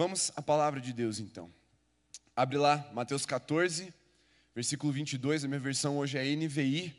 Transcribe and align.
Vamos 0.00 0.32
à 0.34 0.40
palavra 0.40 0.80
de 0.80 0.94
Deus 0.94 1.20
então. 1.20 1.52
Abre 2.34 2.56
lá, 2.56 2.88
Mateus 2.94 3.26
14, 3.26 3.92
versículo 4.54 4.90
22, 4.90 5.44
a 5.44 5.46
minha 5.46 5.60
versão 5.60 5.98
hoje 5.98 6.16
é 6.16 6.24
NVI. 6.34 6.96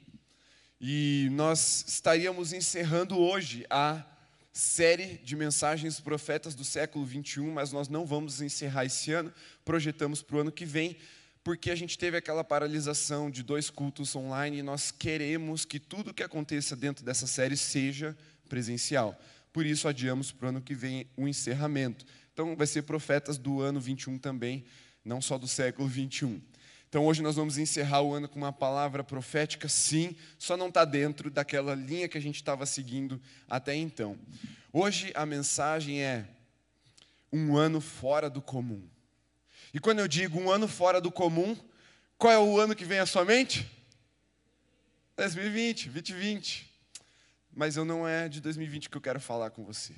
E 0.80 1.28
nós 1.32 1.84
estaríamos 1.88 2.54
encerrando 2.54 3.18
hoje 3.18 3.66
a 3.72 4.06
série 4.54 5.18
de 5.18 5.36
mensagens 5.36 6.00
profetas 6.00 6.54
do 6.54 6.64
século 6.64 7.04
21, 7.04 7.52
mas 7.52 7.72
nós 7.72 7.90
não 7.90 8.06
vamos 8.06 8.40
encerrar 8.40 8.86
esse 8.86 9.12
ano, 9.12 9.34
projetamos 9.66 10.22
para 10.22 10.38
o 10.38 10.42
ano 10.42 10.52
que 10.52 10.64
vem, 10.64 10.96
porque 11.44 11.72
a 11.72 11.76
gente 11.76 11.98
teve 11.98 12.18
aquela 12.18 12.44
paralisação 12.44 13.32
de 13.32 13.42
dois 13.42 13.72
cultos 13.72 14.16
online 14.16 14.60
e 14.60 14.62
nós 14.62 14.92
queremos 14.92 15.66
que 15.66 15.80
tudo 15.80 16.14
que 16.14 16.22
aconteça 16.22 16.76
dentro 16.76 17.04
dessa 17.04 17.26
série 17.26 17.58
seja 17.58 18.16
presencial. 18.48 19.20
Por 19.52 19.66
isso 19.66 19.88
adiamos 19.88 20.32
para 20.32 20.46
o 20.46 20.50
ano 20.50 20.62
que 20.62 20.76
vem 20.76 21.08
o 21.18 21.28
encerramento. 21.28 22.06
Então 22.34 22.56
vai 22.56 22.68
ser 22.68 22.84
profetas 22.84 23.38
do 23.38 23.62
ano 23.62 23.80
21 23.80 24.18
também, 24.18 24.66
não 25.04 25.22
só 25.22 25.38
do 25.38 25.48
século 25.48 25.88
21. 25.88 26.42
Então 26.88 27.06
hoje 27.06 27.22
nós 27.22 27.36
vamos 27.36 27.58
encerrar 27.58 28.02
o 28.02 28.14
ano 28.14 28.28
com 28.28 28.38
uma 28.38 28.52
palavra 28.52 29.04
profética, 29.04 29.70
sim, 29.70 30.16
só 30.38 30.58
não 30.58 30.68
está 30.68 30.84
dentro 30.84 31.30
daquela 31.30 31.74
linha 31.74 32.08
que 32.10 32.18
a 32.18 32.22
gente 32.22 32.36
estava 32.36 32.66
seguindo 32.66 33.22
até 33.50 33.76
então. 33.76 34.20
Hoje 34.74 35.12
a 35.16 35.26
mensagem 35.26 36.02
é 36.02 36.28
um 37.32 37.56
ano 37.56 37.80
fora 37.80 38.30
do 38.30 38.42
comum. 38.42 38.86
E 39.74 39.80
quando 39.80 40.00
eu 40.00 40.08
digo 40.08 40.38
um 40.40 40.52
ano 40.52 40.68
fora 40.68 41.00
do 41.00 41.12
comum, 41.12 41.58
qual 42.18 42.34
é 42.34 42.38
o 42.38 42.60
ano 42.60 42.76
que 42.76 42.84
vem 42.84 43.00
à 43.00 43.06
sua 43.06 43.24
mente? 43.24 43.70
2020, 45.16 45.90
2020. 45.90 46.70
Mas 47.54 47.78
eu 47.78 47.86
não 47.86 48.08
é 48.08 48.28
de 48.28 48.42
2020 48.42 48.90
que 48.90 48.98
eu 48.98 49.02
quero 49.02 49.20
falar 49.20 49.50
com 49.52 49.64
você. 49.64 49.94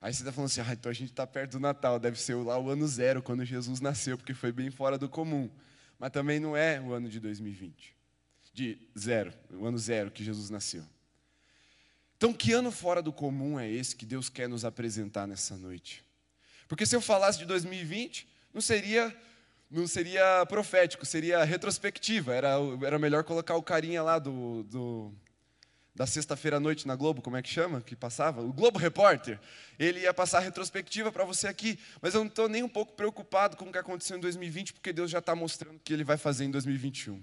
Aí 0.00 0.14
você 0.14 0.22
está 0.22 0.32
falando 0.32 0.50
assim, 0.50 0.62
ah, 0.62 0.72
então 0.72 0.90
a 0.90 0.94
gente 0.94 1.10
está 1.10 1.26
perto 1.26 1.52
do 1.52 1.60
Natal, 1.60 1.98
deve 1.98 2.18
ser 2.18 2.34
lá 2.34 2.58
o 2.58 2.70
ano 2.70 2.88
zero, 2.88 3.22
quando 3.22 3.44
Jesus 3.44 3.80
nasceu, 3.80 4.16
porque 4.16 4.32
foi 4.32 4.50
bem 4.50 4.70
fora 4.70 4.96
do 4.96 5.08
comum. 5.08 5.50
Mas 5.98 6.10
também 6.10 6.40
não 6.40 6.56
é 6.56 6.80
o 6.80 6.94
ano 6.94 7.08
de 7.08 7.20
2020, 7.20 7.94
de 8.54 8.78
zero, 8.98 9.32
o 9.52 9.66
ano 9.66 9.76
zero 9.76 10.10
que 10.10 10.24
Jesus 10.24 10.48
nasceu. 10.48 10.82
Então, 12.16 12.32
que 12.32 12.52
ano 12.52 12.70
fora 12.70 13.02
do 13.02 13.12
comum 13.12 13.58
é 13.58 13.70
esse 13.70 13.96
que 13.96 14.06
Deus 14.06 14.28
quer 14.28 14.48
nos 14.48 14.64
apresentar 14.64 15.26
nessa 15.26 15.56
noite? 15.56 16.04
Porque 16.68 16.86
se 16.86 16.96
eu 16.96 17.00
falasse 17.00 17.38
de 17.38 17.46
2020, 17.46 18.28
não 18.54 18.60
seria, 18.60 19.14
não 19.70 19.86
seria 19.86 20.44
profético, 20.46 21.04
seria 21.04 21.42
retrospectiva. 21.44 22.34
Era, 22.34 22.56
era 22.82 22.98
melhor 22.98 23.24
colocar 23.24 23.56
o 23.56 23.62
carinha 23.62 24.02
lá 24.02 24.18
do, 24.18 24.62
do 24.64 25.12
da 26.00 26.06
sexta-feira 26.06 26.56
à 26.56 26.60
noite 26.60 26.88
na 26.88 26.96
Globo, 26.96 27.20
como 27.20 27.36
é 27.36 27.42
que 27.42 27.50
chama? 27.50 27.82
Que 27.82 27.94
passava? 27.94 28.40
O 28.40 28.54
Globo 28.54 28.78
Repórter. 28.78 29.38
Ele 29.78 30.00
ia 30.00 30.14
passar 30.14 30.38
a 30.38 30.40
retrospectiva 30.40 31.12
para 31.12 31.26
você 31.26 31.46
aqui, 31.46 31.78
mas 32.00 32.14
eu 32.14 32.20
não 32.20 32.28
estou 32.28 32.48
nem 32.48 32.62
um 32.62 32.68
pouco 32.70 32.94
preocupado 32.94 33.54
com 33.54 33.66
o 33.66 33.70
que 33.70 33.76
aconteceu 33.76 34.16
em 34.16 34.20
2020, 34.20 34.72
porque 34.72 34.94
Deus 34.94 35.10
já 35.10 35.18
está 35.18 35.34
mostrando 35.34 35.76
o 35.76 35.80
que 35.80 35.92
Ele 35.92 36.02
vai 36.02 36.16
fazer 36.16 36.46
em 36.46 36.50
2021. 36.50 37.20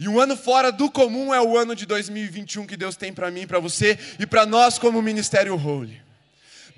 E 0.00 0.08
um 0.08 0.18
ano 0.18 0.36
fora 0.36 0.72
do 0.72 0.90
comum 0.90 1.32
é 1.32 1.40
o 1.40 1.56
ano 1.56 1.76
de 1.76 1.86
2021 1.86 2.66
que 2.66 2.76
Deus 2.76 2.96
tem 2.96 3.12
para 3.12 3.30
mim, 3.30 3.46
para 3.46 3.60
você 3.60 3.96
e 4.18 4.26
para 4.26 4.44
nós 4.44 4.76
como 4.76 5.00
Ministério 5.00 5.54
Holy. 5.54 6.02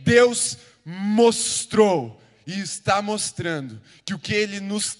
Deus 0.00 0.58
mostrou 0.84 2.20
e 2.46 2.60
está 2.60 3.00
mostrando 3.00 3.80
que 4.04 4.12
o 4.12 4.18
que 4.18 4.34
Ele 4.34 4.60
nos 4.60 4.98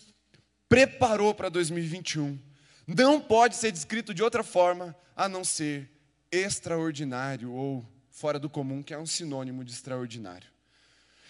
preparou 0.71 1.35
para 1.35 1.51
2021 1.51 2.49
não 2.97 3.21
pode 3.21 3.57
ser 3.57 3.71
descrito 3.71 4.13
de 4.13 4.23
outra 4.23 4.43
forma 4.43 4.97
a 5.15 5.29
não 5.29 5.45
ser 5.45 5.91
extraordinário 6.31 7.53
ou 7.53 7.87
fora 8.11 8.39
do 8.39 8.51
comum, 8.51 8.83
que 8.83 8.93
é 8.93 8.99
um 8.99 9.07
sinônimo 9.07 9.65
de 9.65 9.73
extraordinário. 9.73 10.49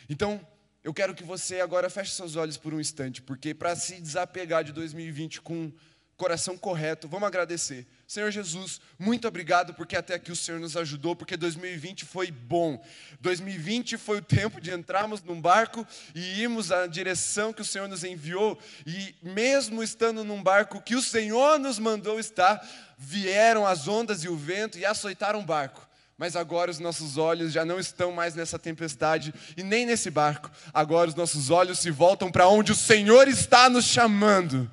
Então, 0.08 0.44
eu 0.83 0.94
quero 0.94 1.14
que 1.14 1.22
você 1.22 1.61
agora 1.61 1.91
feche 1.91 2.12
seus 2.12 2.36
olhos 2.36 2.56
por 2.56 2.72
um 2.72 2.80
instante, 2.80 3.20
porque 3.20 3.55
para 3.55 3.77
se 3.77 4.00
desapegar 4.00 4.64
de 4.64 4.72
2020 4.72 5.41
com 5.42 5.72
coração 6.17 6.56
correto, 6.56 7.06
vamos 7.06 7.27
agradecer. 7.27 7.86
Senhor 8.10 8.32
Jesus, 8.32 8.80
muito 8.98 9.28
obrigado 9.28 9.72
porque 9.72 9.94
até 9.94 10.14
aqui 10.14 10.32
o 10.32 10.36
Senhor 10.36 10.58
nos 10.58 10.76
ajudou, 10.76 11.14
porque 11.14 11.36
2020 11.36 12.04
foi 12.04 12.28
bom. 12.28 12.84
2020 13.20 13.96
foi 13.96 14.18
o 14.18 14.20
tempo 14.26 14.60
de 14.60 14.72
entrarmos 14.72 15.22
num 15.22 15.40
barco 15.40 15.86
e 16.12 16.40
irmos 16.40 16.70
na 16.70 16.88
direção 16.88 17.52
que 17.52 17.62
o 17.62 17.64
Senhor 17.64 17.86
nos 17.86 18.02
enviou, 18.02 18.58
e 18.84 19.14
mesmo 19.22 19.80
estando 19.80 20.24
num 20.24 20.42
barco 20.42 20.82
que 20.82 20.96
o 20.96 21.00
Senhor 21.00 21.60
nos 21.60 21.78
mandou 21.78 22.18
estar, 22.18 22.60
vieram 22.98 23.64
as 23.64 23.86
ondas 23.86 24.24
e 24.24 24.28
o 24.28 24.36
vento 24.36 24.77
e 24.77 24.84
açoitaram 24.84 25.38
o 25.38 25.44
barco. 25.46 25.88
Mas 26.18 26.34
agora 26.34 26.68
os 26.68 26.80
nossos 26.80 27.16
olhos 27.16 27.52
já 27.52 27.64
não 27.64 27.78
estão 27.78 28.10
mais 28.10 28.34
nessa 28.34 28.58
tempestade 28.58 29.32
e 29.56 29.62
nem 29.62 29.86
nesse 29.86 30.10
barco. 30.10 30.50
Agora 30.74 31.10
os 31.10 31.14
nossos 31.14 31.48
olhos 31.48 31.78
se 31.78 31.92
voltam 31.92 32.28
para 32.28 32.48
onde 32.48 32.72
o 32.72 32.77
Senhor 32.77 33.28
está 33.28 33.70
nos 33.70 33.84
chamando. 33.84 34.68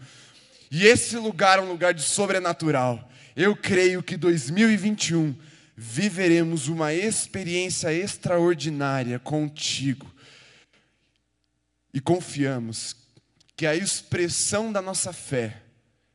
E 0.72 0.88
esse 0.88 1.16
lugar 1.18 1.60
é 1.60 1.62
um 1.62 1.70
lugar 1.70 1.94
de 1.94 2.02
sobrenatural. 2.02 3.08
Eu 3.40 3.56
creio 3.56 4.02
que 4.02 4.18
2021 4.18 5.36
viveremos 5.76 6.68
uma 6.68 6.92
experiência 6.92 7.94
extraordinária 7.94 9.20
contigo. 9.20 10.12
E 11.94 12.02
confiamos 12.02 12.96
que 13.56 13.68
a 13.68 13.76
expressão 13.76 14.72
da 14.72 14.82
nossa 14.82 15.14
fé 15.14 15.62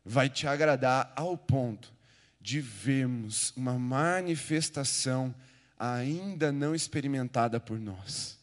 vai 0.05 0.29
te 0.29 0.49
agradar 0.49 1.13
ao 1.15 1.39
ponto 1.39 1.93
de 2.41 2.61
vermos 2.61 3.53
uma 3.57 3.79
manifestação 3.79 5.33
ainda 5.79 6.51
não 6.51 6.75
experimentada 6.75 7.61
por 7.61 7.79
nós. 7.79 8.37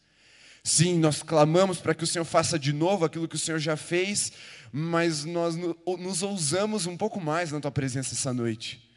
Sim, 0.63 0.99
nós 0.99 1.21
clamamos 1.21 1.79
para 1.79 1.93
que 1.93 2.05
o 2.05 2.07
Senhor 2.07 2.23
faça 2.23 2.57
de 2.57 2.71
novo 2.71 3.03
aquilo 3.03 3.27
que 3.27 3.35
o 3.35 3.39
Senhor 3.39 3.59
já 3.59 3.75
fez, 3.75 4.31
mas 4.71 5.25
nós 5.25 5.55
nos 5.55 6.23
ousamos 6.23 6.85
um 6.85 6.97
pouco 6.97 7.19
mais 7.19 7.51
na 7.51 7.59
tua 7.59 7.71
presença 7.71 8.13
essa 8.13 8.33
noite. 8.33 8.89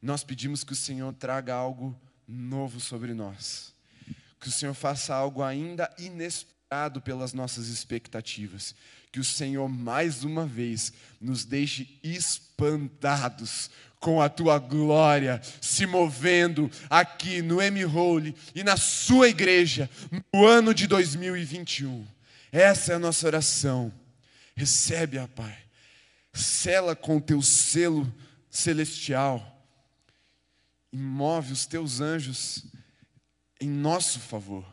Nós 0.00 0.22
pedimos 0.22 0.62
que 0.62 0.72
o 0.72 0.76
Senhor 0.76 1.12
traga 1.14 1.54
algo 1.54 1.98
novo 2.28 2.80
sobre 2.80 3.14
nós, 3.14 3.72
que 4.40 4.48
o 4.48 4.52
Senhor 4.52 4.74
faça 4.74 5.14
algo 5.14 5.42
ainda 5.42 5.90
inesperado 5.98 7.00
pelas 7.00 7.32
nossas 7.32 7.68
expectativas, 7.68 8.74
que 9.10 9.20
o 9.20 9.24
Senhor 9.24 9.68
mais 9.68 10.24
uma 10.24 10.44
vez 10.44 10.92
nos 11.20 11.44
deixe 11.44 11.98
espantados 12.02 13.70
com 13.98 14.20
a 14.20 14.28
tua 14.28 14.58
glória 14.58 15.40
se 15.60 15.86
movendo 15.86 16.70
aqui 16.90 17.40
no 17.40 17.60
M-Hole 17.60 18.36
e 18.54 18.62
na 18.62 18.76
sua 18.76 19.28
igreja 19.28 19.88
no 20.32 20.46
ano 20.46 20.74
de 20.74 20.86
2021. 20.86 22.06
Essa 22.52 22.92
é 22.92 22.94
a 22.96 22.98
nossa 23.00 23.26
oração. 23.26 23.92
Recebe-a, 24.56 25.28
Pai. 25.28 25.56
Sela 26.32 26.96
com 26.96 27.18
o 27.18 27.20
teu 27.20 27.42
selo 27.42 28.12
celestial. 28.50 29.52
E 30.90 30.96
move 30.96 31.52
os 31.52 31.66
teus 31.66 32.00
anjos 32.00 32.64
em 33.60 33.68
nosso 33.68 34.18
favor. 34.18 34.64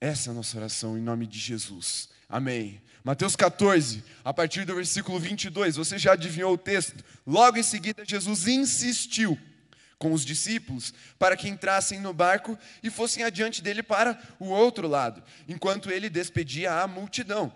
Essa 0.00 0.30
é 0.30 0.32
a 0.32 0.34
nossa 0.34 0.56
oração 0.56 0.96
em 0.96 1.02
nome 1.02 1.26
de 1.26 1.38
Jesus. 1.38 2.08
Amém. 2.28 2.82
Mateus 3.04 3.36
14, 3.36 4.02
a 4.24 4.32
partir 4.32 4.64
do 4.64 4.74
versículo 4.74 5.18
22, 5.18 5.76
você 5.76 5.98
já 5.98 6.12
adivinhou 6.12 6.54
o 6.54 6.58
texto? 6.58 7.04
Logo 7.26 7.58
em 7.58 7.62
seguida, 7.62 8.04
Jesus 8.06 8.46
insistiu 8.46 9.38
com 9.98 10.12
os 10.12 10.24
discípulos 10.24 10.94
para 11.18 11.36
que 11.36 11.48
entrassem 11.48 12.00
no 12.00 12.12
barco 12.12 12.58
e 12.82 12.90
fossem 12.90 13.24
adiante 13.24 13.60
dele 13.60 13.82
para 13.82 14.20
o 14.38 14.46
outro 14.46 14.88
lado, 14.88 15.22
enquanto 15.48 15.90
ele 15.90 16.08
despedia 16.08 16.80
a 16.80 16.86
multidão. 16.86 17.52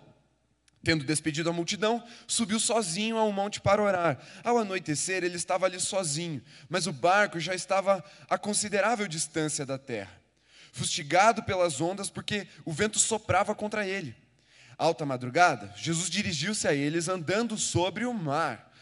Tendo 0.86 1.04
despedido 1.04 1.50
a 1.50 1.52
multidão, 1.52 2.00
subiu 2.28 2.60
sozinho 2.60 3.18
a 3.18 3.24
um 3.24 3.32
monte 3.32 3.60
para 3.60 3.82
orar. 3.82 4.20
Ao 4.44 4.56
anoitecer, 4.56 5.24
ele 5.24 5.34
estava 5.34 5.66
ali 5.66 5.80
sozinho, 5.80 6.40
mas 6.68 6.86
o 6.86 6.92
barco 6.92 7.40
já 7.40 7.56
estava 7.56 8.04
a 8.30 8.38
considerável 8.38 9.08
distância 9.08 9.66
da 9.66 9.78
terra, 9.78 10.12
fustigado 10.70 11.42
pelas 11.42 11.80
ondas, 11.80 12.08
porque 12.08 12.46
o 12.64 12.72
vento 12.72 13.00
soprava 13.00 13.52
contra 13.52 13.84
ele. 13.84 14.14
Alta 14.78 15.04
madrugada, 15.04 15.74
Jesus 15.76 16.08
dirigiu-se 16.08 16.68
a 16.68 16.72
eles 16.72 17.08
andando 17.08 17.58
sobre 17.58 18.04
o 18.04 18.14
mar. 18.14 18.72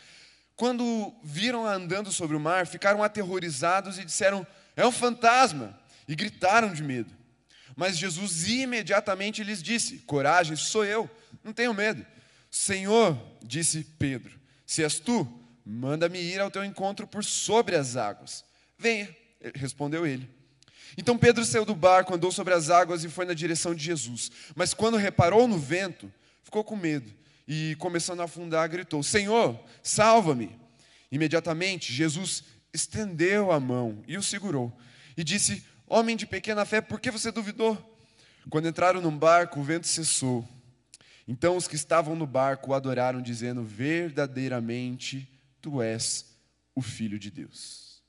Quando 0.57 1.11
viram 1.23 1.67
andando 1.67 2.13
sobre 2.13 2.37
o 2.37 2.41
mar, 2.41 2.67
ficaram 2.67 3.03
aterrorizados 3.03 3.99
e 3.99 4.05
disseram: 4.05 4.47
É 4.77 4.87
um 4.87 4.93
fantasma! 4.93 5.75
E 6.07 6.15
gritaram 6.15 6.71
de 6.71 6.83
medo. 6.83 7.11
Mas 7.75 7.97
Jesus 7.97 8.47
imediatamente 8.47 9.43
lhes 9.43 9.63
disse: 9.63 10.01
Coragem, 10.01 10.55
sou 10.55 10.85
eu 10.85 11.11
não 11.45 11.53
tenho 11.53 11.75
medo. 11.75 12.05
Senhor, 12.51 13.21
disse 13.43 13.85
Pedro, 13.99 14.41
se 14.67 14.83
és 14.83 14.99
tu, 14.99 15.29
manda-me 15.65 16.19
ir 16.19 16.41
ao 16.41 16.51
teu 16.51 16.65
encontro 16.65 17.07
por 17.07 17.23
sobre 17.23 17.77
as 17.77 17.97
águas. 17.97 18.45
Venha, 18.79 19.15
respondeu 19.55 20.07
ele. 20.07 20.29
Então 20.97 21.19
Pedro 21.19 21.45
saiu 21.45 21.65
do 21.65 21.75
barco, 21.75 22.15
andou 22.15 22.33
sobre 22.33 22.55
as 22.55 22.71
águas 22.71 23.05
e 23.05 23.09
foi 23.09 23.25
na 23.25 23.35
direção 23.35 23.75
de 23.75 23.85
Jesus. 23.85 24.31
Mas 24.55 24.73
quando 24.73 24.97
reparou 24.97 25.47
no 25.47 25.59
vento, 25.59 26.13
ficou 26.43 26.65
com 26.65 26.77
medo 26.77 27.13
e, 27.47 27.77
começando 27.79 28.21
a 28.21 28.25
afundar, 28.25 28.69
gritou: 28.69 29.03
Senhor, 29.03 29.59
salva-me. 29.83 30.57
Imediatamente, 31.11 31.93
Jesus 31.93 32.45
estendeu 32.73 33.53
a 33.53 33.61
mão 33.61 34.03
e 34.07 34.17
o 34.17 34.23
segurou 34.23 34.73
e 35.17 35.25
disse: 35.25 35.65
Homem 35.87 36.17
de 36.17 36.27
pequena 36.27 36.65
fé, 36.65 36.81
por 36.81 37.01
que 37.01 37.11
você 37.11 37.31
duvidou? 37.31 37.79
Quando 38.51 38.69
entraram 38.69 39.01
num 39.01 39.17
barco, 39.17 39.61
o 39.61 39.65
vento 39.65 39.87
cessou. 39.87 40.47
Então 41.27 41.57
os 41.57 41.67
que 41.67 41.77
estavam 41.77 42.15
no 42.15 42.27
barco 42.27 42.75
adoraram, 42.75 43.23
dizendo: 43.23 43.65
Verdadeiramente 43.65 45.29
tu 45.61 45.81
és 45.81 46.37
o 46.75 46.83
Filho 46.83 47.19
de 47.19 47.31
Deus. 47.31 48.03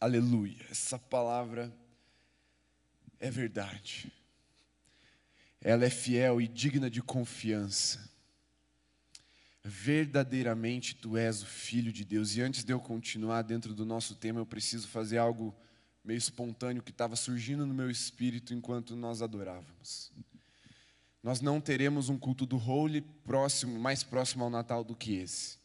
Aleluia. 0.00 0.66
Essa 0.70 0.98
palavra 0.98 1.72
é 3.20 3.30
verdade. 3.30 4.12
Ela 5.60 5.84
é 5.84 5.90
fiel 5.90 6.40
e 6.40 6.48
digna 6.48 6.90
de 6.90 7.00
confiança. 7.00 8.10
Verdadeiramente 9.62 10.96
tu 10.96 11.16
és 11.16 11.42
o 11.42 11.46
Filho 11.46 11.92
de 11.92 12.04
Deus. 12.04 12.34
E 12.34 12.40
antes 12.40 12.64
de 12.64 12.72
eu 12.72 12.80
continuar 12.80 13.42
dentro 13.42 13.74
do 13.74 13.86
nosso 13.86 14.16
tema, 14.16 14.40
eu 14.40 14.46
preciso 14.46 14.88
fazer 14.88 15.18
algo 15.18 15.54
meio 16.04 16.18
espontâneo 16.18 16.82
que 16.82 16.90
estava 16.90 17.16
surgindo 17.16 17.66
no 17.66 17.74
meu 17.74 17.90
espírito 17.90 18.52
enquanto 18.52 18.96
nós 18.96 19.22
adorávamos. 19.22 20.10
Nós 21.22 21.40
não 21.40 21.60
teremos 21.60 22.08
um 22.08 22.18
culto 22.18 22.44
do 22.44 22.56
Holy 22.56 23.00
próximo, 23.00 23.78
mais 23.78 24.02
próximo 24.02 24.42
ao 24.42 24.50
Natal 24.50 24.82
do 24.82 24.96
que 24.96 25.14
esse. 25.14 25.58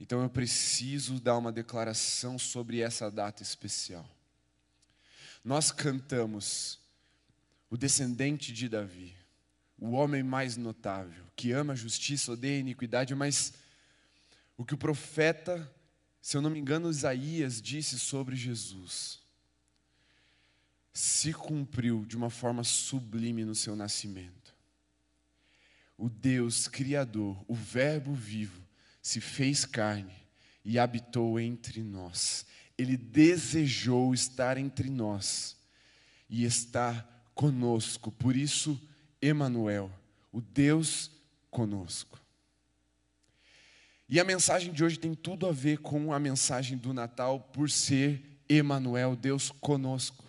Então 0.00 0.22
eu 0.22 0.28
preciso 0.28 1.20
dar 1.20 1.38
uma 1.38 1.52
declaração 1.52 2.38
sobre 2.38 2.80
essa 2.80 3.10
data 3.10 3.42
especial. 3.42 4.08
Nós 5.44 5.70
cantamos 5.70 6.80
o 7.70 7.76
descendente 7.76 8.52
de 8.52 8.68
Davi, 8.68 9.14
o 9.78 9.92
homem 9.92 10.22
mais 10.22 10.56
notável, 10.56 11.24
que 11.36 11.52
ama 11.52 11.74
a 11.74 11.76
justiça, 11.76 12.32
odeia 12.32 12.56
a 12.56 12.60
iniquidade, 12.60 13.14
mas 13.14 13.54
o 14.56 14.64
que 14.64 14.74
o 14.74 14.78
profeta, 14.78 15.72
se 16.20 16.36
eu 16.36 16.42
não 16.42 16.50
me 16.50 16.58
engano, 16.58 16.90
Isaías 16.90 17.62
disse 17.62 17.98
sobre 17.98 18.34
Jesus, 18.34 19.20
se 20.96 21.30
cumpriu 21.30 22.06
de 22.06 22.16
uma 22.16 22.30
forma 22.30 22.64
sublime 22.64 23.44
no 23.44 23.54
seu 23.54 23.76
nascimento. 23.76 24.56
O 25.98 26.08
Deus 26.08 26.68
Criador, 26.68 27.36
o 27.46 27.54
Verbo 27.54 28.14
vivo, 28.14 28.62
se 29.02 29.20
fez 29.20 29.66
carne 29.66 30.14
e 30.64 30.78
habitou 30.78 31.38
entre 31.38 31.82
nós. 31.82 32.46
Ele 32.78 32.96
desejou 32.96 34.14
estar 34.14 34.56
entre 34.56 34.88
nós 34.88 35.58
e 36.30 36.44
está 36.46 37.06
conosco. 37.34 38.10
Por 38.10 38.34
isso, 38.34 38.80
Emanuel, 39.20 39.92
o 40.32 40.40
Deus 40.40 41.10
conosco. 41.50 42.18
E 44.08 44.18
a 44.18 44.24
mensagem 44.24 44.72
de 44.72 44.82
hoje 44.82 44.98
tem 44.98 45.14
tudo 45.14 45.46
a 45.46 45.52
ver 45.52 45.76
com 45.78 46.14
a 46.14 46.18
mensagem 46.18 46.78
do 46.78 46.94
Natal 46.94 47.38
por 47.38 47.68
ser 47.68 48.40
Emanuel, 48.48 49.14
Deus 49.14 49.50
conosco. 49.60 50.25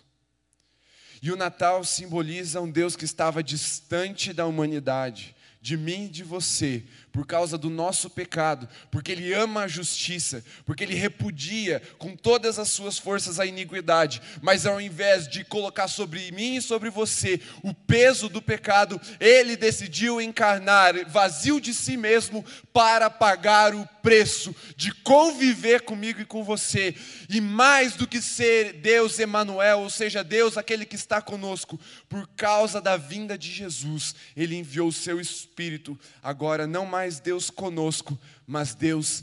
E 1.22 1.32
o 1.32 1.36
Natal 1.36 1.84
simboliza 1.84 2.60
um 2.60 2.70
Deus 2.70 2.96
que 2.96 3.04
estava 3.04 3.42
distante 3.42 4.32
da 4.32 4.46
humanidade, 4.46 5.34
de 5.60 5.76
mim 5.76 6.04
e 6.04 6.08
de 6.08 6.22
você, 6.22 6.84
por 7.12 7.26
causa 7.26 7.56
do 7.56 7.70
nosso 7.70 8.10
pecado, 8.10 8.68
porque 8.90 9.12
Ele 9.12 9.32
ama 9.32 9.62
a 9.62 9.68
justiça, 9.68 10.44
porque 10.64 10.84
Ele 10.84 10.94
repudia 10.94 11.82
com 11.98 12.14
todas 12.14 12.58
as 12.58 12.68
suas 12.68 12.98
forças 12.98 13.40
a 13.40 13.46
iniquidade, 13.46 14.20
mas 14.40 14.66
ao 14.66 14.80
invés 14.80 15.26
de 15.28 15.44
colocar 15.44 15.88
sobre 15.88 16.30
mim 16.32 16.56
e 16.56 16.62
sobre 16.62 16.90
você 16.90 17.40
o 17.62 17.72
peso 17.74 18.28
do 18.28 18.42
pecado, 18.42 19.00
Ele 19.18 19.56
decidiu 19.56 20.20
encarnar, 20.20 20.94
vazio 21.08 21.60
de 21.60 21.74
si 21.74 21.96
mesmo, 21.96 22.44
para 22.72 23.10
pagar 23.10 23.74
o 23.74 23.86
preço 24.02 24.54
de 24.76 24.92
conviver 24.92 25.82
comigo 25.82 26.20
e 26.20 26.24
com 26.24 26.42
você, 26.42 26.94
e 27.28 27.40
mais 27.40 27.94
do 27.94 28.06
que 28.06 28.22
ser 28.22 28.74
Deus 28.74 29.18
Emanuel, 29.18 29.80
ou 29.80 29.90
seja, 29.90 30.24
Deus 30.24 30.56
aquele 30.56 30.86
que 30.86 30.96
está 30.96 31.20
conosco, 31.20 31.78
por 32.08 32.26
causa 32.36 32.80
da 32.80 32.96
vinda 32.96 33.36
de 33.36 33.50
Jesus, 33.52 34.14
Ele 34.36 34.56
enviou 34.56 34.88
o 34.88 34.92
seu 34.92 35.20
Espírito, 35.20 35.98
agora 36.22 36.66
não 36.66 36.86
mais 36.86 36.97
mais 36.98 37.20
Deus 37.20 37.48
conosco, 37.48 38.18
mas 38.44 38.74
Deus 38.74 39.22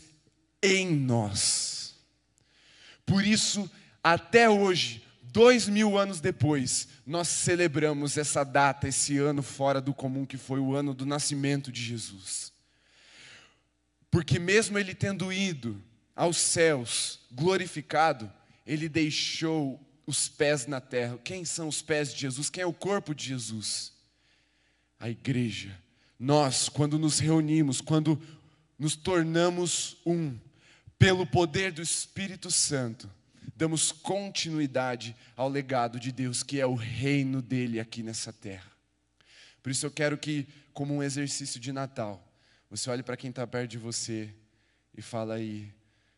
em 0.64 0.96
nós. 0.96 1.94
Por 3.06 3.26
isso, 3.26 3.70
até 4.02 4.50
hoje, 4.50 5.04
dois 5.22 5.68
mil 5.68 5.98
anos 5.98 6.22
depois, 6.22 6.88
nós 7.06 7.28
celebramos 7.28 8.16
essa 8.16 8.46
data, 8.46 8.88
esse 8.88 9.18
ano 9.18 9.44
fora 9.44 9.82
do 9.82 9.94
comum, 9.94 10.26
que 10.26 10.38
foi 10.38 10.62
o 10.62 10.74
ano 10.74 10.94
do 10.94 11.06
nascimento 11.06 11.70
de 11.70 11.84
Jesus. 11.84 12.54
Porque, 14.10 14.40
mesmo 14.40 14.80
ele 14.80 14.96
tendo 14.96 15.34
ido 15.34 15.84
aos 16.16 16.38
céus, 16.38 17.20
glorificado, 17.30 18.32
ele 18.66 18.88
deixou 18.88 19.86
os 20.08 20.30
pés 20.30 20.66
na 20.66 20.80
terra. 20.80 21.20
Quem 21.26 21.44
são 21.44 21.68
os 21.68 21.82
pés 21.82 22.14
de 22.14 22.22
Jesus? 22.22 22.50
Quem 22.50 22.64
é 22.64 22.66
o 22.66 22.72
corpo 22.72 23.14
de 23.14 23.26
Jesus? 23.26 23.92
A 24.98 25.10
igreja 25.10 25.78
nós, 26.20 26.70
quando 26.70 26.98
nos 26.98 27.20
reunimos, 27.20 27.82
quando 27.82 28.22
nos 28.80 28.96
tornamos 28.96 29.98
um, 30.06 30.38
pelo 30.98 31.26
poder 31.26 31.72
do 31.72 31.82
Espírito 31.82 32.50
Santo, 32.50 33.10
damos 33.56 33.92
continuidade 33.92 35.16
ao 35.36 35.50
legado 35.50 36.00
de 36.00 36.12
Deus, 36.12 36.44
que 36.44 36.60
é 36.60 36.66
o 36.66 36.76
reino 36.76 37.42
dele 37.42 37.80
aqui 37.80 38.02
nessa 38.02 38.32
terra. 38.32 38.72
Por 39.62 39.72
isso 39.72 39.86
eu 39.86 39.92
quero 39.92 40.18
que, 40.18 40.48
como 40.74 40.94
um 40.94 41.04
exercício 41.04 41.60
de 41.60 41.72
Natal, 41.72 42.22
você 42.70 42.90
olhe 42.90 43.04
para 43.04 43.18
quem 43.18 43.30
está 43.30 43.46
perto 43.46 43.72
de 43.72 43.78
você 43.78 44.34
e 44.98 45.02
fala 45.02 45.36
aí, 45.36 45.72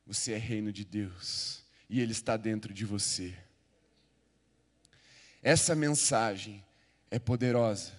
você 0.06 0.34
é 0.34 0.38
reino 0.38 0.72
de 0.72 0.84
Deus 0.84 1.64
e 1.90 2.00
Ele 2.00 2.12
está 2.12 2.38
dentro 2.38 2.74
de 2.74 2.86
você. 2.86 3.36
Essa 5.42 5.76
mensagem 5.76 6.64
é 7.10 7.20
poderosa 7.20 7.94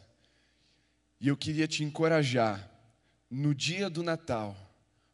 e 1.21 1.29
eu 1.29 1.37
queria 1.37 1.67
te 1.67 1.83
encorajar, 1.83 2.71
no 3.31 3.55
dia 3.55 3.91
do 3.91 4.03
Natal, 4.03 4.57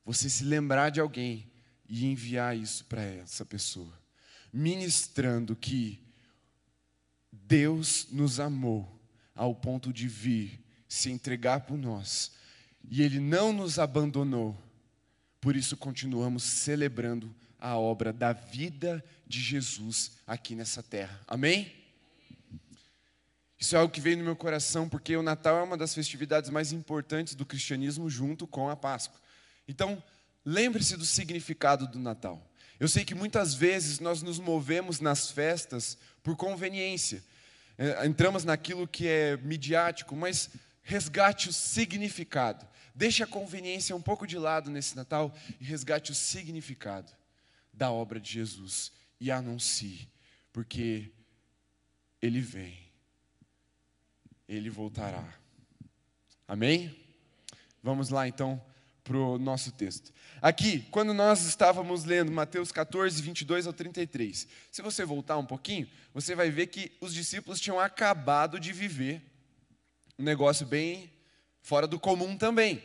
você 0.05 0.29
se 0.29 0.45
lembrar 0.45 0.91
de 0.91 1.01
alguém 1.01 1.51
e 1.89 2.07
enviar 2.07 2.57
isso 2.57 2.85
para 2.85 3.03
essa 3.03 3.45
pessoa, 3.45 3.93
ministrando 4.53 5.57
que 5.57 6.01
Deus 7.33 8.07
nos 8.11 8.39
amou 8.39 9.01
ao 9.35 9.55
ponto 9.55 9.93
de 9.93 10.07
vir 10.07 10.61
se 10.89 11.11
entregar 11.11 11.61
por 11.61 11.77
nós, 11.77 12.33
e 12.89 13.03
Ele 13.03 13.19
não 13.19 13.53
nos 13.53 13.79
abandonou, 13.79 14.57
por 15.41 15.57
isso 15.57 15.77
continuamos 15.77 16.45
celebrando 16.45 17.35
a 17.59 17.77
obra 17.77 18.13
da 18.13 18.33
vida 18.33 19.05
de 19.27 19.41
Jesus 19.41 20.13
aqui 20.27 20.55
nessa 20.55 20.83
terra. 20.83 21.21
Amém? 21.27 21.84
Isso 23.59 23.77
é 23.77 23.79
algo 23.79 23.93
que 23.93 24.01
veio 24.01 24.19
no 24.19 24.25
meu 24.25 24.37
coração, 24.37 24.89
porque 24.89 25.17
o 25.17 25.23
Natal 25.23 25.59
é 25.59 25.63
uma 25.63 25.77
das 25.77 25.95
festividades 25.95 26.51
mais 26.51 26.73
importantes 26.73 27.35
do 27.35 27.47
cristianismo, 27.47 28.11
junto 28.11 28.47
com 28.47 28.69
a 28.69 28.77
Páscoa. 28.77 29.21
Então, 29.67 30.03
lembre-se 30.45 30.97
do 30.97 31.05
significado 31.05 31.87
do 31.87 31.99
Natal. 31.99 32.51
Eu 32.79 32.89
sei 32.89 33.05
que 33.05 33.15
muitas 33.15 33.55
vezes 33.55 34.01
nós 34.01 34.23
nos 34.23 34.39
movemos 34.39 35.01
nas 35.01 35.31
festas 35.31 35.97
por 36.23 36.37
conveniência, 36.37 37.23
é, 37.79 38.07
entramos 38.07 38.45
naquilo 38.45 38.87
que 38.87 39.07
é 39.07 39.37
midiático, 39.39 40.15
mas 40.15 40.51
resgate 40.83 41.49
o 41.49 41.53
significado. 41.53 42.67
Deixe 42.95 43.23
a 43.23 43.27
conveniência 43.27 43.97
um 43.97 44.03
pouco 44.03 44.27
de 44.27 44.39
lado 44.39 44.71
nesse 44.71 44.95
Natal 44.97 45.35
e 45.61 45.65
resgate 45.65 46.13
o 46.13 46.15
significado 46.15 47.13
da 47.73 47.91
obra 47.91 48.21
de 48.21 48.31
Jesus 48.31 48.93
e 49.21 49.31
anuncie, 49.31 50.09
porque 50.53 51.11
Ele 52.23 52.41
vem 52.41 52.84
ele 54.55 54.71
voltará. 54.71 55.25
Amém? 56.47 56.95
Vamos 57.83 58.09
lá 58.09 58.27
então 58.29 58.63
para 59.03 59.17
o 59.17 59.39
nosso 59.39 59.71
texto. 59.73 60.13
Aqui, 60.41 60.81
quando 60.91 61.13
nós 61.13 61.43
estávamos 61.45 62.05
lendo 62.05 62.33
Mateus 62.33 62.73
14, 62.73 63.21
22 63.21 63.67
ao 63.67 63.73
33, 63.73 64.49
se 64.71 64.83
você 64.83 65.05
voltar 65.05 65.37
um 65.37 65.45
pouquinho, 65.45 65.89
você 66.13 66.35
vai 66.35 66.51
ver 66.51 66.69
que 66.69 66.93
os 67.01 67.13
discípulos 67.13 67.61
tinham 67.61 67.79
acabado 67.79 68.59
de 68.59 68.73
viver 68.73 69.23
um 70.19 70.23
negócio 70.23 70.67
bem 70.67 71.13
fora 71.61 71.87
do 71.87 71.99
comum 71.99 72.37
também. 72.37 72.83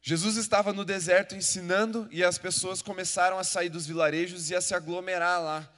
Jesus 0.00 0.36
estava 0.36 0.72
no 0.72 0.84
deserto 0.84 1.34
ensinando 1.34 2.08
e 2.10 2.22
as 2.22 2.36
pessoas 2.38 2.82
começaram 2.82 3.38
a 3.38 3.44
sair 3.44 3.70
dos 3.70 3.86
vilarejos 3.86 4.50
e 4.50 4.54
a 4.54 4.60
se 4.60 4.74
aglomerar 4.74 5.42
lá 5.42 5.74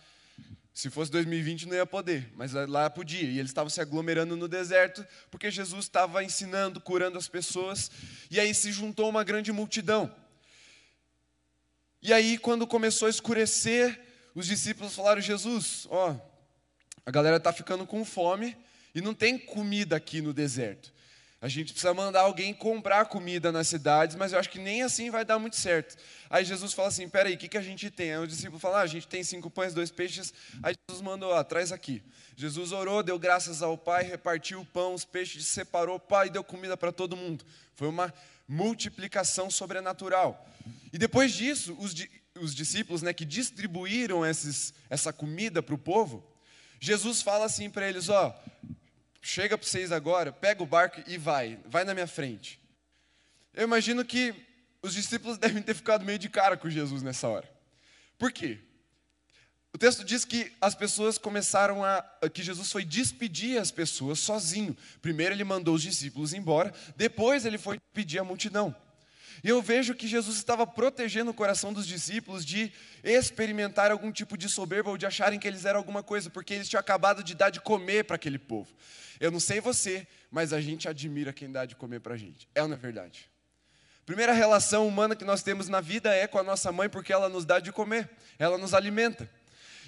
se 0.76 0.90
fosse 0.90 1.10
2020 1.10 1.68
não 1.68 1.74
ia 1.74 1.86
poder, 1.86 2.30
mas 2.36 2.52
lá 2.52 2.90
podia. 2.90 3.22
E 3.22 3.38
eles 3.38 3.50
estavam 3.50 3.70
se 3.70 3.80
aglomerando 3.80 4.36
no 4.36 4.46
deserto 4.46 5.06
porque 5.30 5.50
Jesus 5.50 5.86
estava 5.86 6.22
ensinando, 6.22 6.78
curando 6.82 7.16
as 7.16 7.26
pessoas. 7.26 7.90
E 8.30 8.38
aí 8.38 8.52
se 8.52 8.70
juntou 8.70 9.08
uma 9.08 9.24
grande 9.24 9.50
multidão. 9.52 10.14
E 12.02 12.12
aí, 12.12 12.36
quando 12.36 12.66
começou 12.66 13.06
a 13.06 13.10
escurecer, 13.10 13.98
os 14.34 14.46
discípulos 14.46 14.94
falaram: 14.94 15.22
Jesus, 15.22 15.86
ó, 15.88 16.14
a 17.06 17.10
galera 17.10 17.38
está 17.38 17.54
ficando 17.54 17.86
com 17.86 18.04
fome 18.04 18.54
e 18.94 19.00
não 19.00 19.14
tem 19.14 19.38
comida 19.38 19.96
aqui 19.96 20.20
no 20.20 20.34
deserto. 20.34 20.92
A 21.46 21.48
gente 21.48 21.72
precisa 21.72 21.94
mandar 21.94 22.22
alguém 22.22 22.52
comprar 22.52 23.04
comida 23.04 23.52
nas 23.52 23.68
cidades, 23.68 24.16
mas 24.16 24.32
eu 24.32 24.38
acho 24.40 24.50
que 24.50 24.58
nem 24.58 24.82
assim 24.82 25.12
vai 25.12 25.24
dar 25.24 25.38
muito 25.38 25.54
certo. 25.54 25.96
Aí 26.28 26.44
Jesus 26.44 26.72
fala 26.72 26.88
assim: 26.88 27.08
peraí, 27.08 27.34
o 27.34 27.38
que, 27.38 27.46
que 27.46 27.56
a 27.56 27.62
gente 27.62 27.88
tem? 27.88 28.10
Aí 28.10 28.18
o 28.18 28.26
discípulo 28.26 28.58
fala: 28.58 28.80
ah, 28.80 28.82
a 28.82 28.86
gente 28.88 29.06
tem 29.06 29.22
cinco 29.22 29.48
pães, 29.48 29.72
dois 29.72 29.88
peixes. 29.88 30.34
Aí 30.60 30.74
Jesus 30.90 31.00
mandou: 31.04 31.32
ah, 31.32 31.44
traz 31.44 31.70
aqui. 31.70 32.02
Jesus 32.34 32.72
orou, 32.72 33.00
deu 33.00 33.16
graças 33.16 33.62
ao 33.62 33.78
Pai, 33.78 34.02
repartiu 34.02 34.62
o 34.62 34.64
pão, 34.64 34.92
os 34.92 35.04
peixes, 35.04 35.46
separou, 35.46 36.00
Pai, 36.00 36.30
deu 36.30 36.42
comida 36.42 36.76
para 36.76 36.90
todo 36.90 37.16
mundo. 37.16 37.44
Foi 37.76 37.86
uma 37.86 38.12
multiplicação 38.48 39.48
sobrenatural. 39.48 40.48
E 40.92 40.98
depois 40.98 41.32
disso, 41.32 41.76
os, 41.78 41.94
os 42.40 42.56
discípulos 42.56 43.02
né, 43.02 43.12
que 43.12 43.24
distribuíram 43.24 44.26
esses, 44.26 44.74
essa 44.90 45.12
comida 45.12 45.62
para 45.62 45.76
o 45.76 45.78
povo, 45.78 46.26
Jesus 46.80 47.22
fala 47.22 47.44
assim 47.44 47.70
para 47.70 47.88
eles: 47.88 48.08
ó, 48.08 48.36
chega 49.26 49.58
para 49.58 49.66
vocês 49.66 49.90
agora, 49.90 50.32
pega 50.32 50.62
o 50.62 50.66
barco 50.66 51.02
e 51.06 51.18
vai, 51.18 51.58
vai 51.66 51.84
na 51.84 51.92
minha 51.92 52.06
frente. 52.06 52.60
Eu 53.52 53.64
imagino 53.64 54.04
que 54.04 54.32
os 54.80 54.94
discípulos 54.94 55.36
devem 55.38 55.62
ter 55.62 55.74
ficado 55.74 56.04
meio 56.04 56.18
de 56.18 56.28
cara 56.28 56.56
com 56.56 56.70
Jesus 56.70 57.02
nessa 57.02 57.26
hora. 57.26 57.50
Por 58.16 58.30
quê? 58.30 58.60
O 59.74 59.78
texto 59.78 60.04
diz 60.04 60.24
que 60.24 60.52
as 60.60 60.74
pessoas 60.74 61.18
começaram 61.18 61.84
a. 61.84 62.02
que 62.32 62.42
Jesus 62.42 62.70
foi 62.70 62.84
despedir 62.84 63.60
as 63.60 63.70
pessoas 63.70 64.20
sozinho. 64.20 64.76
Primeiro 65.02 65.34
ele 65.34 65.44
mandou 65.44 65.74
os 65.74 65.82
discípulos 65.82 66.32
embora, 66.32 66.72
depois 66.96 67.44
ele 67.44 67.58
foi 67.58 67.78
pedir 67.92 68.20
a 68.20 68.24
multidão. 68.24 68.74
E 69.42 69.48
eu 69.48 69.60
vejo 69.60 69.94
que 69.94 70.08
Jesus 70.08 70.36
estava 70.36 70.66
protegendo 70.66 71.30
o 71.30 71.34
coração 71.34 71.72
dos 71.72 71.86
discípulos 71.86 72.44
de 72.44 72.72
experimentar 73.04 73.90
algum 73.90 74.10
tipo 74.10 74.36
de 74.36 74.48
soberba 74.48 74.90
ou 74.90 74.96
de 74.96 75.06
acharem 75.06 75.38
que 75.38 75.46
eles 75.46 75.64
eram 75.64 75.78
alguma 75.78 76.02
coisa, 76.02 76.30
porque 76.30 76.54
eles 76.54 76.68
tinham 76.68 76.80
acabado 76.80 77.22
de 77.22 77.34
dar 77.34 77.50
de 77.50 77.60
comer 77.60 78.04
para 78.04 78.16
aquele 78.16 78.38
povo. 78.38 78.68
Eu 79.20 79.30
não 79.30 79.40
sei 79.40 79.60
você, 79.60 80.06
mas 80.30 80.52
a 80.52 80.60
gente 80.60 80.88
admira 80.88 81.32
quem 81.32 81.50
dá 81.50 81.64
de 81.64 81.74
comer 81.76 82.00
para 82.00 82.14
a 82.14 82.16
gente. 82.16 82.48
É 82.54 82.62
ou 82.62 82.68
não 82.68 82.76
é 82.76 82.78
verdade? 82.78 83.30
Primeira 84.04 84.32
relação 84.32 84.86
humana 84.86 85.16
que 85.16 85.24
nós 85.24 85.42
temos 85.42 85.68
na 85.68 85.80
vida 85.80 86.14
é 86.14 86.26
com 86.26 86.38
a 86.38 86.42
nossa 86.42 86.70
mãe, 86.70 86.88
porque 86.88 87.12
ela 87.12 87.28
nos 87.28 87.44
dá 87.44 87.58
de 87.58 87.72
comer, 87.72 88.08
ela 88.38 88.56
nos 88.56 88.72
alimenta. 88.72 89.28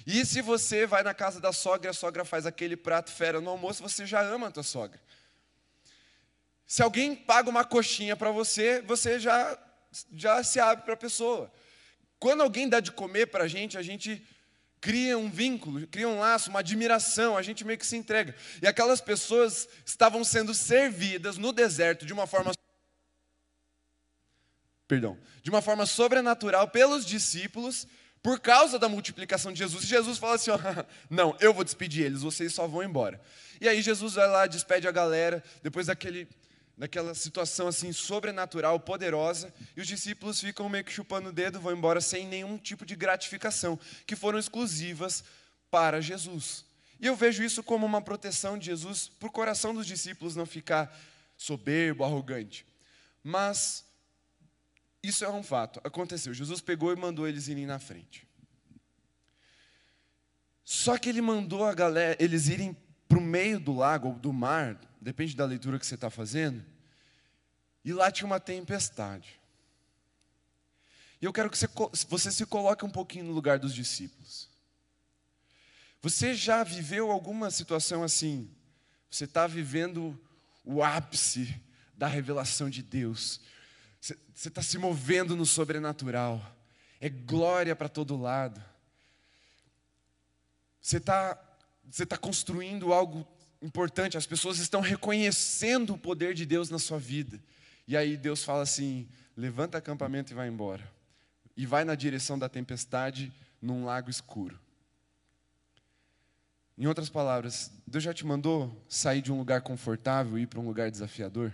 E 0.05 0.25
se 0.25 0.41
você 0.41 0.85
vai 0.85 1.03
na 1.03 1.13
casa 1.13 1.39
da 1.39 1.53
sogra, 1.53 1.91
a 1.91 1.93
sogra 1.93 2.25
faz 2.25 2.45
aquele 2.45 2.75
prato 2.75 3.11
fera 3.11 3.39
no 3.39 3.49
almoço, 3.49 3.81
você 3.81 4.05
já 4.05 4.21
ama 4.21 4.47
a 4.47 4.51
tua 4.51 4.63
sogra. 4.63 4.99
Se 6.69 6.83
alguém 6.83 7.15
paga 7.15 7.49
uma 7.49 7.65
coxinha 7.65 8.15
para 8.15 8.29
você, 8.29 8.79
você 8.83 9.19
já, 9.19 9.57
já 10.13 10.43
se 10.43 10.59
abre 10.59 10.85
para 10.85 10.93
a 10.93 10.97
pessoa. 10.97 11.51
Quando 12.19 12.41
alguém 12.41 12.69
dá 12.69 12.79
de 12.79 12.91
comer 12.91 13.25
para 13.25 13.45
a 13.45 13.47
gente, 13.47 13.75
a 13.75 13.81
gente 13.81 14.23
cria 14.79 15.17
um 15.17 15.31
vínculo, 15.31 15.87
cria 15.87 16.07
um 16.07 16.19
laço, 16.19 16.51
uma 16.51 16.59
admiração, 16.59 17.35
a 17.35 17.41
gente 17.41 17.65
meio 17.65 17.79
que 17.79 17.87
se 17.87 17.97
entrega. 17.97 18.35
E 18.61 18.67
aquelas 18.67 19.01
pessoas 19.01 19.67
estavam 19.83 20.23
sendo 20.23 20.53
servidas 20.53 21.39
no 21.39 21.51
deserto 21.51 22.05
de 22.05 22.13
uma 22.13 22.27
forma 22.27 22.51
perdão, 24.87 25.17
de 25.41 25.49
uma 25.49 25.63
forma 25.63 25.87
sobrenatural 25.87 26.67
pelos 26.67 27.03
discípulos 27.03 27.87
por 28.21 28.39
causa 28.39 28.77
da 28.77 28.87
multiplicação 28.87 29.51
de 29.51 29.57
Jesus. 29.57 29.85
E 29.85 29.87
Jesus 29.87 30.19
fala 30.19 30.35
assim: 30.35 30.51
não, 31.09 31.35
eu 31.39 31.51
vou 31.51 31.63
despedir 31.63 32.05
eles, 32.05 32.21
vocês 32.21 32.53
só 32.53 32.67
vão 32.67 32.83
embora. 32.83 33.19
E 33.59 33.67
aí 33.67 33.81
Jesus 33.81 34.13
vai 34.13 34.27
lá, 34.27 34.45
despede 34.45 34.87
a 34.87 34.91
galera, 34.91 35.43
depois 35.63 35.87
daquele 35.87 36.27
naquela 36.79 37.13
situação 37.13 37.67
assim 37.67 37.91
sobrenatural, 37.91 38.79
poderosa, 38.79 39.53
e 39.75 39.81
os 39.81 39.87
discípulos 39.87 40.39
ficam 40.39 40.69
meio 40.69 40.85
que 40.85 40.93
chupando 40.93 41.27
o 41.27 41.33
dedo, 41.33 41.59
vão 41.59 41.73
embora 41.73 41.99
sem 41.99 42.25
nenhum 42.25 42.57
tipo 42.57 42.85
de 42.85 42.95
gratificação, 42.95 43.77
que 44.07 44.15
foram 44.15 44.39
exclusivas 44.39 45.21
para 45.69 45.99
Jesus. 45.99 46.63
E 46.97 47.05
eu 47.05 47.17
vejo 47.17 47.43
isso 47.43 47.61
como 47.61 47.85
uma 47.85 48.01
proteção 48.01 48.57
de 48.57 48.67
Jesus 48.67 49.09
para 49.09 49.27
o 49.27 49.31
coração 49.31 49.73
dos 49.73 49.85
discípulos 49.85 50.37
não 50.37 50.45
ficar 50.45 50.97
soberbo, 51.37 52.05
arrogante. 52.05 52.65
Mas 53.21 53.83
isso 55.03 55.25
é 55.25 55.29
um 55.29 55.43
fato, 55.43 55.81
aconteceu. 55.83 56.33
Jesus 56.33 56.61
pegou 56.61 56.93
e 56.93 56.95
mandou 56.95 57.27
eles 57.27 57.49
irem 57.49 57.65
na 57.65 57.77
frente. 57.77 58.25
Só 60.63 60.97
que 60.97 61.09
ele 61.09 61.21
mandou 61.21 61.65
a 61.65 61.73
galera, 61.73 62.15
eles 62.23 62.47
irem 62.47 62.75
para 63.05 63.17
o 63.17 63.21
meio 63.21 63.59
do 63.59 63.75
lago 63.75 64.13
do 64.13 64.31
mar, 64.31 64.79
depende 64.99 65.35
da 65.35 65.45
leitura 65.45 65.79
que 65.79 65.85
você 65.85 65.95
está 65.95 66.09
fazendo, 66.09 66.63
e 67.83 67.93
lá 67.93 68.11
tinha 68.11 68.25
uma 68.25 68.39
tempestade. 68.39 69.39
E 71.21 71.25
eu 71.25 71.33
quero 71.33 71.49
que 71.49 71.57
você, 71.57 71.67
você 72.07 72.31
se 72.31 72.45
coloque 72.45 72.85
um 72.85 72.89
pouquinho 72.89 73.25
no 73.25 73.31
lugar 73.31 73.59
dos 73.59 73.73
discípulos. 73.73 74.49
Você 76.01 76.33
já 76.33 76.63
viveu 76.63 77.11
alguma 77.11 77.51
situação 77.51 78.03
assim? 78.03 78.49
Você 79.09 79.25
está 79.25 79.45
vivendo 79.47 80.17
o 80.63 80.81
ápice 80.81 81.61
da 81.93 82.07
revelação 82.07 82.69
de 82.69 82.81
Deus. 82.81 83.41
Você 83.99 84.47
está 84.47 84.61
se 84.61 84.77
movendo 84.77 85.35
no 85.35 85.45
sobrenatural. 85.45 86.41
É 87.01 87.09
glória 87.09 87.75
para 87.75 87.89
todo 87.89 88.15
lado. 88.15 88.63
Você 90.81 90.97
está 90.97 91.37
você 91.91 92.03
está 92.03 92.17
construindo 92.17 92.93
algo 92.93 93.27
importante, 93.61 94.17
as 94.17 94.25
pessoas 94.25 94.57
estão 94.59 94.81
reconhecendo 94.81 95.93
o 95.93 95.97
poder 95.97 96.33
de 96.33 96.45
Deus 96.45 96.69
na 96.69 96.79
sua 96.79 96.97
vida. 96.97 97.39
E 97.87 97.97
aí 97.97 98.15
Deus 98.15 98.43
fala 98.43 98.63
assim: 98.63 99.07
levanta 99.35 99.77
acampamento 99.77 100.31
e 100.31 100.35
vai 100.35 100.47
embora. 100.47 100.89
E 101.55 101.65
vai 101.65 101.83
na 101.83 101.95
direção 101.95 102.39
da 102.39 102.47
tempestade 102.47 103.33
num 103.61 103.83
lago 103.83 104.09
escuro. 104.09 104.59
Em 106.77 106.87
outras 106.87 107.09
palavras, 107.09 107.71
Deus 107.85 108.03
já 108.03 108.13
te 108.13 108.25
mandou 108.25 108.85
sair 108.87 109.21
de 109.21 109.33
um 109.33 109.37
lugar 109.37 109.61
confortável 109.61 110.37
e 110.37 110.43
ir 110.43 110.47
para 110.47 110.61
um 110.61 110.65
lugar 110.65 110.89
desafiador? 110.89 111.51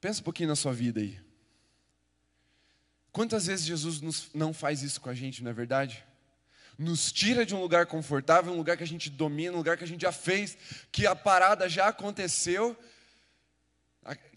Pensa 0.00 0.20
um 0.20 0.24
pouquinho 0.24 0.48
na 0.48 0.56
sua 0.56 0.72
vida 0.72 1.00
aí. 1.00 1.18
Quantas 3.10 3.46
vezes 3.46 3.66
Jesus 3.66 4.30
não 4.32 4.54
faz 4.54 4.82
isso 4.82 5.00
com 5.00 5.10
a 5.10 5.14
gente, 5.14 5.42
não 5.42 5.50
é 5.50 5.54
verdade? 5.54 6.04
Nos 6.78 7.12
tira 7.12 7.44
de 7.44 7.54
um 7.54 7.60
lugar 7.60 7.86
confortável, 7.86 8.52
um 8.52 8.56
lugar 8.56 8.76
que 8.76 8.82
a 8.82 8.86
gente 8.86 9.10
domina, 9.10 9.52
um 9.52 9.58
lugar 9.58 9.76
que 9.76 9.84
a 9.84 9.86
gente 9.86 10.02
já 10.02 10.12
fez, 10.12 10.56
que 10.90 11.06
a 11.06 11.14
parada 11.14 11.68
já 11.68 11.88
aconteceu, 11.88 12.76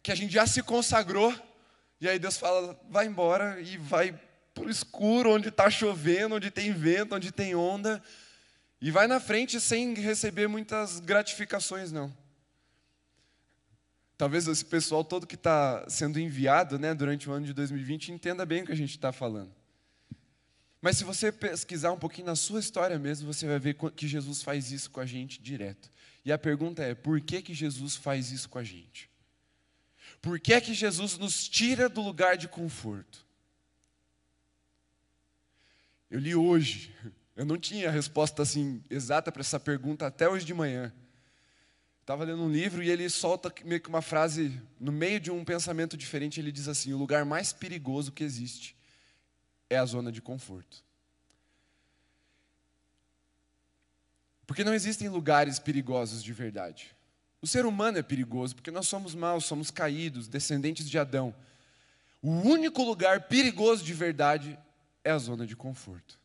que 0.04 0.12
a 0.12 0.16
gente 0.16 0.34
já 0.34 0.46
se 0.46 0.62
consagrou, 0.62 1.34
e 2.00 2.08
aí 2.08 2.20
Deus 2.20 2.38
fala: 2.38 2.80
vai 2.90 3.06
embora 3.08 3.60
e 3.62 3.78
vai 3.78 4.20
para 4.54 4.66
o 4.66 4.70
escuro, 4.70 5.32
onde 5.32 5.50
está 5.50 5.70
chovendo, 5.70 6.36
onde 6.36 6.52
tem 6.52 6.72
vento, 6.72 7.16
onde 7.16 7.32
tem 7.32 7.56
onda, 7.56 8.02
e 8.80 8.92
vai 8.92 9.08
na 9.08 9.20
frente 9.20 9.60
sem 9.60 9.94
receber 9.96 10.48
muitas 10.48 11.00
gratificações, 11.00 11.92
não. 11.92 12.16
Talvez 14.18 14.48
esse 14.48 14.64
pessoal 14.64 15.04
todo 15.04 15.28
que 15.28 15.36
está 15.36 15.84
sendo 15.90 16.20
enviado 16.20 16.80
né, 16.80 16.94
durante 16.94 17.30
o 17.30 17.34
ano 17.34 17.46
de 17.46 17.54
2020 17.54 18.14
entenda 18.14 18.46
bem 18.46 18.64
o 18.64 18.66
que 18.66 18.72
a 18.72 18.78
gente 18.78 18.92
está 18.92 19.12
falando. 19.12 19.54
Mas 20.82 20.98
se 20.98 21.04
você 21.04 21.32
pesquisar 21.32 21.92
um 21.92 21.98
pouquinho 21.98 22.28
na 22.28 22.36
sua 22.36 22.60
história 22.60 23.00
mesmo, 23.00 23.32
você 23.32 23.48
vai 23.48 23.60
ver 23.60 23.76
que 23.96 24.08
Jesus 24.08 24.42
faz 24.42 24.72
isso 24.72 24.92
com 24.92 25.00
a 25.00 25.06
gente 25.06 25.42
direto. 25.42 25.90
E 26.24 26.32
a 26.32 26.38
pergunta 26.38 26.84
é: 26.84 26.94
por 26.94 27.20
que, 27.22 27.42
que 27.42 27.54
Jesus 27.54 27.96
faz 27.96 28.32
isso 28.32 28.50
com 28.50 28.60
a 28.60 28.64
gente? 28.64 29.10
Por 30.22 30.40
que, 30.40 30.60
que 30.60 30.74
Jesus 30.74 31.18
nos 31.18 31.48
tira 31.48 31.88
do 31.88 32.02
lugar 32.02 32.38
de 32.38 32.48
conforto? 32.48 33.26
Eu 36.10 36.20
li 36.20 36.36
hoje, 36.36 36.96
eu 37.36 37.46
não 37.46 37.58
tinha 37.58 37.90
a 37.90 37.92
resposta 37.92 38.42
assim 38.42 38.84
exata 38.90 39.32
para 39.32 39.42
essa 39.42 39.60
pergunta 39.60 40.08
até 40.08 40.28
hoje 40.28 40.46
de 40.46 40.54
manhã. 40.54 40.94
Estava 42.02 42.24
lendo 42.24 42.44
um 42.44 42.52
livro 42.52 42.84
e 42.84 42.90
ele 42.90 43.10
solta 43.10 43.52
meio 43.64 43.82
que 43.82 43.90
uma 43.90 44.02
frase 44.02 44.62
no 44.80 44.92
meio 44.92 45.20
de 45.20 45.32
um 45.32 45.44
pensamento 45.44 45.98
diferente. 45.98 46.40
Ele 46.40 46.52
diz 46.52 46.68
assim: 46.68 46.94
o 46.94 46.98
lugar 46.98 47.26
mais 47.26 47.52
perigoso 47.52 48.12
que 48.12 48.24
existe 48.24 48.75
é 49.70 49.78
a 49.78 49.86
zona 49.86 50.12
de 50.12 50.22
conforto. 50.22 50.84
Porque 54.46 54.64
não 54.64 54.74
existem 54.74 55.10
lugares 55.10 55.58
perigosos 55.60 56.24
de 56.24 56.32
verdade. 56.32 56.96
O 57.42 57.48
ser 57.48 57.66
humano 57.66 57.98
é 57.98 58.04
perigoso 58.04 58.56
porque 58.56 58.72
nós 58.72 58.88
somos 58.88 59.16
maus, 59.16 59.46
somos 59.46 59.72
caídos, 59.72 60.28
descendentes 60.28 60.90
de 60.90 60.98
Adão. 60.98 61.34
O 62.22 62.30
único 62.30 62.84
lugar 62.84 63.28
perigoso 63.28 63.84
de 63.84 63.94
verdade 63.94 64.58
é 65.04 65.12
a 65.12 65.18
zona 65.18 65.46
de 65.46 65.56
conforto. 65.56 66.20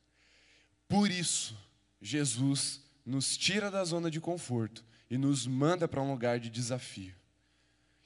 Por 0.89 1.11
isso, 1.11 1.57
Jesus 2.01 2.81
nos 3.05 3.37
tira 3.37 3.71
da 3.71 3.85
zona 3.85 4.11
de 4.11 4.21
conforto 4.21 4.85
e 5.11 5.19
nos 5.19 5.47
manda 5.47 5.87
para 5.87 6.03
um 6.03 6.11
lugar 6.11 6.39
de 6.39 6.51
desafio. 6.51 7.15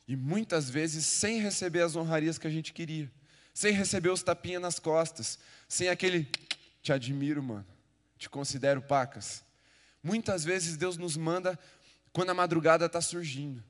E 0.06 0.16
muitas 0.16 0.68
vezes 0.68 1.06
sem 1.06 1.40
receber 1.40 1.82
as 1.82 1.96
honrarias 1.96 2.38
que 2.38 2.46
a 2.46 2.50
gente 2.50 2.72
queria 2.72 3.10
sem 3.54 3.72
receber 3.72 4.10
os 4.10 4.22
tapinhas 4.22 4.60
nas 4.60 4.78
costas, 4.80 5.38
sem 5.68 5.88
aquele 5.88 6.28
te 6.82 6.92
admiro, 6.92 7.40
mano, 7.40 7.66
te 8.18 8.28
considero 8.28 8.82
pacas. 8.82 9.44
Muitas 10.02 10.44
vezes 10.44 10.76
Deus 10.76 10.98
nos 10.98 11.16
manda 11.16 11.58
quando 12.12 12.30
a 12.30 12.34
madrugada 12.34 12.86
está 12.86 13.00
surgindo, 13.00 13.62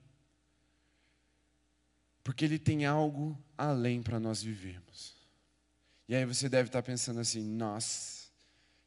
porque 2.25 2.47
Ele 2.47 2.59
tem 2.59 2.87
algo 2.87 3.39
além 3.57 4.03
para 4.03 4.19
nós 4.19 4.43
vivermos. 4.43 5.15
E 6.09 6.15
aí 6.15 6.25
você 6.25 6.49
deve 6.49 6.71
estar 6.71 6.83
tá 6.83 6.87
pensando 6.87 7.21
assim: 7.21 7.45
nossa, 7.45 8.29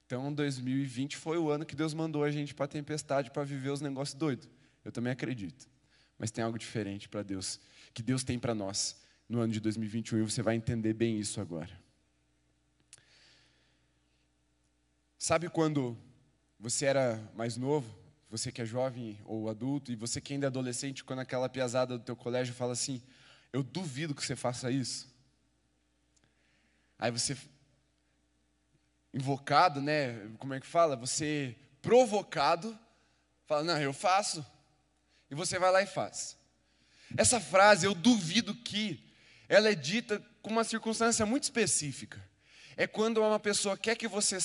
então 0.05 0.33
2020 0.33 1.15
foi 1.15 1.37
o 1.37 1.49
ano 1.49 1.65
que 1.65 1.75
Deus 1.75 1.93
mandou 1.93 2.23
a 2.23 2.31
gente 2.31 2.55
para 2.55 2.65
a 2.65 2.69
tempestade 2.69 3.29
para 3.29 3.43
viver 3.43 3.69
os 3.69 3.81
negócios 3.81 4.15
doidos. 4.15 4.49
Eu 4.83 4.91
também 4.91 5.13
acredito. 5.13 5.69
Mas 6.17 6.31
tem 6.31 6.43
algo 6.43 6.57
diferente 6.57 7.07
para 7.07 7.21
Deus, 7.21 7.59
que 7.93 8.01
Deus 8.01 8.23
tem 8.23 8.39
para 8.39 8.55
nós 8.55 9.06
no 9.27 9.39
ano 9.39 9.51
de 9.51 9.59
2021 9.59 10.19
e 10.19 10.21
você 10.23 10.41
vai 10.41 10.55
entender 10.55 10.93
bem 10.93 11.19
isso 11.19 11.41
agora. 11.41 11.77
Sabe 15.17 15.49
quando 15.49 15.97
você 16.59 16.85
era 16.85 17.31
mais 17.35 17.57
novo, 17.57 17.97
você 18.29 18.51
que 18.51 18.61
é 18.61 18.65
jovem 18.65 19.19
ou 19.25 19.49
adulto, 19.49 19.91
e 19.91 19.95
você 19.95 20.19
que 20.19 20.33
ainda 20.33 20.47
é 20.47 20.49
adolescente, 20.49 21.03
quando 21.03 21.19
aquela 21.19 21.49
piazada 21.49 21.97
do 21.97 22.03
teu 22.03 22.15
colégio 22.15 22.53
fala 22.53 22.73
assim, 22.73 23.01
eu 23.53 23.63
duvido 23.63 24.13
que 24.13 24.25
você 24.25 24.35
faça 24.35 24.69
isso. 24.69 25.07
Aí 26.99 27.11
você, 27.11 27.37
invocado, 29.13 29.81
né, 29.81 30.29
como 30.39 30.53
é 30.53 30.59
que 30.59 30.67
fala? 30.67 30.95
Você 30.95 31.55
provocado, 31.81 32.77
fala, 33.45 33.63
não, 33.63 33.79
eu 33.79 33.93
faço. 33.93 34.45
E 35.29 35.35
você 35.35 35.59
vai 35.59 35.71
lá 35.71 35.81
e 35.81 35.87
faz. 35.87 36.37
Essa 37.15 37.39
frase, 37.39 37.85
eu 37.85 37.93
duvido 37.93 38.53
que, 38.53 39.01
ela 39.49 39.69
é 39.69 39.75
dita 39.75 40.23
com 40.41 40.49
uma 40.49 40.63
circunstância 40.63 41.25
muito 41.25 41.43
específica. 41.43 42.23
É 42.75 42.85
quando 42.85 43.19
uma 43.19 43.39
pessoa 43.39 43.77
quer 43.77 43.95
que 43.95 44.07
você 44.07 44.37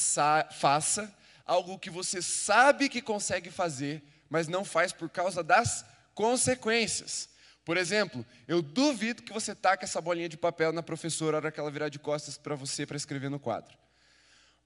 faça 0.52 1.14
algo 1.44 1.78
que 1.78 1.90
você 1.90 2.22
sabe 2.22 2.88
que 2.88 3.02
consegue 3.02 3.50
fazer, 3.50 4.02
mas 4.30 4.48
não 4.48 4.64
faz 4.64 4.92
por 4.92 5.10
causa 5.10 5.42
das 5.42 5.84
consequências. 6.14 7.28
Por 7.64 7.76
exemplo, 7.76 8.24
eu 8.48 8.60
duvido 8.60 9.22
que 9.22 9.32
você 9.32 9.54
taque 9.54 9.84
essa 9.84 10.00
bolinha 10.00 10.28
de 10.28 10.36
papel 10.36 10.72
na 10.72 10.82
professora 10.82 11.32
na 11.32 11.36
hora 11.38 11.52
que 11.52 11.60
ela 11.60 11.70
virar 11.70 11.88
de 11.88 11.98
costas 11.98 12.36
para 12.36 12.54
você 12.54 12.86
para 12.86 12.96
escrever 12.96 13.30
no 13.30 13.38
quadro. 13.38 13.76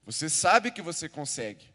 Você 0.05 0.31
sabe 0.31 0.71
que 0.71 0.81
você 0.81 1.09
consegue, 1.09 1.67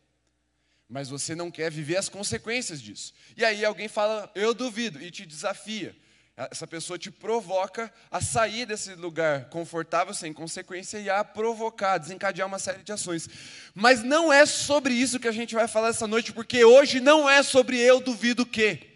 mas 0.88 1.10
você 1.10 1.36
não 1.36 1.52
quer 1.52 1.70
viver 1.70 1.98
as 1.98 2.10
consequências 2.10 2.82
disso. 2.82 3.14
E 3.36 3.44
aí 3.44 3.64
alguém 3.64 3.88
fala, 3.88 4.32
eu 4.34 4.54
duvido, 4.54 5.02
e 5.02 5.12
te 5.12 5.26
desafia. 5.26 5.96
Essa 6.38 6.66
pessoa 6.66 6.98
te 6.98 7.12
provoca 7.12 7.92
a 8.10 8.22
sair 8.22 8.66
desse 8.66 8.96
lugar 8.96 9.50
confortável, 9.50 10.14
sem 10.14 10.32
consequência, 10.32 10.98
e 10.98 11.10
a 11.10 11.24
provocar, 11.24 11.98
desencadear 11.98 12.48
uma 12.48 12.58
série 12.58 12.84
de 12.84 12.92
ações. 12.92 13.30
Mas 13.76 14.02
não 14.02 14.32
é 14.32 14.46
sobre 14.46 14.94
isso 14.94 15.20
que 15.20 15.28
a 15.28 15.32
gente 15.32 15.54
vai 15.54 15.68
falar 15.68 15.90
essa 15.90 16.08
noite, 16.08 16.32
porque 16.32 16.64
hoje 16.64 17.00
não 17.00 17.30
é 17.30 17.44
sobre 17.44 17.78
eu 17.80 18.00
duvido 18.00 18.46
que. 18.46 18.92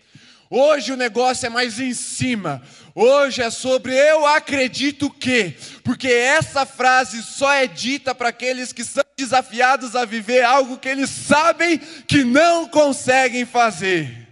Hoje 0.50 0.94
o 0.94 0.98
negócio 0.98 1.46
é 1.46 1.50
mais 1.50 1.80
em 1.80 1.94
cima. 1.94 2.64
Hoje 2.94 3.42
é 3.42 3.50
sobre 3.50 3.94
eu 3.94 4.26
acredito 4.26 5.10
que. 5.10 5.56
Porque 5.84 6.08
essa 6.08 6.66
frase 6.66 7.22
só 7.22 7.52
é 7.52 7.68
dita 7.68 8.16
para 8.16 8.30
aqueles 8.30 8.72
que 8.72 8.84
são 8.84 9.04
desafiados 9.18 9.96
a 9.96 10.06
viver 10.06 10.44
algo 10.44 10.78
que 10.78 10.88
eles 10.88 11.10
sabem 11.10 11.78
que 11.78 12.24
não 12.24 12.68
conseguem 12.68 13.46
fazer. 13.46 14.26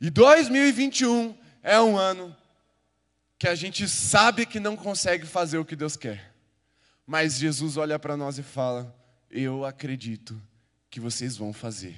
E 0.00 0.10
2021 0.10 1.39
é 1.62 1.80
um 1.80 1.96
ano 1.96 2.36
que 3.38 3.48
a 3.48 3.54
gente 3.54 3.88
sabe 3.88 4.44
que 4.44 4.60
não 4.60 4.76
consegue 4.76 5.26
fazer 5.26 5.58
o 5.58 5.64
que 5.64 5.76
Deus 5.76 5.96
quer. 5.96 6.34
Mas 7.06 7.38
Jesus 7.38 7.76
olha 7.76 7.98
para 7.98 8.16
nós 8.16 8.38
e 8.38 8.42
fala: 8.42 8.94
Eu 9.30 9.64
acredito 9.64 10.40
que 10.90 11.00
vocês 11.00 11.36
vão 11.36 11.52
fazer. 11.52 11.96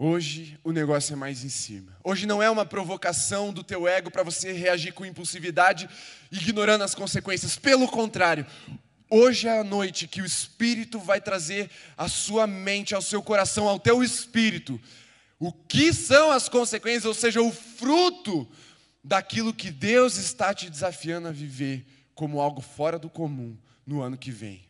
Hoje 0.00 0.56
o 0.62 0.70
negócio 0.70 1.14
é 1.14 1.16
mais 1.16 1.42
em 1.42 1.48
cima. 1.48 1.96
Hoje 2.04 2.24
não 2.24 2.40
é 2.40 2.48
uma 2.48 2.64
provocação 2.64 3.52
do 3.52 3.64
teu 3.64 3.88
ego 3.88 4.12
para 4.12 4.22
você 4.22 4.52
reagir 4.52 4.92
com 4.92 5.04
impulsividade, 5.04 5.88
ignorando 6.30 6.84
as 6.84 6.94
consequências. 6.94 7.56
Pelo 7.56 7.88
contrário, 7.88 8.46
hoje 9.10 9.48
é 9.48 9.58
a 9.58 9.64
noite 9.64 10.06
que 10.06 10.22
o 10.22 10.24
Espírito 10.24 11.00
vai 11.00 11.20
trazer 11.20 11.68
à 11.96 12.06
sua 12.06 12.46
mente, 12.46 12.94
ao 12.94 13.02
seu 13.02 13.20
coração, 13.20 13.66
ao 13.66 13.80
teu 13.80 14.00
espírito, 14.00 14.80
o 15.38 15.52
que 15.52 15.92
são 15.92 16.30
as 16.30 16.48
consequências, 16.48 17.04
ou 17.04 17.14
seja, 17.14 17.40
o 17.40 17.52
fruto 17.52 18.48
daquilo 19.02 19.54
que 19.54 19.70
Deus 19.70 20.16
está 20.16 20.52
te 20.52 20.68
desafiando 20.68 21.28
a 21.28 21.32
viver 21.32 21.86
como 22.14 22.40
algo 22.40 22.60
fora 22.60 22.98
do 22.98 23.08
comum 23.08 23.56
no 23.86 24.02
ano 24.02 24.18
que 24.18 24.30
vem. 24.30 24.66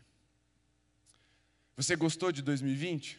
Você 1.77 1.97
gostou 1.97 2.31
de 2.31 2.43
2020? 2.43 3.19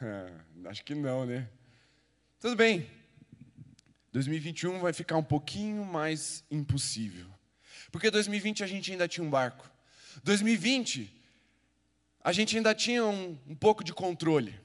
acho 0.64 0.84
que 0.84 0.94
não, 0.94 1.26
né? 1.26 1.48
Tudo 2.38 2.56
bem. 2.56 2.88
2021 4.12 4.80
vai 4.80 4.92
ficar 4.92 5.16
um 5.16 5.22
pouquinho 5.22 5.84
mais 5.84 6.42
impossível. 6.50 7.26
Porque 7.92 8.10
2020 8.10 8.64
a 8.64 8.66
gente 8.66 8.90
ainda 8.90 9.06
tinha 9.06 9.24
um 9.24 9.30
barco. 9.30 9.70
2020 10.24 11.20
a 12.22 12.32
gente 12.32 12.56
ainda 12.56 12.74
tinha 12.74 13.04
um, 13.04 13.38
um 13.46 13.54
pouco 13.54 13.84
de 13.84 13.92
controle. 13.92 14.58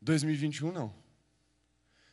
2021 0.00 0.72
não. 0.72 0.94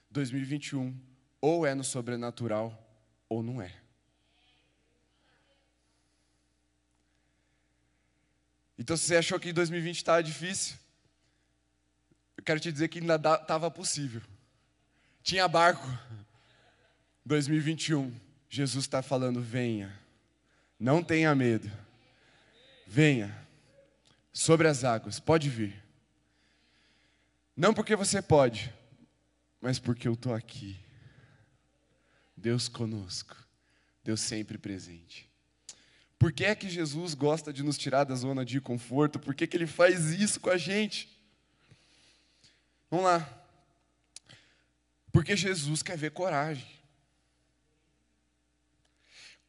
2021 0.10 0.98
ou 1.42 1.66
é 1.66 1.76
no 1.76 1.84
sobrenatural 1.84 2.82
ou 3.30 3.44
não 3.44 3.62
é. 3.62 3.74
Então, 8.78 8.98
se 8.98 9.06
você 9.06 9.16
achou 9.16 9.40
que 9.40 9.54
2020 9.54 9.98
estava 9.98 10.22
difícil, 10.22 10.76
eu 12.38 12.44
quero 12.44 12.60
te 12.60 12.72
dizer 12.72 12.88
que 12.90 13.00
ainda 13.00 13.16
estava 13.16 13.72
possível. 13.72 14.22
Tinha 15.24 15.48
barco. 15.48 15.88
2021, 17.26 18.14
Jesus 18.50 18.86
está 18.86 19.02
falando: 19.02 19.42
venha, 19.42 19.98
não 20.80 21.04
tenha 21.04 21.34
medo, 21.34 21.72
venha 22.86 23.36
sobre 24.32 24.68
as 24.68 24.84
águas, 24.84 25.20
pode 25.20 25.50
vir. 25.50 25.85
Não 27.56 27.74
porque 27.74 27.96
você 27.96 28.22
pode, 28.22 28.74
mas 29.62 29.80
porque 29.80 30.08
eu 30.08 30.14
estou 30.14 30.34
aqui. 30.34 30.78
Deus 32.36 32.68
conosco, 32.68 33.36
Deus 34.04 34.20
sempre 34.20 34.58
presente. 34.58 35.30
Por 36.20 36.32
que 36.32 36.44
é 36.46 36.56
que 36.56 36.70
Jesus 36.70 37.14
gosta 37.14 37.54
de 37.54 37.64
nos 37.64 37.78
tirar 37.78 38.04
da 38.04 38.16
zona 38.16 38.44
de 38.44 38.60
conforto? 38.60 39.20
Por 39.20 39.34
que, 39.34 39.48
que 39.48 39.56
ele 39.56 39.68
faz 39.68 40.12
isso 40.12 40.40
com 40.40 40.50
a 40.50 40.58
gente? 40.58 41.10
Vamos 42.90 43.06
lá. 43.06 43.46
Porque 45.12 45.36
Jesus 45.36 45.82
quer 45.82 45.98
ver 45.98 46.12
coragem. 46.12 46.68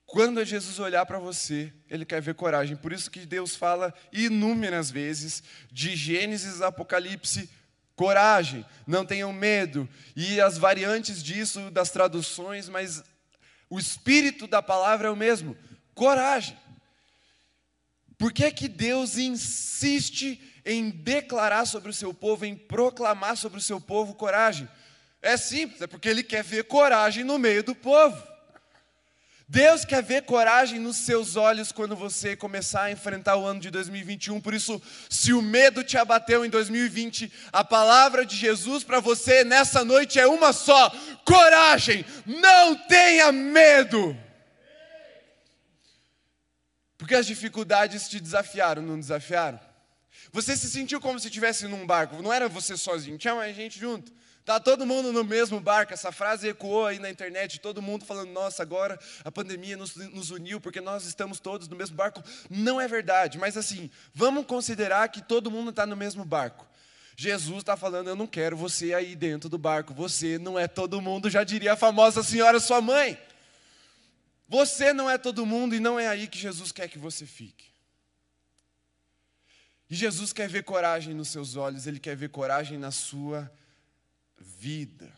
Quando 0.04 0.44
Jesus 0.44 0.78
olhar 0.78 1.04
para 1.04 1.18
você, 1.18 1.72
ele 1.90 2.04
quer 2.04 2.22
ver 2.22 2.34
coragem. 2.34 2.76
Por 2.76 2.92
isso 2.92 3.10
que 3.10 3.26
Deus 3.26 3.56
fala 3.56 3.92
inúmeras 4.12 4.90
vezes 4.90 5.42
de 5.70 5.96
Gênesis 5.96 6.62
a 6.62 6.68
Apocalipse 6.68 7.50
coragem, 7.96 8.64
não 8.86 9.04
tenham 9.04 9.32
medo. 9.32 9.88
E 10.14 10.40
as 10.40 10.56
variantes 10.56 11.22
disso 11.22 11.70
das 11.70 11.90
traduções, 11.90 12.68
mas 12.68 13.02
o 13.68 13.78
espírito 13.78 14.46
da 14.46 14.62
palavra 14.62 15.08
é 15.08 15.10
o 15.10 15.16
mesmo: 15.16 15.56
coragem. 15.94 16.56
Por 18.18 18.32
que, 18.32 18.44
é 18.44 18.50
que 18.50 18.68
Deus 18.68 19.18
insiste 19.18 20.40
em 20.64 20.90
declarar 20.90 21.66
sobre 21.66 21.90
o 21.90 21.94
seu 21.94 22.14
povo, 22.14 22.44
em 22.44 22.54
proclamar 22.54 23.36
sobre 23.36 23.58
o 23.58 23.62
seu 23.62 23.80
povo 23.80 24.14
coragem? 24.14 24.68
É 25.20 25.36
simples, 25.36 25.82
é 25.82 25.86
porque 25.86 26.08
Ele 26.08 26.22
quer 26.22 26.44
ver 26.44 26.64
coragem 26.64 27.24
no 27.24 27.38
meio 27.38 27.62
do 27.62 27.74
povo. 27.74 28.35
Deus 29.48 29.84
quer 29.84 30.02
ver 30.02 30.22
coragem 30.22 30.80
nos 30.80 30.96
seus 30.96 31.36
olhos 31.36 31.70
quando 31.70 31.94
você 31.94 32.34
começar 32.34 32.82
a 32.82 32.90
enfrentar 32.90 33.36
o 33.36 33.46
ano 33.46 33.60
de 33.60 33.70
2021. 33.70 34.40
Por 34.40 34.52
isso, 34.52 34.82
se 35.08 35.32
o 35.32 35.40
medo 35.40 35.84
te 35.84 35.96
abateu 35.96 36.44
em 36.44 36.50
2020, 36.50 37.32
a 37.52 37.62
palavra 37.62 38.26
de 38.26 38.34
Jesus 38.36 38.82
para 38.82 38.98
você 38.98 39.44
nessa 39.44 39.84
noite 39.84 40.18
é 40.18 40.26
uma 40.26 40.52
só: 40.52 40.90
coragem, 41.24 42.04
não 42.26 42.74
tenha 42.74 43.30
medo. 43.30 44.16
Porque 46.98 47.14
as 47.14 47.26
dificuldades 47.26 48.08
te 48.08 48.18
desafiaram, 48.18 48.82
não 48.82 48.98
desafiaram? 48.98 49.60
Você 50.32 50.56
se 50.56 50.68
sentiu 50.68 51.00
como 51.00 51.20
se 51.20 51.28
estivesse 51.28 51.68
num 51.68 51.86
barco, 51.86 52.20
não 52.20 52.32
era 52.32 52.48
você 52.48 52.76
sozinho, 52.76 53.16
tinha 53.16 53.34
mais 53.34 53.54
gente 53.54 53.78
junto. 53.78 54.12
Tá 54.46 54.60
todo 54.60 54.86
mundo 54.86 55.12
no 55.12 55.24
mesmo 55.24 55.58
barco. 55.58 55.92
Essa 55.92 56.12
frase 56.12 56.48
ecoou 56.48 56.86
aí 56.86 57.00
na 57.00 57.10
internet, 57.10 57.58
todo 57.58 57.82
mundo 57.82 58.04
falando: 58.04 58.30
nossa, 58.30 58.62
agora 58.62 58.96
a 59.24 59.32
pandemia 59.32 59.76
nos, 59.76 59.96
nos, 59.96 60.30
uniu 60.30 60.60
porque 60.60 60.80
nós 60.80 61.04
estamos 61.04 61.40
todos 61.40 61.66
no 61.66 61.74
mesmo 61.74 61.96
barco. 61.96 62.22
Não 62.48 62.80
é 62.80 62.86
verdade, 62.86 63.38
mas 63.38 63.56
assim, 63.56 63.90
vamos 64.14 64.46
considerar 64.46 65.08
que 65.08 65.20
todo 65.20 65.50
mundo 65.50 65.70
está 65.70 65.84
no 65.84 65.96
mesmo 65.96 66.24
barco. 66.24 66.64
Jesus 67.16 67.58
está 67.58 67.76
falando: 67.76 68.06
eu 68.06 68.14
não 68.14 68.28
quero 68.28 68.56
você 68.56 68.94
aí 68.94 69.16
dentro 69.16 69.48
do 69.48 69.58
barco. 69.58 69.92
Você 69.94 70.38
não 70.38 70.56
é 70.56 70.68
todo 70.68 71.02
mundo, 71.02 71.28
já 71.28 71.42
diria 71.42 71.72
a 71.72 71.76
famosa 71.76 72.22
senhora 72.22 72.60
sua 72.60 72.80
mãe. 72.80 73.18
Você 74.48 74.92
não 74.92 75.10
é 75.10 75.18
todo 75.18 75.44
mundo 75.44 75.74
e 75.74 75.80
não 75.80 75.98
é 75.98 76.06
aí 76.06 76.28
que 76.28 76.38
Jesus 76.38 76.70
quer 76.70 76.86
que 76.86 77.00
você 77.00 77.26
fique. 77.26 77.66
E 79.90 79.96
Jesus 79.96 80.32
quer 80.32 80.48
ver 80.48 80.62
coragem 80.62 81.14
nos 81.14 81.26
seus 81.26 81.56
olhos, 81.56 81.88
ele 81.88 81.98
quer 81.98 82.14
ver 82.14 82.28
coragem 82.28 82.78
na 82.78 82.92
sua 82.92 83.40
vida 83.40 83.65
vida. 84.38 85.12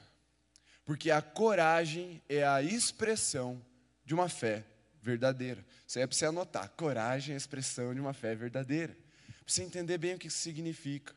Porque 0.84 1.10
a 1.10 1.20
coragem 1.20 2.22
é 2.28 2.46
a 2.46 2.62
expressão 2.62 3.62
de 4.04 4.14
uma 4.14 4.28
fé 4.28 4.64
verdadeira. 5.02 5.64
Isso 5.86 5.98
aí 5.98 6.04
é 6.04 6.06
para 6.06 6.16
você 6.16 6.26
anotar. 6.26 6.68
Coragem 6.70 7.32
é 7.32 7.34
a 7.34 7.36
expressão 7.36 7.94
de 7.94 8.00
uma 8.00 8.12
fé 8.12 8.34
verdadeira. 8.34 8.96
Para 9.26 9.54
você 9.54 9.62
entender 9.62 9.98
bem 9.98 10.14
o 10.14 10.18
que 10.18 10.28
isso 10.28 10.38
significa. 10.38 11.14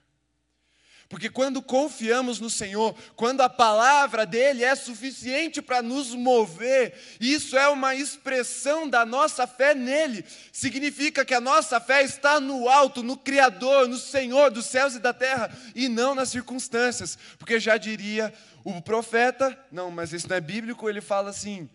Porque 1.11 1.29
quando 1.29 1.61
confiamos 1.61 2.39
no 2.39 2.49
Senhor, 2.49 2.95
quando 3.17 3.41
a 3.41 3.49
palavra 3.49 4.25
dele 4.25 4.63
é 4.63 4.73
suficiente 4.75 5.61
para 5.61 5.81
nos 5.81 6.15
mover, 6.15 6.97
isso 7.19 7.57
é 7.57 7.67
uma 7.67 7.93
expressão 7.93 8.87
da 8.87 9.05
nossa 9.05 9.45
fé 9.45 9.75
nele. 9.75 10.23
Significa 10.53 11.25
que 11.25 11.33
a 11.33 11.41
nossa 11.41 11.81
fé 11.81 12.01
está 12.01 12.39
no 12.39 12.69
alto, 12.69 13.03
no 13.03 13.17
Criador, 13.17 13.89
no 13.89 13.97
Senhor 13.97 14.51
dos 14.51 14.67
céus 14.67 14.95
e 14.95 14.99
da 14.99 15.11
terra, 15.11 15.53
e 15.75 15.89
não 15.89 16.15
nas 16.15 16.29
circunstâncias. 16.29 17.17
Porque 17.37 17.59
já 17.59 17.75
diria 17.75 18.33
o 18.63 18.81
profeta, 18.81 19.59
não, 19.69 19.91
mas 19.91 20.13
isso 20.13 20.29
não 20.29 20.37
é 20.37 20.39
bíblico, 20.39 20.89
ele 20.89 21.01
fala 21.01 21.31
assim: 21.31 21.69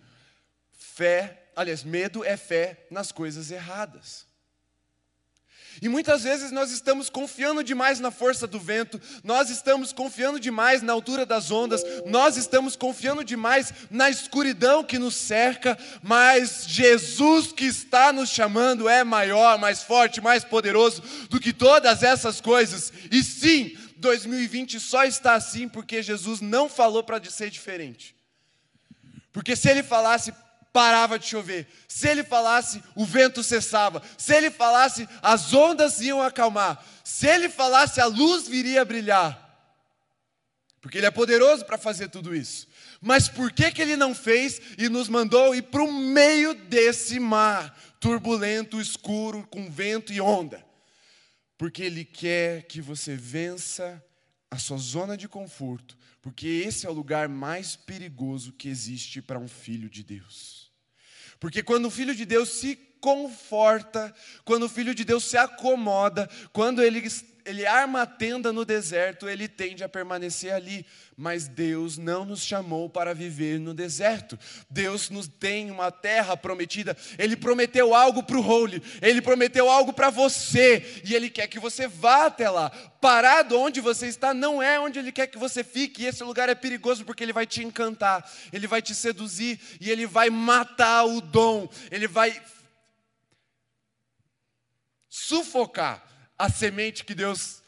fé, 0.72 1.50
aliás, 1.54 1.84
medo 1.84 2.24
é 2.24 2.38
fé 2.38 2.86
nas 2.90 3.12
coisas 3.12 3.50
erradas. 3.50 4.25
E 5.82 5.88
muitas 5.88 6.22
vezes 6.22 6.50
nós 6.50 6.70
estamos 6.70 7.10
confiando 7.10 7.62
demais 7.62 8.00
na 8.00 8.10
força 8.10 8.46
do 8.46 8.58
vento, 8.58 9.00
nós 9.22 9.50
estamos 9.50 9.92
confiando 9.92 10.40
demais 10.40 10.82
na 10.82 10.92
altura 10.92 11.26
das 11.26 11.50
ondas, 11.50 11.82
nós 12.06 12.36
estamos 12.36 12.76
confiando 12.76 13.22
demais 13.22 13.72
na 13.90 14.08
escuridão 14.08 14.82
que 14.82 14.98
nos 14.98 15.14
cerca, 15.14 15.78
mas 16.02 16.64
Jesus 16.66 17.52
que 17.52 17.66
está 17.66 18.12
nos 18.12 18.30
chamando 18.30 18.88
é 18.88 19.04
maior, 19.04 19.58
mais 19.58 19.82
forte, 19.82 20.20
mais 20.20 20.44
poderoso 20.44 21.02
do 21.28 21.40
que 21.40 21.52
todas 21.52 22.02
essas 22.02 22.40
coisas. 22.40 22.92
E 23.10 23.22
sim, 23.22 23.76
2020 23.96 24.78
só 24.80 25.04
está 25.04 25.34
assim 25.34 25.68
porque 25.68 26.02
Jesus 26.02 26.40
não 26.40 26.68
falou 26.68 27.02
para 27.02 27.22
ser 27.30 27.50
diferente. 27.50 28.14
Porque 29.32 29.54
se 29.54 29.68
ele 29.68 29.82
falasse, 29.82 30.32
parava 30.76 31.18
de 31.18 31.24
chover. 31.24 31.66
Se 31.88 32.06
ele 32.06 32.22
falasse, 32.22 32.82
o 32.94 33.06
vento 33.06 33.42
cessava. 33.42 34.02
Se 34.18 34.34
ele 34.34 34.50
falasse, 34.50 35.08
as 35.22 35.54
ondas 35.54 36.02
iam 36.02 36.20
acalmar. 36.20 36.84
Se 37.02 37.26
ele 37.26 37.48
falasse, 37.48 37.98
a 37.98 38.04
luz 38.04 38.46
viria 38.46 38.82
a 38.82 38.84
brilhar. 38.84 39.42
Porque 40.82 40.98
ele 40.98 41.06
é 41.06 41.10
poderoso 41.10 41.64
para 41.64 41.78
fazer 41.78 42.10
tudo 42.10 42.36
isso. 42.36 42.68
Mas 43.00 43.26
por 43.26 43.50
que, 43.50 43.72
que 43.72 43.80
ele 43.80 43.96
não 43.96 44.14
fez 44.14 44.60
e 44.76 44.90
nos 44.90 45.08
mandou 45.08 45.54
ir 45.54 45.62
para 45.62 45.82
o 45.82 45.90
meio 45.90 46.52
desse 46.52 47.18
mar 47.18 47.74
turbulento, 47.98 48.78
escuro, 48.78 49.46
com 49.46 49.70
vento 49.70 50.12
e 50.12 50.20
onda? 50.20 50.62
Porque 51.56 51.82
ele 51.82 52.04
quer 52.04 52.64
que 52.64 52.82
você 52.82 53.16
vença 53.16 54.04
a 54.50 54.58
sua 54.58 54.76
zona 54.76 55.16
de 55.16 55.26
conforto, 55.26 55.96
porque 56.20 56.46
esse 56.46 56.86
é 56.86 56.90
o 56.90 56.92
lugar 56.92 57.30
mais 57.30 57.76
perigoso 57.76 58.52
que 58.52 58.68
existe 58.68 59.22
para 59.22 59.38
um 59.38 59.48
filho 59.48 59.88
de 59.88 60.04
Deus. 60.04 60.65
Porque 61.38 61.62
quando 61.62 61.86
o 61.86 61.90
filho 61.90 62.14
de 62.14 62.24
Deus 62.24 62.48
se 62.48 62.76
conforta, 63.00 64.14
quando 64.44 64.64
o 64.64 64.68
filho 64.68 64.94
de 64.94 65.04
Deus 65.04 65.24
se 65.24 65.36
acomoda, 65.36 66.28
quando 66.52 66.82
ele, 66.82 67.02
ele 67.46 67.64
arma 67.64 68.02
a 68.02 68.06
tenda 68.06 68.52
no 68.52 68.64
deserto, 68.64 69.28
ele 69.28 69.46
tende 69.46 69.84
a 69.84 69.88
permanecer 69.88 70.52
ali. 70.52 70.84
Mas 71.16 71.48
Deus 71.48 71.96
não 71.96 72.26
nos 72.26 72.42
chamou 72.42 72.90
para 72.90 73.14
viver 73.14 73.58
no 73.58 73.72
deserto. 73.72 74.38
Deus 74.68 75.08
nos 75.08 75.26
tem 75.26 75.70
uma 75.70 75.90
terra 75.90 76.36
prometida. 76.36 76.94
Ele 77.18 77.34
prometeu 77.36 77.94
algo 77.94 78.22
para 78.22 78.36
o 78.36 78.46
Holy, 78.46 78.82
ele 79.00 79.22
prometeu 79.22 79.70
algo 79.70 79.94
para 79.94 80.10
você, 80.10 81.00
e 81.04 81.14
ele 81.14 81.30
quer 81.30 81.46
que 81.46 81.58
você 81.58 81.88
vá 81.88 82.26
até 82.26 82.50
lá. 82.50 82.68
Parado 83.00 83.58
onde 83.58 83.80
você 83.80 84.08
está 84.08 84.34
não 84.34 84.62
é 84.62 84.78
onde 84.78 84.98
ele 84.98 85.10
quer 85.10 85.26
que 85.28 85.38
você 85.38 85.64
fique, 85.64 86.02
e 86.02 86.06
esse 86.06 86.22
lugar 86.22 86.50
é 86.50 86.54
perigoso 86.54 87.04
porque 87.04 87.22
ele 87.22 87.32
vai 87.32 87.46
te 87.46 87.64
encantar, 87.64 88.30
ele 88.52 88.66
vai 88.66 88.82
te 88.82 88.94
seduzir 88.94 89.58
e 89.80 89.90
ele 89.90 90.06
vai 90.06 90.28
matar 90.28 91.04
o 91.04 91.22
dom, 91.22 91.66
ele 91.90 92.06
vai 92.06 92.42
sufocar 95.08 96.15
a 96.38 96.50
semente 96.50 97.04
que 97.04 97.14
Deus 97.14 97.62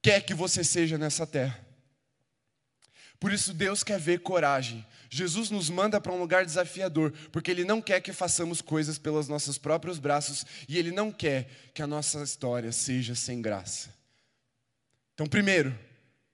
quer 0.00 0.20
que 0.20 0.34
você 0.34 0.62
seja 0.64 0.98
nessa 0.98 1.26
terra. 1.26 1.58
Por 3.18 3.32
isso, 3.32 3.54
Deus 3.54 3.84
quer 3.84 4.00
ver 4.00 4.20
coragem. 4.20 4.84
Jesus 5.08 5.48
nos 5.48 5.70
manda 5.70 6.00
para 6.00 6.12
um 6.12 6.18
lugar 6.18 6.44
desafiador, 6.44 7.12
porque 7.30 7.50
Ele 7.50 7.64
não 7.64 7.80
quer 7.80 8.00
que 8.00 8.12
façamos 8.12 8.60
coisas 8.60 8.98
pelos 8.98 9.28
nossos 9.28 9.58
próprios 9.58 9.98
braços 9.98 10.44
e 10.68 10.76
Ele 10.76 10.90
não 10.90 11.12
quer 11.12 11.48
que 11.72 11.82
a 11.82 11.86
nossa 11.86 12.22
história 12.22 12.72
seja 12.72 13.14
sem 13.14 13.40
graça. 13.40 13.94
Então, 15.14 15.26
primeiro, 15.26 15.78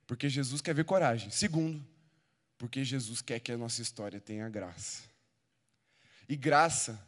porque 0.06 0.30
Jesus 0.30 0.62
quer 0.62 0.74
ver 0.74 0.84
coragem. 0.84 1.30
Segundo, 1.30 1.86
porque 2.56 2.82
Jesus 2.82 3.20
quer 3.20 3.38
que 3.38 3.52
a 3.52 3.58
nossa 3.58 3.82
história 3.82 4.18
tenha 4.18 4.48
graça. 4.48 5.02
E 6.26 6.34
graça, 6.34 6.98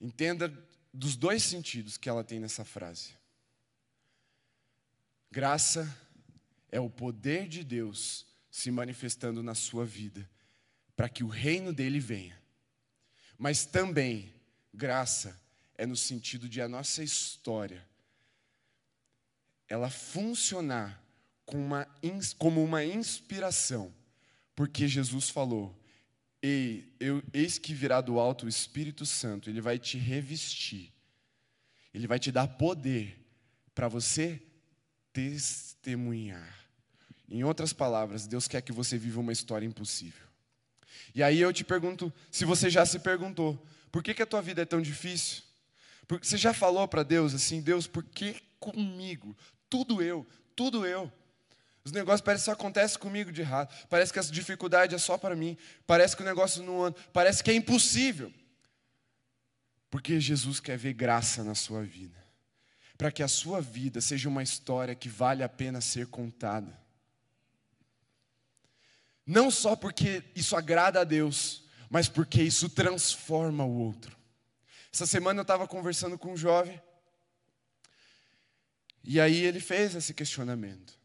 entenda 0.00 0.48
dos 0.98 1.14
dois 1.14 1.44
sentidos 1.44 1.96
que 1.96 2.08
ela 2.08 2.24
tem 2.24 2.40
nessa 2.40 2.64
frase. 2.64 3.10
Graça 5.30 5.96
é 6.72 6.80
o 6.80 6.90
poder 6.90 7.46
de 7.46 7.62
Deus 7.62 8.26
se 8.50 8.68
manifestando 8.72 9.40
na 9.40 9.54
sua 9.54 9.86
vida, 9.86 10.28
para 10.96 11.08
que 11.08 11.22
o 11.22 11.28
reino 11.28 11.72
dele 11.72 12.00
venha. 12.00 12.36
Mas 13.38 13.64
também, 13.64 14.34
graça 14.74 15.40
é 15.76 15.86
no 15.86 15.96
sentido 15.96 16.48
de 16.48 16.60
a 16.60 16.66
nossa 16.68 17.04
história 17.04 17.86
ela 19.68 19.90
funcionar 19.90 21.00
como 21.46 21.62
uma, 21.62 21.86
como 22.38 22.64
uma 22.64 22.84
inspiração, 22.84 23.94
porque 24.56 24.88
Jesus 24.88 25.30
falou: 25.30 25.77
Ei, 26.42 26.92
eu, 27.00 27.22
eis 27.32 27.58
que 27.58 27.74
virá 27.74 28.00
do 28.00 28.18
alto 28.18 28.46
o 28.46 28.48
Espírito 28.48 29.04
Santo, 29.04 29.50
ele 29.50 29.60
vai 29.60 29.78
te 29.78 29.98
revestir, 29.98 30.92
ele 31.92 32.06
vai 32.06 32.18
te 32.18 32.30
dar 32.30 32.46
poder 32.46 33.18
para 33.74 33.88
você 33.88 34.40
testemunhar. 35.12 36.56
Em 37.28 37.44
outras 37.44 37.72
palavras, 37.72 38.26
Deus 38.26 38.46
quer 38.48 38.62
que 38.62 38.72
você 38.72 38.96
viva 38.96 39.20
uma 39.20 39.32
história 39.32 39.66
impossível. 39.66 40.26
E 41.14 41.22
aí 41.22 41.40
eu 41.40 41.52
te 41.52 41.64
pergunto, 41.64 42.12
se 42.30 42.44
você 42.44 42.70
já 42.70 42.86
se 42.86 42.98
perguntou, 43.00 43.62
por 43.90 44.02
que, 44.02 44.14
que 44.14 44.22
a 44.22 44.26
tua 44.26 44.40
vida 44.40 44.62
é 44.62 44.64
tão 44.64 44.80
difícil? 44.80 45.42
Porque 46.06 46.26
você 46.26 46.38
já 46.38 46.54
falou 46.54 46.86
para 46.88 47.02
Deus 47.02 47.34
assim, 47.34 47.60
Deus, 47.60 47.86
por 47.86 48.02
que 48.02 48.40
comigo? 48.58 49.36
Tudo 49.68 50.00
eu, 50.00 50.26
tudo 50.56 50.86
eu. 50.86 51.12
Os 51.88 51.92
negócios 51.92 52.20
parecem 52.20 52.42
que 52.42 52.44
só 52.44 52.52
acontece 52.52 52.98
comigo 52.98 53.32
de 53.32 53.40
errado. 53.40 53.74
Parece 53.88 54.12
que 54.12 54.18
essa 54.18 54.30
dificuldade 54.30 54.94
é 54.94 54.98
só 54.98 55.16
para 55.16 55.34
mim. 55.34 55.56
Parece 55.86 56.14
que 56.14 56.20
o 56.20 56.24
negócio 56.24 56.62
não 56.62 56.84
anda. 56.84 56.98
Parece 57.14 57.42
que 57.42 57.50
é 57.50 57.54
impossível. 57.54 58.30
Porque 59.90 60.20
Jesus 60.20 60.60
quer 60.60 60.76
ver 60.76 60.92
graça 60.92 61.42
na 61.42 61.54
sua 61.54 61.82
vida. 61.82 62.22
Para 62.98 63.10
que 63.10 63.22
a 63.22 63.28
sua 63.28 63.62
vida 63.62 64.02
seja 64.02 64.28
uma 64.28 64.42
história 64.42 64.94
que 64.94 65.08
vale 65.08 65.42
a 65.42 65.48
pena 65.48 65.80
ser 65.80 66.08
contada. 66.08 66.78
Não 69.24 69.50
só 69.50 69.74
porque 69.74 70.22
isso 70.36 70.54
agrada 70.54 71.00
a 71.00 71.04
Deus, 71.04 71.64
mas 71.88 72.06
porque 72.06 72.42
isso 72.42 72.68
transforma 72.68 73.64
o 73.64 73.78
outro. 73.78 74.14
Essa 74.92 75.06
semana 75.06 75.40
eu 75.40 75.42
estava 75.42 75.66
conversando 75.66 76.18
com 76.18 76.34
um 76.34 76.36
jovem. 76.36 76.78
E 79.02 79.18
aí 79.18 79.42
ele 79.42 79.58
fez 79.58 79.94
esse 79.94 80.12
questionamento. 80.12 80.97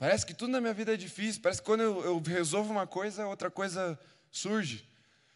Parece 0.00 0.24
que 0.24 0.32
tudo 0.32 0.52
na 0.52 0.62
minha 0.62 0.72
vida 0.72 0.94
é 0.94 0.96
difícil. 0.96 1.42
Parece 1.42 1.60
que 1.60 1.66
quando 1.66 1.82
eu, 1.82 2.02
eu 2.02 2.18
resolvo 2.20 2.72
uma 2.72 2.86
coisa, 2.86 3.26
outra 3.26 3.50
coisa 3.50 4.00
surge. 4.30 4.88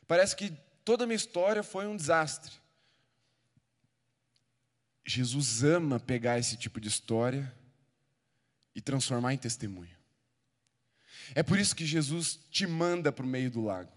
Parece 0.09 0.35
que 0.35 0.57
toda 0.83 1.05
a 1.05 1.07
minha 1.07 1.19
história 1.19 1.63
foi 1.63 1.87
um 1.87 1.95
desastre. 1.95 2.51
Jesus 5.05 5.63
ama 5.63 6.01
pegar 6.01 6.39
esse 6.39 6.57
tipo 6.57 6.81
de 6.81 6.89
história 6.89 7.55
e 8.75 8.81
transformar 8.81 9.35
em 9.35 9.37
testemunho. 9.37 9.95
É 11.35 11.43
por 11.43 11.59
isso 11.59 11.77
que 11.77 11.85
Jesus 11.85 12.41
te 12.51 12.67
manda 12.67 13.13
para 13.13 13.27
o 13.27 13.29
meio 13.29 13.51
do 13.51 13.63
lago. 13.63 13.93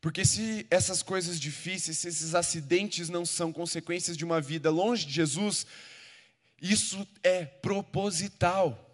Porque 0.00 0.24
se 0.24 0.66
essas 0.68 1.00
coisas 1.00 1.38
difíceis, 1.38 1.96
se 1.96 2.08
esses 2.08 2.34
acidentes 2.34 3.08
não 3.08 3.24
são 3.24 3.52
consequências 3.52 4.16
de 4.16 4.24
uma 4.24 4.40
vida 4.40 4.68
longe 4.68 5.06
de 5.06 5.12
Jesus, 5.12 5.64
isso 6.60 7.06
é 7.22 7.44
proposital. 7.44 8.89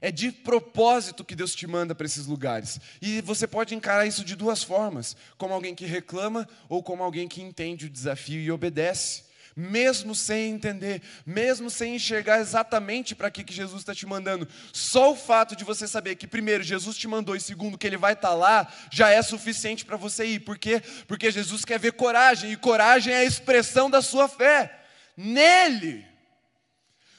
É 0.00 0.10
de 0.10 0.32
propósito 0.32 1.24
que 1.24 1.34
Deus 1.34 1.54
te 1.54 1.66
manda 1.66 1.94
para 1.94 2.06
esses 2.06 2.26
lugares. 2.26 2.80
E 3.02 3.20
você 3.20 3.46
pode 3.46 3.74
encarar 3.74 4.06
isso 4.06 4.24
de 4.24 4.34
duas 4.34 4.62
formas: 4.62 5.16
como 5.36 5.52
alguém 5.52 5.74
que 5.74 5.84
reclama 5.84 6.48
ou 6.68 6.82
como 6.82 7.02
alguém 7.02 7.28
que 7.28 7.42
entende 7.42 7.86
o 7.86 7.90
desafio 7.90 8.40
e 8.40 8.50
obedece. 8.50 9.30
Mesmo 9.56 10.14
sem 10.14 10.52
entender, 10.52 11.02
mesmo 11.26 11.68
sem 11.68 11.96
enxergar 11.96 12.40
exatamente 12.40 13.16
para 13.16 13.30
que, 13.30 13.42
que 13.42 13.52
Jesus 13.52 13.82
está 13.82 13.92
te 13.92 14.06
mandando, 14.06 14.46
só 14.72 15.12
o 15.12 15.16
fato 15.16 15.56
de 15.56 15.64
você 15.64 15.88
saber 15.88 16.14
que, 16.14 16.26
primeiro, 16.26 16.62
Jesus 16.62 16.96
te 16.96 17.08
mandou 17.08 17.34
e, 17.34 17.40
segundo, 17.40 17.76
que 17.76 17.86
Ele 17.86 17.96
vai 17.96 18.12
estar 18.12 18.28
tá 18.28 18.34
lá, 18.34 18.72
já 18.92 19.10
é 19.10 19.20
suficiente 19.20 19.84
para 19.84 19.96
você 19.96 20.24
ir. 20.24 20.40
Por 20.40 20.56
quê? 20.56 20.80
Porque 21.06 21.32
Jesus 21.32 21.64
quer 21.64 21.80
ver 21.80 21.92
coragem, 21.92 22.52
e 22.52 22.56
coragem 22.56 23.12
é 23.12 23.18
a 23.18 23.24
expressão 23.24 23.90
da 23.90 24.00
sua 24.00 24.28
fé 24.28 24.80
nele. 25.16 26.06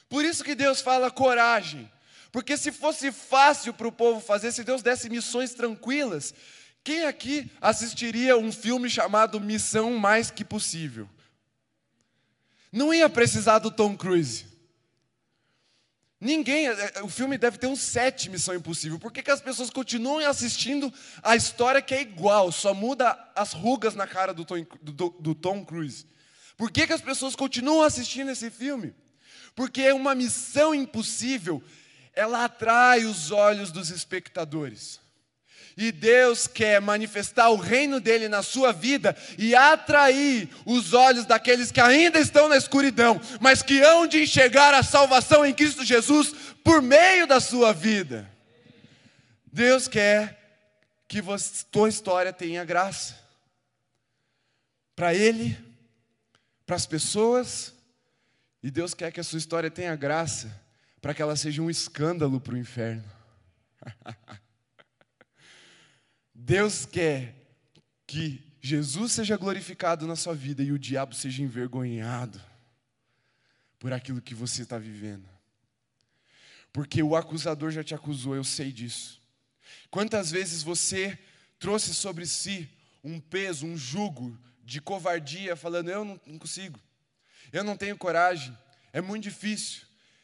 Por 0.08 0.24
isso 0.24 0.42
que 0.42 0.54
Deus 0.54 0.80
fala 0.80 1.10
coragem. 1.10 1.91
Porque 2.32 2.56
se 2.56 2.72
fosse 2.72 3.12
fácil 3.12 3.74
para 3.74 3.86
o 3.86 3.92
povo 3.92 4.20
fazer, 4.20 4.50
se 4.50 4.64
Deus 4.64 4.82
desse 4.82 5.10
missões 5.10 5.52
tranquilas, 5.52 6.34
quem 6.82 7.04
aqui 7.04 7.48
assistiria 7.60 8.36
um 8.36 8.50
filme 8.50 8.88
chamado 8.88 9.38
Missão 9.38 9.96
Mais 9.98 10.30
Que 10.30 10.44
Possível? 10.44 11.08
Não 12.72 12.92
ia 12.92 13.08
precisar 13.08 13.58
do 13.58 13.70
Tom 13.70 13.94
Cruise. 13.94 14.46
Ninguém, 16.24 16.68
é, 16.68 16.92
é, 16.94 17.02
o 17.02 17.08
filme 17.08 17.36
deve 17.36 17.58
ter 17.58 17.66
um 17.66 17.74
sete 17.74 18.30
Missão 18.30 18.54
Impossível. 18.54 18.96
Por 18.96 19.12
que, 19.12 19.24
que 19.24 19.30
as 19.30 19.40
pessoas 19.40 19.70
continuam 19.70 20.24
assistindo 20.24 20.92
a 21.20 21.34
história 21.34 21.82
que 21.82 21.92
é 21.92 22.00
igual, 22.00 22.52
só 22.52 22.72
muda 22.72 23.18
as 23.34 23.52
rugas 23.52 23.96
na 23.96 24.06
cara 24.06 24.32
do 24.32 24.44
Tom, 24.44 24.64
do, 24.80 25.10
do 25.10 25.34
Tom 25.34 25.64
Cruise? 25.64 26.06
Por 26.56 26.70
que, 26.70 26.86
que 26.86 26.92
as 26.92 27.00
pessoas 27.00 27.34
continuam 27.34 27.82
assistindo 27.82 28.30
esse 28.30 28.50
filme? 28.50 28.94
Porque 29.54 29.82
é 29.82 29.92
uma 29.92 30.14
missão 30.14 30.72
impossível, 30.72 31.60
ela 32.14 32.44
atrai 32.44 33.04
os 33.04 33.30
olhos 33.30 33.70
dos 33.70 33.90
espectadores. 33.90 35.00
E 35.76 35.90
Deus 35.90 36.46
quer 36.46 36.80
manifestar 36.80 37.48
o 37.48 37.56
reino 37.56 37.98
dele 37.98 38.28
na 38.28 38.42
sua 38.42 38.72
vida 38.72 39.16
e 39.38 39.54
atrair 39.54 40.48
os 40.66 40.92
olhos 40.92 41.24
daqueles 41.24 41.72
que 41.72 41.80
ainda 41.80 42.18
estão 42.18 42.48
na 42.48 42.56
escuridão, 42.56 43.20
mas 43.40 43.62
que 43.62 43.80
hão 43.80 44.06
de 44.06 44.22
enxergar 44.22 44.74
a 44.74 44.82
salvação 44.82 45.46
em 45.46 45.54
Cristo 45.54 45.84
Jesus 45.84 46.34
por 46.62 46.82
meio 46.82 47.26
da 47.26 47.40
sua 47.40 47.72
vida. 47.72 48.30
Deus 49.50 49.88
quer 49.88 50.38
que 51.08 51.22
você, 51.22 51.64
tua 51.70 51.88
história 51.88 52.32
tenha 52.32 52.64
graça. 52.64 53.20
Para 54.94 55.14
Ele, 55.14 55.58
para 56.66 56.76
as 56.76 56.86
pessoas, 56.86 57.72
e 58.62 58.70
Deus 58.70 58.94
quer 58.94 59.10
que 59.10 59.20
a 59.20 59.24
sua 59.24 59.38
história 59.38 59.70
tenha 59.70 59.96
graça, 59.96 60.61
para 61.02 61.12
que 61.12 61.20
ela 61.20 61.36
seja 61.36 61.60
um 61.60 61.68
escândalo 61.68 62.40
para 62.40 62.54
o 62.54 62.58
inferno. 62.58 63.04
Deus 66.32 66.86
quer 66.86 67.34
que 68.06 68.56
Jesus 68.60 69.12
seja 69.12 69.36
glorificado 69.36 70.06
na 70.06 70.14
sua 70.14 70.34
vida 70.34 70.62
e 70.62 70.70
o 70.70 70.78
diabo 70.78 71.14
seja 71.14 71.42
envergonhado 71.42 72.40
por 73.80 73.92
aquilo 73.92 74.22
que 74.22 74.34
você 74.34 74.62
está 74.62 74.78
vivendo. 74.78 75.28
Porque 76.72 77.02
o 77.02 77.16
acusador 77.16 77.72
já 77.72 77.82
te 77.82 77.94
acusou, 77.94 78.36
eu 78.36 78.44
sei 78.44 78.70
disso. 78.70 79.20
Quantas 79.90 80.30
vezes 80.30 80.62
você 80.62 81.18
trouxe 81.58 81.92
sobre 81.92 82.24
si 82.26 82.68
um 83.02 83.18
peso, 83.18 83.66
um 83.66 83.76
jugo 83.76 84.38
de 84.62 84.80
covardia, 84.80 85.56
falando: 85.56 85.90
Eu 85.90 86.04
não, 86.04 86.16
consigo, 86.38 86.78
eu 87.52 87.64
não 87.64 87.76
tenho 87.76 87.98
coragem, 87.98 88.56
é 88.92 89.00
muito 89.00 89.24
difícil, 89.24 89.82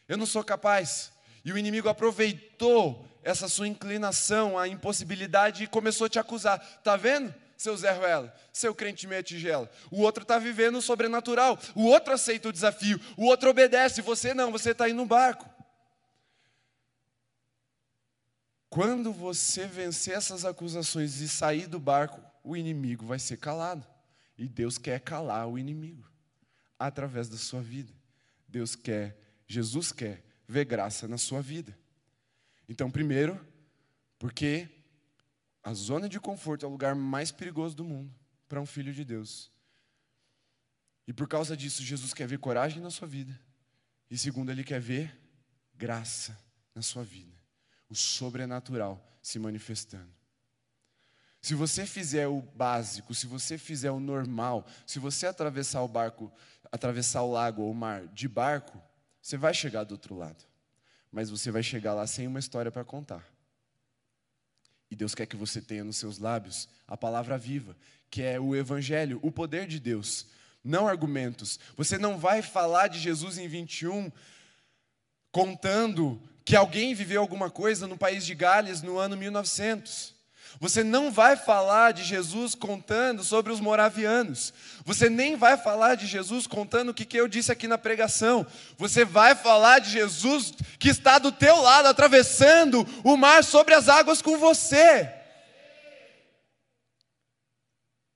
eu 0.08 0.16
não 0.16 0.26
sou 0.26 0.42
capaz. 0.42 1.12
E 1.44 1.52
o 1.52 1.58
inimigo 1.58 1.88
aproveitou 1.88 3.06
essa 3.22 3.48
sua 3.48 3.68
inclinação, 3.68 4.58
a 4.58 4.66
impossibilidade 4.66 5.64
e 5.64 5.66
começou 5.66 6.06
a 6.06 6.08
te 6.08 6.18
acusar. 6.18 6.58
Tá 6.82 6.96
vendo? 6.96 7.34
Seu 7.56 7.76
Zé 7.76 7.90
Ruela, 7.90 8.34
seu 8.52 8.74
crente 8.74 9.06
meia 9.06 9.22
tigela. 9.22 9.68
O 9.90 10.00
outro 10.02 10.22
está 10.22 10.38
vivendo 10.38 10.76
o 10.76 10.82
sobrenatural. 10.82 11.58
O 11.74 11.84
outro 11.84 12.14
aceita 12.14 12.48
o 12.48 12.52
desafio. 12.52 13.00
O 13.16 13.26
outro 13.26 13.50
obedece. 13.50 14.00
Você 14.00 14.32
não, 14.32 14.52
você 14.52 14.70
está 14.70 14.84
aí 14.84 14.92
no 14.92 15.04
barco. 15.04 15.48
Quando 18.70 19.12
você 19.12 19.66
vencer 19.66 20.14
essas 20.14 20.44
acusações 20.44 21.20
e 21.20 21.28
sair 21.28 21.66
do 21.66 21.80
barco, 21.80 22.20
o 22.44 22.56
inimigo 22.56 23.04
vai 23.06 23.18
ser 23.18 23.38
calado. 23.38 23.84
E 24.36 24.46
Deus 24.46 24.78
quer 24.78 25.00
calar 25.00 25.48
o 25.48 25.58
inimigo 25.58 26.08
através 26.78 27.28
da 27.28 27.36
sua 27.36 27.60
vida. 27.60 27.92
Deus 28.46 28.76
quer, 28.76 29.16
Jesus 29.48 29.90
quer 29.90 30.22
ver 30.46 30.64
graça 30.66 31.08
na 31.08 31.18
sua 31.18 31.40
vida. 31.40 31.76
Então, 32.68 32.90
primeiro, 32.90 33.44
porque 34.18 34.68
a 35.62 35.72
zona 35.72 36.08
de 36.08 36.20
conforto 36.20 36.64
é 36.64 36.68
o 36.68 36.72
lugar 36.72 36.94
mais 36.94 37.32
perigoso 37.32 37.74
do 37.74 37.84
mundo 37.84 38.14
para 38.46 38.60
um 38.60 38.66
filho 38.66 38.92
de 38.92 39.04
Deus. 39.04 39.50
E 41.06 41.12
por 41.12 41.26
causa 41.26 41.56
disso, 41.56 41.82
Jesus 41.82 42.12
quer 42.12 42.28
ver 42.28 42.38
coragem 42.38 42.82
na 42.82 42.90
sua 42.90 43.08
vida. 43.08 43.38
E 44.10 44.18
segundo, 44.18 44.52
ele 44.52 44.62
quer 44.62 44.80
ver 44.80 45.18
graça 45.74 46.38
na 46.74 46.82
sua 46.82 47.02
vida. 47.02 47.34
O 47.88 47.94
sobrenatural 47.94 49.02
se 49.22 49.38
manifestando. 49.38 50.12
Se 51.40 51.54
você 51.54 51.86
fizer 51.86 52.26
o 52.26 52.42
básico, 52.42 53.14
se 53.14 53.26
você 53.26 53.56
fizer 53.56 53.90
o 53.90 54.00
normal, 54.00 54.66
se 54.86 54.98
você 54.98 55.26
atravessar 55.26 55.82
o 55.82 55.88
barco, 55.88 56.32
atravessar 56.70 57.22
o 57.22 57.32
lago 57.32 57.62
ou 57.62 57.70
o 57.70 57.74
mar 57.74 58.06
de 58.08 58.28
barco, 58.28 58.82
você 59.28 59.36
vai 59.36 59.52
chegar 59.52 59.84
do 59.84 59.92
outro 59.92 60.16
lado 60.16 60.48
mas 61.10 61.30
você 61.30 61.50
vai 61.50 61.62
chegar 61.62 61.94
lá 61.94 62.06
sem 62.06 62.26
uma 62.26 62.38
história 62.38 62.70
para 62.70 62.84
contar. 62.84 63.26
E 64.90 64.96
Deus 64.96 65.14
quer 65.14 65.26
que 65.26 65.36
você 65.36 65.60
tenha 65.60 65.84
nos 65.84 65.96
seus 65.96 66.18
lábios 66.18 66.68
a 66.86 66.96
palavra 66.96 67.36
viva, 67.36 67.76
que 68.10 68.22
é 68.22 68.40
o 68.40 68.54
Evangelho, 68.54 69.18
o 69.22 69.30
poder 69.30 69.66
de 69.66 69.78
Deus, 69.78 70.26
não 70.64 70.88
argumentos. 70.88 71.58
Você 71.76 71.98
não 71.98 72.18
vai 72.18 72.40
falar 72.42 72.88
de 72.88 72.98
Jesus 72.98 73.38
em 73.38 73.48
21 73.48 74.10
contando 75.30 76.20
que 76.44 76.56
alguém 76.56 76.94
viveu 76.94 77.20
alguma 77.20 77.50
coisa 77.50 77.86
no 77.86 77.98
país 77.98 78.24
de 78.24 78.34
Gales 78.34 78.80
no 78.80 78.96
ano 78.96 79.16
1900. 79.16 80.14
Você 80.60 80.82
não 80.82 81.10
vai 81.10 81.36
falar 81.36 81.92
de 81.92 82.02
Jesus 82.02 82.54
contando 82.54 83.22
sobre 83.22 83.52
os 83.52 83.60
moravianos. 83.60 84.52
Você 84.84 85.08
nem 85.08 85.36
vai 85.36 85.56
falar 85.56 85.94
de 85.94 86.06
Jesus 86.06 86.46
contando 86.46 86.88
o 86.88 86.94
que, 86.94 87.04
que 87.04 87.16
eu 87.16 87.28
disse 87.28 87.52
aqui 87.52 87.68
na 87.68 87.78
pregação. 87.78 88.46
Você 88.76 89.04
vai 89.04 89.34
falar 89.34 89.78
de 89.78 89.90
Jesus 89.90 90.52
que 90.78 90.88
está 90.88 91.18
do 91.18 91.30
teu 91.30 91.60
lado, 91.60 91.86
atravessando 91.86 92.86
o 93.04 93.16
mar 93.16 93.44
sobre 93.44 93.74
as 93.74 93.88
águas 93.88 94.20
com 94.20 94.36
você. 94.38 95.12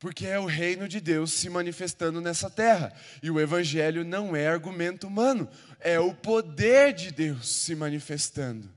Porque 0.01 0.27
é 0.27 0.37
o 0.37 0.47
reino 0.47 0.88
de 0.88 1.01
Deus 1.01 1.33
se 1.33 1.49
manifestando 1.49 2.21
nessa 2.21 2.51
terra. 2.51 2.92
E 3.23 3.31
o 3.31 3.38
Evangelho 3.38 4.05
não 4.05 4.35
é 4.35 4.49
argumento 4.49 5.07
humano, 5.07 5.49
é 5.79 6.01
o 6.01 6.12
poder 6.12 6.92
de 6.92 7.12
Deus 7.12 7.49
se 7.49 7.77
manifestando. 7.77 8.68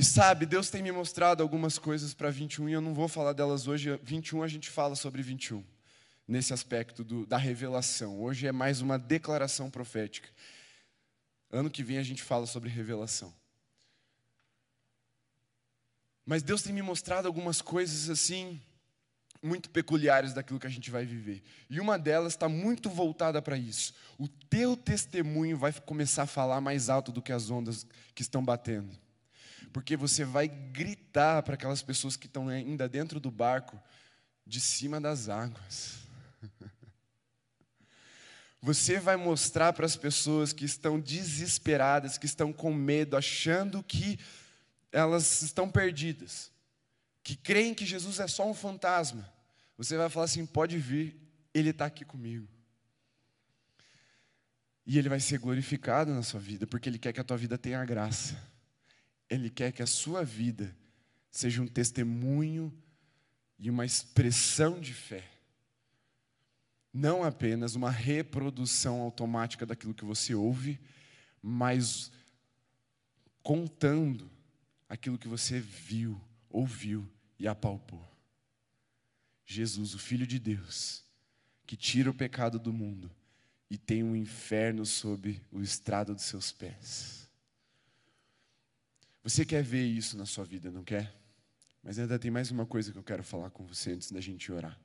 E 0.00 0.02
sabe, 0.02 0.46
Deus 0.46 0.70
tem 0.70 0.82
me 0.82 0.90
mostrado 0.90 1.42
algumas 1.42 1.78
coisas 1.78 2.14
para 2.14 2.30
21 2.30 2.70
e 2.70 2.72
eu 2.72 2.80
não 2.80 2.94
vou 2.94 3.06
falar 3.06 3.34
delas 3.34 3.68
hoje. 3.68 4.00
21 4.02 4.42
a 4.42 4.48
gente 4.48 4.70
fala 4.70 4.96
sobre 4.96 5.20
21, 5.20 5.62
nesse 6.26 6.54
aspecto 6.54 7.04
do, 7.04 7.26
da 7.26 7.36
revelação. 7.36 8.18
Hoje 8.18 8.46
é 8.46 8.50
mais 8.50 8.80
uma 8.80 8.98
declaração 8.98 9.70
profética. 9.70 10.30
Ano 11.50 11.68
que 11.68 11.82
vem 11.82 11.98
a 11.98 12.02
gente 12.02 12.22
fala 12.22 12.46
sobre 12.46 12.70
revelação. 12.70 13.30
Mas 16.24 16.42
Deus 16.42 16.62
tem 16.62 16.72
me 16.72 16.80
mostrado 16.80 17.28
algumas 17.28 17.60
coisas 17.60 18.08
assim, 18.08 18.58
muito 19.42 19.68
peculiares 19.68 20.32
daquilo 20.32 20.58
que 20.58 20.66
a 20.66 20.70
gente 20.70 20.90
vai 20.90 21.04
viver. 21.04 21.42
E 21.68 21.78
uma 21.78 21.98
delas 21.98 22.32
está 22.32 22.48
muito 22.48 22.88
voltada 22.88 23.42
para 23.42 23.58
isso. 23.58 23.92
O 24.16 24.26
teu 24.26 24.78
testemunho 24.78 25.58
vai 25.58 25.74
começar 25.74 26.22
a 26.22 26.26
falar 26.26 26.62
mais 26.62 26.88
alto 26.88 27.12
do 27.12 27.20
que 27.20 27.32
as 27.32 27.50
ondas 27.50 27.86
que 28.14 28.22
estão 28.22 28.42
batendo 28.42 28.98
porque 29.72 29.96
você 29.96 30.24
vai 30.24 30.48
gritar 30.48 31.42
para 31.42 31.54
aquelas 31.54 31.82
pessoas 31.82 32.16
que 32.16 32.26
estão 32.26 32.48
ainda 32.48 32.88
dentro 32.88 33.20
do 33.20 33.30
barco, 33.30 33.80
de 34.46 34.60
cima 34.60 35.00
das 35.00 35.28
águas. 35.28 35.98
Você 38.62 39.00
vai 39.00 39.16
mostrar 39.16 39.72
para 39.72 39.86
as 39.86 39.96
pessoas 39.96 40.52
que 40.52 40.66
estão 40.66 41.00
desesperadas, 41.00 42.18
que 42.18 42.26
estão 42.26 42.52
com 42.52 42.74
medo, 42.74 43.16
achando 43.16 43.82
que 43.82 44.18
elas 44.92 45.40
estão 45.40 45.70
perdidas, 45.70 46.50
que 47.22 47.36
creem 47.36 47.72
que 47.72 47.86
Jesus 47.86 48.20
é 48.20 48.26
só 48.26 48.46
um 48.46 48.52
fantasma. 48.52 49.26
Você 49.78 49.96
vai 49.96 50.10
falar 50.10 50.26
assim: 50.26 50.44
pode 50.44 50.76
vir, 50.76 51.16
Ele 51.54 51.70
está 51.70 51.86
aqui 51.86 52.04
comigo. 52.04 52.46
E 54.84 54.98
Ele 54.98 55.08
vai 55.08 55.20
ser 55.20 55.38
glorificado 55.38 56.12
na 56.12 56.22
sua 56.22 56.40
vida, 56.40 56.66
porque 56.66 56.88
Ele 56.88 56.98
quer 56.98 57.14
que 57.14 57.20
a 57.20 57.24
tua 57.24 57.38
vida 57.38 57.56
tenha 57.56 57.82
graça. 57.84 58.36
Ele 59.30 59.48
quer 59.48 59.72
que 59.72 59.82
a 59.82 59.86
sua 59.86 60.24
vida 60.24 60.76
seja 61.30 61.62
um 61.62 61.66
testemunho 61.66 62.76
e 63.56 63.70
uma 63.70 63.86
expressão 63.86 64.80
de 64.80 64.92
fé. 64.92 65.30
Não 66.92 67.22
apenas 67.22 67.76
uma 67.76 67.90
reprodução 67.90 69.00
automática 69.00 69.64
daquilo 69.64 69.94
que 69.94 70.04
você 70.04 70.34
ouve, 70.34 70.80
mas 71.40 72.10
contando 73.42 74.28
aquilo 74.88 75.16
que 75.16 75.28
você 75.28 75.60
viu, 75.60 76.20
ouviu 76.48 77.08
e 77.38 77.46
apalpou. 77.46 78.04
Jesus, 79.46 79.94
o 79.94 79.98
Filho 79.98 80.26
de 80.26 80.38
Deus, 80.38 81.04
que 81.66 81.76
tira 81.76 82.10
o 82.10 82.14
pecado 82.14 82.58
do 82.58 82.72
mundo 82.72 83.10
e 83.70 83.78
tem 83.78 84.02
um 84.02 84.16
inferno 84.16 84.84
sob 84.84 85.40
o 85.52 85.60
estrado 85.60 86.14
dos 86.14 86.24
seus 86.24 86.50
pés. 86.50 87.19
Você 89.22 89.44
quer 89.44 89.62
ver 89.62 89.84
isso 89.84 90.16
na 90.16 90.26
sua 90.26 90.44
vida, 90.44 90.70
não 90.70 90.82
quer? 90.82 91.14
Mas 91.82 91.98
ainda 91.98 92.18
tem 92.18 92.30
mais 92.30 92.50
uma 92.50 92.66
coisa 92.66 92.92
que 92.92 92.98
eu 92.98 93.02
quero 93.02 93.22
falar 93.22 93.50
com 93.50 93.64
você 93.64 93.92
antes 93.92 94.10
da 94.10 94.20
gente 94.20 94.50
orar. 94.50 94.78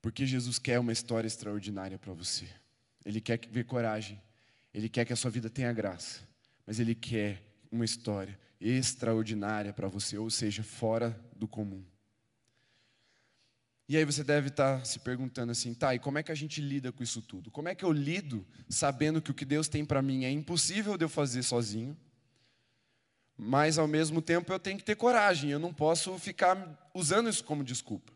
Porque 0.00 0.24
Jesus 0.26 0.58
quer 0.58 0.78
uma 0.78 0.92
história 0.92 1.26
extraordinária 1.26 1.98
para 1.98 2.12
você. 2.12 2.48
Ele 3.04 3.20
quer 3.20 3.38
ver 3.50 3.64
coragem. 3.64 4.20
Ele 4.72 4.88
quer 4.88 5.04
que 5.04 5.12
a 5.12 5.16
sua 5.16 5.30
vida 5.30 5.50
tenha 5.50 5.72
graça. 5.72 6.20
Mas 6.66 6.78
Ele 6.78 6.94
quer 6.94 7.42
uma 7.70 7.84
história 7.84 8.38
extraordinária 8.60 9.72
para 9.72 9.88
você, 9.88 10.18
ou 10.18 10.30
seja, 10.30 10.62
fora 10.62 11.18
do 11.34 11.48
comum. 11.48 11.84
E 13.90 13.96
aí 13.96 14.04
você 14.04 14.22
deve 14.22 14.50
estar 14.50 14.86
se 14.86 15.00
perguntando 15.00 15.50
assim, 15.50 15.74
tá, 15.74 15.92
e 15.92 15.98
como 15.98 16.16
é 16.16 16.22
que 16.22 16.30
a 16.30 16.34
gente 16.36 16.60
lida 16.60 16.92
com 16.92 17.02
isso 17.02 17.20
tudo? 17.20 17.50
Como 17.50 17.68
é 17.68 17.74
que 17.74 17.84
eu 17.84 17.90
lido 17.90 18.46
sabendo 18.68 19.20
que 19.20 19.32
o 19.32 19.34
que 19.34 19.44
Deus 19.44 19.66
tem 19.66 19.84
para 19.84 20.00
mim 20.00 20.24
é 20.24 20.30
impossível 20.30 20.96
de 20.96 21.04
eu 21.04 21.08
fazer 21.08 21.42
sozinho? 21.42 21.98
Mas 23.36 23.78
ao 23.78 23.88
mesmo 23.88 24.22
tempo 24.22 24.52
eu 24.52 24.60
tenho 24.60 24.78
que 24.78 24.84
ter 24.84 24.94
coragem, 24.94 25.50
eu 25.50 25.58
não 25.58 25.74
posso 25.74 26.16
ficar 26.20 26.88
usando 26.94 27.28
isso 27.28 27.42
como 27.42 27.64
desculpa. 27.64 28.12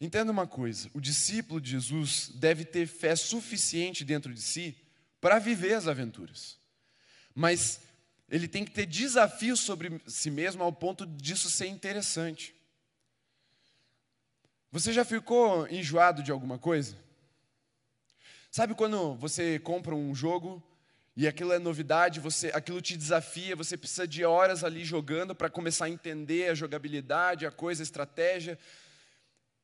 Entenda 0.00 0.32
uma 0.32 0.48
coisa: 0.48 0.90
o 0.92 1.00
discípulo 1.00 1.60
de 1.60 1.70
Jesus 1.70 2.32
deve 2.34 2.64
ter 2.64 2.88
fé 2.88 3.14
suficiente 3.14 4.04
dentro 4.04 4.34
de 4.34 4.42
si 4.42 4.76
para 5.20 5.38
viver 5.38 5.74
as 5.74 5.86
aventuras, 5.86 6.58
mas 7.32 7.80
ele 8.28 8.48
tem 8.48 8.64
que 8.64 8.72
ter 8.72 8.86
desafios 8.86 9.60
sobre 9.60 10.02
si 10.04 10.32
mesmo 10.32 10.64
ao 10.64 10.72
ponto 10.72 11.06
disso 11.06 11.48
ser 11.48 11.66
interessante. 11.66 12.53
Você 14.74 14.92
já 14.92 15.04
ficou 15.04 15.68
enjoado 15.68 16.20
de 16.20 16.32
alguma 16.32 16.58
coisa? 16.58 16.96
Sabe 18.50 18.74
quando 18.74 19.14
você 19.14 19.56
compra 19.60 19.94
um 19.94 20.12
jogo 20.12 20.60
e 21.16 21.28
aquilo 21.28 21.52
é 21.52 21.60
novidade, 21.60 22.18
você, 22.18 22.48
aquilo 22.52 22.82
te 22.82 22.96
desafia, 22.96 23.54
você 23.54 23.76
precisa 23.76 24.04
de 24.04 24.24
horas 24.24 24.64
ali 24.64 24.84
jogando 24.84 25.32
para 25.32 25.48
começar 25.48 25.84
a 25.84 25.90
entender 25.90 26.50
a 26.50 26.56
jogabilidade, 26.56 27.46
a 27.46 27.52
coisa, 27.52 27.82
a 27.82 27.84
estratégia. 27.84 28.58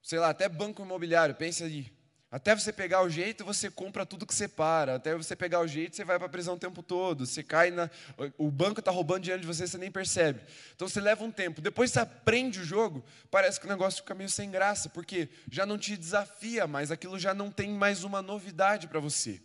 Sei 0.01 0.21
lá, 0.21 0.31
até 0.31 0.49
banco 0.49 0.81
imobiliário, 0.81 1.35
pense 1.35 1.65
aí. 1.65 1.93
Até 2.31 2.55
você 2.55 2.73
pegar 2.73 3.03
o 3.03 3.11
jeito, 3.11 3.45
você 3.45 3.69
compra 3.69 4.07
tudo 4.07 4.25
que 4.25 4.33
você 4.33 4.47
para. 4.47 4.95
Até 4.95 5.17
você 5.17 5.35
pegar 5.35 5.61
o 5.61 5.67
jeito, 5.67 5.97
você 5.97 6.05
vai 6.05 6.17
para 6.17 6.27
a 6.27 6.31
prisão 6.31 6.55
o 6.55 6.59
tempo 6.59 6.81
todo. 6.81 7.27
Você 7.27 7.43
cai 7.43 7.73
na. 7.73 7.91
O 8.39 8.53
banco 8.53 8.79
está 8.79 8.93
roubando 8.93 9.23
dinheiro 9.25 9.41
de 9.41 9.47
você, 9.49 9.67
você 9.67 9.77
nem 9.77 9.91
percebe. 9.91 10.41
Então 10.77 10.89
você 10.89 11.01
leva 11.01 11.25
um 11.25 11.33
tempo. 11.33 11.61
Depois 11.61 11.91
você 11.91 11.99
aprende 11.99 12.61
o 12.61 12.65
jogo, 12.65 13.05
parece 13.33 13.59
que 13.59 13.67
o 13.67 13.69
negócio 13.69 14.03
fica 14.03 14.15
meio 14.15 14.31
sem 14.31 14.49
graça, 14.49 14.89
porque 14.89 15.29
já 15.51 15.67
não 15.67 15.77
te 15.77 15.97
desafia 15.97 16.69
mais, 16.69 16.93
aquilo 16.93 17.19
já 17.19 17.35
não 17.35 17.51
tem 17.51 17.71
mais 17.71 18.05
uma 18.05 18.23
novidade 18.23 18.87
para 18.87 19.01
você. 19.01 19.43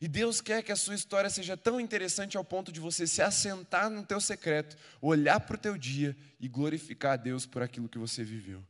E 0.00 0.08
Deus 0.08 0.40
quer 0.40 0.64
que 0.64 0.72
a 0.72 0.76
sua 0.76 0.96
história 0.96 1.30
seja 1.30 1.56
tão 1.56 1.80
interessante 1.80 2.36
ao 2.36 2.42
ponto 2.42 2.72
de 2.72 2.80
você 2.80 3.06
se 3.06 3.22
assentar 3.22 3.88
no 3.88 4.04
teu 4.04 4.20
secreto, 4.20 4.76
olhar 5.00 5.38
para 5.38 5.54
o 5.54 5.58
teu 5.58 5.78
dia 5.78 6.16
e 6.40 6.48
glorificar 6.48 7.12
a 7.12 7.16
Deus 7.16 7.46
por 7.46 7.62
aquilo 7.62 7.88
que 7.88 7.98
você 7.98 8.24
viveu. 8.24 8.64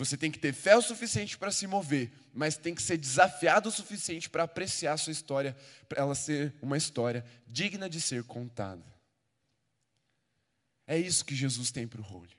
Você 0.00 0.16
tem 0.16 0.30
que 0.30 0.38
ter 0.38 0.54
fé 0.54 0.74
o 0.74 0.80
suficiente 0.80 1.36
para 1.36 1.50
se 1.50 1.66
mover, 1.66 2.10
mas 2.32 2.56
tem 2.56 2.74
que 2.74 2.80
ser 2.80 2.96
desafiado 2.96 3.68
o 3.68 3.72
suficiente 3.72 4.30
para 4.30 4.44
apreciar 4.44 4.94
a 4.94 4.96
sua 4.96 5.12
história, 5.12 5.54
para 5.90 6.00
ela 6.00 6.14
ser 6.14 6.54
uma 6.62 6.78
história 6.78 7.22
digna 7.46 7.86
de 7.86 8.00
ser 8.00 8.24
contada. 8.24 8.82
É 10.86 10.96
isso 10.96 11.22
que 11.22 11.36
Jesus 11.36 11.70
tem 11.70 11.86
para 11.86 12.00
o 12.00 12.02
role. 12.02 12.34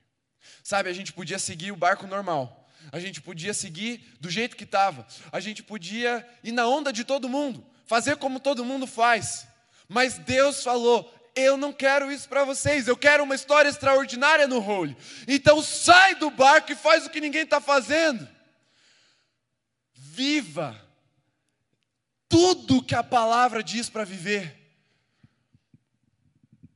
Sabe, 0.64 0.90
a 0.90 0.92
gente 0.92 1.12
podia 1.12 1.38
seguir 1.38 1.70
o 1.70 1.76
barco 1.76 2.04
normal, 2.04 2.68
a 2.90 2.98
gente 2.98 3.20
podia 3.20 3.54
seguir 3.54 4.12
do 4.18 4.28
jeito 4.28 4.56
que 4.56 4.64
estava, 4.64 5.06
a 5.30 5.38
gente 5.38 5.62
podia 5.62 6.28
ir 6.42 6.50
na 6.50 6.66
onda 6.66 6.92
de 6.92 7.04
todo 7.04 7.28
mundo, 7.28 7.64
fazer 7.86 8.16
como 8.16 8.40
todo 8.40 8.64
mundo 8.64 8.88
faz, 8.88 9.46
mas 9.88 10.18
Deus 10.18 10.64
falou: 10.64 11.14
eu 11.34 11.56
não 11.56 11.72
quero 11.72 12.10
isso 12.12 12.28
para 12.28 12.44
vocês, 12.44 12.86
eu 12.86 12.96
quero 12.96 13.24
uma 13.24 13.34
história 13.34 13.68
extraordinária 13.68 14.46
no 14.46 14.58
role. 14.58 14.96
Então 15.26 15.62
sai 15.62 16.14
do 16.14 16.30
barco 16.30 16.72
e 16.72 16.76
faz 16.76 17.06
o 17.06 17.10
que 17.10 17.20
ninguém 17.20 17.42
está 17.42 17.60
fazendo. 17.60 18.28
Viva 19.94 20.78
tudo 22.28 22.82
que 22.82 22.94
a 22.94 23.02
palavra 23.02 23.62
diz 23.62 23.88
para 23.88 24.04
viver. 24.04 24.58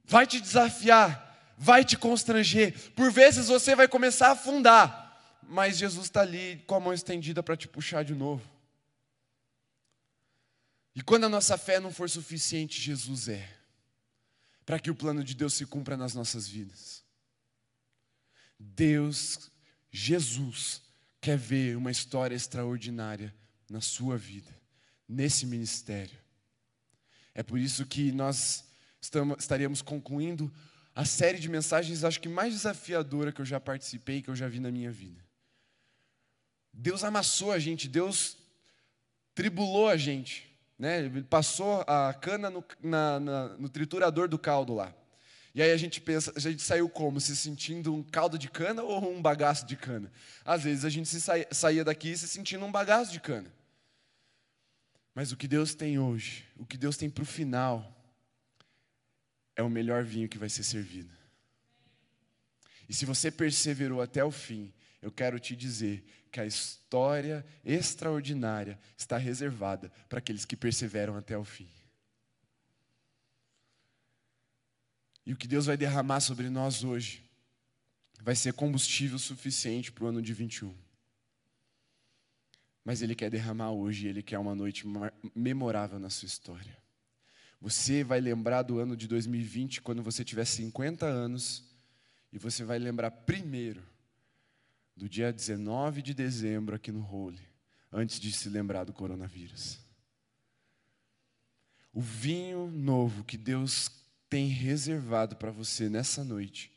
Vai 0.04 0.26
te 0.26 0.40
desafiar, 0.40 1.54
vai 1.58 1.84
te 1.84 1.96
constranger. 1.96 2.92
Por 2.92 3.10
vezes 3.10 3.48
você 3.48 3.74
vai 3.74 3.88
começar 3.88 4.28
a 4.28 4.32
afundar, 4.32 5.20
mas 5.42 5.76
Jesus 5.76 6.06
está 6.06 6.22
ali 6.22 6.62
com 6.66 6.74
a 6.74 6.80
mão 6.80 6.92
estendida 6.92 7.42
para 7.42 7.56
te 7.56 7.68
puxar 7.68 8.04
de 8.04 8.14
novo. 8.14 8.42
E 10.94 11.02
quando 11.02 11.24
a 11.24 11.28
nossa 11.28 11.58
fé 11.58 11.78
não 11.78 11.92
for 11.92 12.08
suficiente, 12.08 12.80
Jesus 12.80 13.28
é 13.28 13.55
para 14.66 14.80
que 14.80 14.90
o 14.90 14.94
plano 14.94 15.22
de 15.22 15.34
Deus 15.34 15.54
se 15.54 15.64
cumpra 15.64 15.96
nas 15.96 16.12
nossas 16.12 16.48
vidas. 16.48 17.04
Deus, 18.58 19.50
Jesus, 19.92 20.82
quer 21.20 21.38
ver 21.38 21.76
uma 21.76 21.90
história 21.90 22.34
extraordinária 22.34 23.32
na 23.70 23.80
sua 23.80 24.18
vida, 24.18 24.50
nesse 25.08 25.46
ministério. 25.46 26.18
É 27.32 27.42
por 27.42 27.58
isso 27.58 27.86
que 27.86 28.10
nós 28.10 28.64
estamos, 29.00 29.38
estaríamos 29.38 29.82
concluindo 29.82 30.52
a 30.94 31.04
série 31.04 31.38
de 31.38 31.48
mensagens, 31.48 32.02
acho 32.02 32.20
que 32.20 32.28
mais 32.28 32.54
desafiadora 32.54 33.30
que 33.30 33.40
eu 33.40 33.44
já 33.44 33.60
participei, 33.60 34.20
que 34.20 34.30
eu 34.30 34.34
já 34.34 34.48
vi 34.48 34.58
na 34.58 34.72
minha 34.72 34.90
vida. 34.90 35.22
Deus 36.72 37.04
amassou 37.04 37.52
a 37.52 37.58
gente, 37.58 37.88
Deus 37.88 38.36
tribulou 39.34 39.88
a 39.88 39.96
gente. 39.96 40.45
Né? 40.78 41.00
Ele 41.00 41.22
passou 41.22 41.82
a 41.86 42.12
cana 42.14 42.50
no, 42.50 42.64
na, 42.82 43.20
na, 43.20 43.48
no 43.56 43.68
triturador 43.68 44.28
do 44.28 44.38
caldo 44.38 44.74
lá. 44.74 44.94
E 45.54 45.62
aí 45.62 45.70
a 45.70 45.76
gente 45.76 46.02
pensa, 46.02 46.32
a 46.36 46.38
gente 46.38 46.62
saiu 46.62 46.86
como? 46.86 47.18
Se 47.18 47.34
sentindo 47.34 47.94
um 47.94 48.02
caldo 48.02 48.38
de 48.38 48.50
cana 48.50 48.82
ou 48.82 49.10
um 49.10 49.22
bagaço 49.22 49.64
de 49.64 49.74
cana? 49.74 50.12
Às 50.44 50.62
vezes 50.62 50.84
a 50.84 50.90
gente 50.90 51.08
se 51.08 51.18
saía, 51.18 51.48
saía 51.50 51.82
daqui 51.82 52.14
se 52.14 52.28
sentindo 52.28 52.64
um 52.64 52.70
bagaço 52.70 53.10
de 53.10 53.20
cana. 53.20 53.50
Mas 55.14 55.32
o 55.32 55.36
que 55.36 55.48
Deus 55.48 55.74
tem 55.74 55.98
hoje, 55.98 56.44
o 56.58 56.66
que 56.66 56.76
Deus 56.76 56.98
tem 56.98 57.08
para 57.08 57.22
o 57.22 57.26
final, 57.26 57.90
é 59.56 59.62
o 59.62 59.70
melhor 59.70 60.04
vinho 60.04 60.28
que 60.28 60.36
vai 60.36 60.50
ser 60.50 60.62
servido. 60.62 61.10
E 62.86 62.92
se 62.92 63.06
você 63.06 63.30
perseverou 63.30 64.02
até 64.02 64.22
o 64.22 64.30
fim, 64.30 64.70
eu 65.06 65.12
quero 65.12 65.38
te 65.38 65.54
dizer 65.54 66.04
que 66.32 66.40
a 66.40 66.44
história 66.44 67.46
extraordinária 67.64 68.76
está 68.98 69.16
reservada 69.16 69.88
para 70.08 70.18
aqueles 70.18 70.44
que 70.44 70.56
perseveram 70.56 71.16
até 71.16 71.38
o 71.38 71.44
fim. 71.44 71.68
E 75.24 75.32
o 75.32 75.36
que 75.36 75.46
Deus 75.46 75.66
vai 75.66 75.76
derramar 75.76 76.18
sobre 76.18 76.50
nós 76.50 76.82
hoje 76.82 77.22
vai 78.20 78.34
ser 78.34 78.52
combustível 78.54 79.16
suficiente 79.16 79.92
para 79.92 80.02
o 80.02 80.06
ano 80.08 80.20
de 80.20 80.34
21. 80.34 80.74
Mas 82.84 83.02
Ele 83.02 83.14
quer 83.14 83.30
derramar 83.30 83.70
hoje, 83.70 84.08
Ele 84.08 84.24
quer 84.24 84.40
uma 84.40 84.56
noite 84.56 84.84
memorável 85.36 86.00
na 86.00 86.10
sua 86.10 86.26
história. 86.26 86.76
Você 87.60 88.02
vai 88.02 88.20
lembrar 88.20 88.62
do 88.62 88.80
ano 88.80 88.96
de 88.96 89.06
2020 89.06 89.82
quando 89.82 90.02
você 90.02 90.24
tiver 90.24 90.44
50 90.44 91.06
anos, 91.06 91.62
e 92.32 92.40
você 92.40 92.64
vai 92.64 92.80
lembrar 92.80 93.12
primeiro 93.12 93.94
do 94.96 95.08
dia 95.08 95.32
19 95.32 96.00
de 96.00 96.14
dezembro 96.14 96.74
aqui 96.74 96.90
no 96.90 97.00
Role, 97.00 97.40
antes 97.92 98.18
de 98.18 98.32
se 98.32 98.48
lembrar 98.48 98.84
do 98.84 98.92
coronavírus. 98.92 99.78
O 101.92 102.00
vinho 102.00 102.70
novo 102.70 103.24
que 103.24 103.36
Deus 103.36 103.90
tem 104.28 104.48
reservado 104.48 105.36
para 105.36 105.50
você 105.50 105.88
nessa 105.88 106.24
noite 106.24 106.72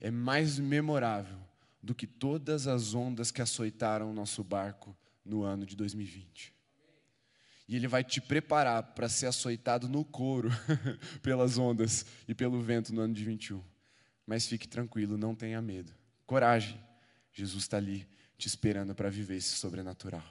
é 0.00 0.10
mais 0.10 0.58
memorável 0.58 1.38
do 1.82 1.94
que 1.94 2.06
todas 2.06 2.66
as 2.66 2.94
ondas 2.94 3.30
que 3.30 3.42
açoitaram 3.42 4.10
o 4.10 4.14
nosso 4.14 4.42
barco 4.42 4.96
no 5.24 5.42
ano 5.42 5.64
de 5.64 5.76
2020. 5.76 6.52
E 7.68 7.76
Ele 7.76 7.86
vai 7.86 8.02
te 8.02 8.20
preparar 8.20 8.82
para 8.94 9.08
ser 9.08 9.26
açoitado 9.26 9.88
no 9.88 10.04
couro 10.04 10.50
pelas 11.22 11.58
ondas 11.58 12.06
e 12.26 12.34
pelo 12.34 12.60
vento 12.60 12.94
no 12.94 13.02
ano 13.02 13.14
de 13.14 13.24
21. 13.24 13.62
Mas 14.26 14.46
fique 14.46 14.66
tranquilo, 14.66 15.18
não 15.18 15.34
tenha 15.34 15.60
medo. 15.60 15.92
Coragem. 16.26 16.87
Jesus 17.38 17.64
está 17.64 17.76
ali 17.76 18.06
te 18.36 18.46
esperando 18.48 18.94
para 18.94 19.08
viver 19.08 19.36
esse 19.36 19.54
sobrenatural. 19.56 20.24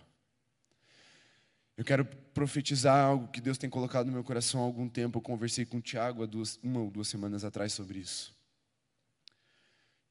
Eu 1.78 1.86
quero 1.86 2.04
profetizar 2.34 3.06
algo 3.06 3.28
que 3.28 3.40
Deus 3.40 3.58
tem 3.58 3.70
colocado 3.70 4.08
no 4.08 4.12
meu 4.12 4.24
coração 4.24 4.62
há 4.62 4.64
algum 4.64 4.90
tempo. 4.90 5.18
Eu 5.18 5.22
conversei 5.22 5.66
com 5.66 5.78
o 5.78 5.82
Tiago 5.82 6.24
há 6.24 6.26
duas, 6.26 6.60
uma 6.62 6.82
ou 6.82 6.92
duas 6.92 7.08
semanas 7.08 7.46
atrás 7.46 7.72
sobre 7.72 8.00
isso. 8.00 8.36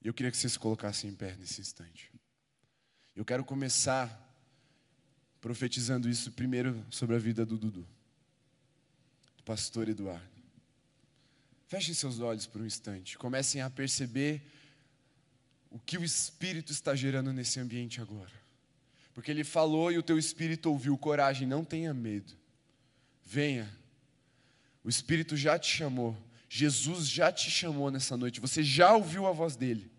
E 0.01 0.07
eu 0.09 0.15
queria 0.15 0.31
que 0.31 0.39
você 0.39 0.49
se 0.49 0.59
colocasse 0.59 1.07
em 1.07 1.15
pé 1.15 1.37
nesse 1.37 1.61
instante. 1.61 2.13
Eu 3.15 3.25
quero 3.25 3.45
começar 3.45 4.23
profetizando 5.41 6.09
isso 6.09 6.33
primeiro 6.33 6.85
sobre 6.89 7.17
a 7.17 7.19
vida 7.19 7.45
do 7.45 7.59
Dudu, 7.59 7.87
do 9.37 9.43
pastor 9.43 9.89
Eduardo. 9.89 10.37
Fechem 11.67 11.95
seus 11.95 12.21
olhos 12.21 12.47
por 12.47 12.61
um 12.61 12.67
instante. 12.67 13.19
Comecem 13.19 13.61
a 13.61 13.69
perceber 13.69 14.41
o 15.77 15.81
que 15.85 15.99
o 15.99 16.05
Espírito 16.05 16.73
está 16.73 16.95
gerando 16.95 17.35
nesse 17.35 17.61
ambiente 17.61 18.01
agora. 18.01 18.33
Porque 19.13 19.31
Ele 19.31 19.45
falou 19.45 19.93
e 19.93 19.99
o 19.99 20.03
teu 20.03 20.19
Espírito 20.19 20.71
ouviu, 20.71 20.97
coragem, 20.97 21.47
não 21.47 21.63
tenha 21.63 21.93
medo. 21.93 22.33
Venha. 23.23 23.71
O 24.83 24.89
Espírito 24.89 25.37
já 25.37 25.59
te 25.59 25.69
chamou. 25.69 26.17
Jesus 26.49 27.07
já 27.07 27.31
te 27.31 27.51
chamou 27.51 27.91
nessa 27.91 28.17
noite. 28.17 28.41
Você 28.41 28.63
já 28.63 28.95
ouviu 28.95 29.27
a 29.27 29.33
voz 29.33 29.55
dele. 29.55 29.91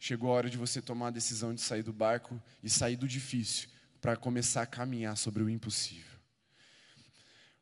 Chegou 0.00 0.32
a 0.32 0.34
hora 0.34 0.50
de 0.50 0.56
você 0.56 0.82
tomar 0.82 1.08
a 1.08 1.12
decisão 1.12 1.54
de 1.54 1.60
sair 1.60 1.84
do 1.84 1.92
barco 1.92 2.42
e 2.60 2.68
sair 2.68 2.96
do 2.96 3.06
difícil 3.06 3.68
para 4.00 4.16
começar 4.16 4.62
a 4.62 4.66
caminhar 4.66 5.16
sobre 5.16 5.42
o 5.42 5.48
impossível 5.48 6.13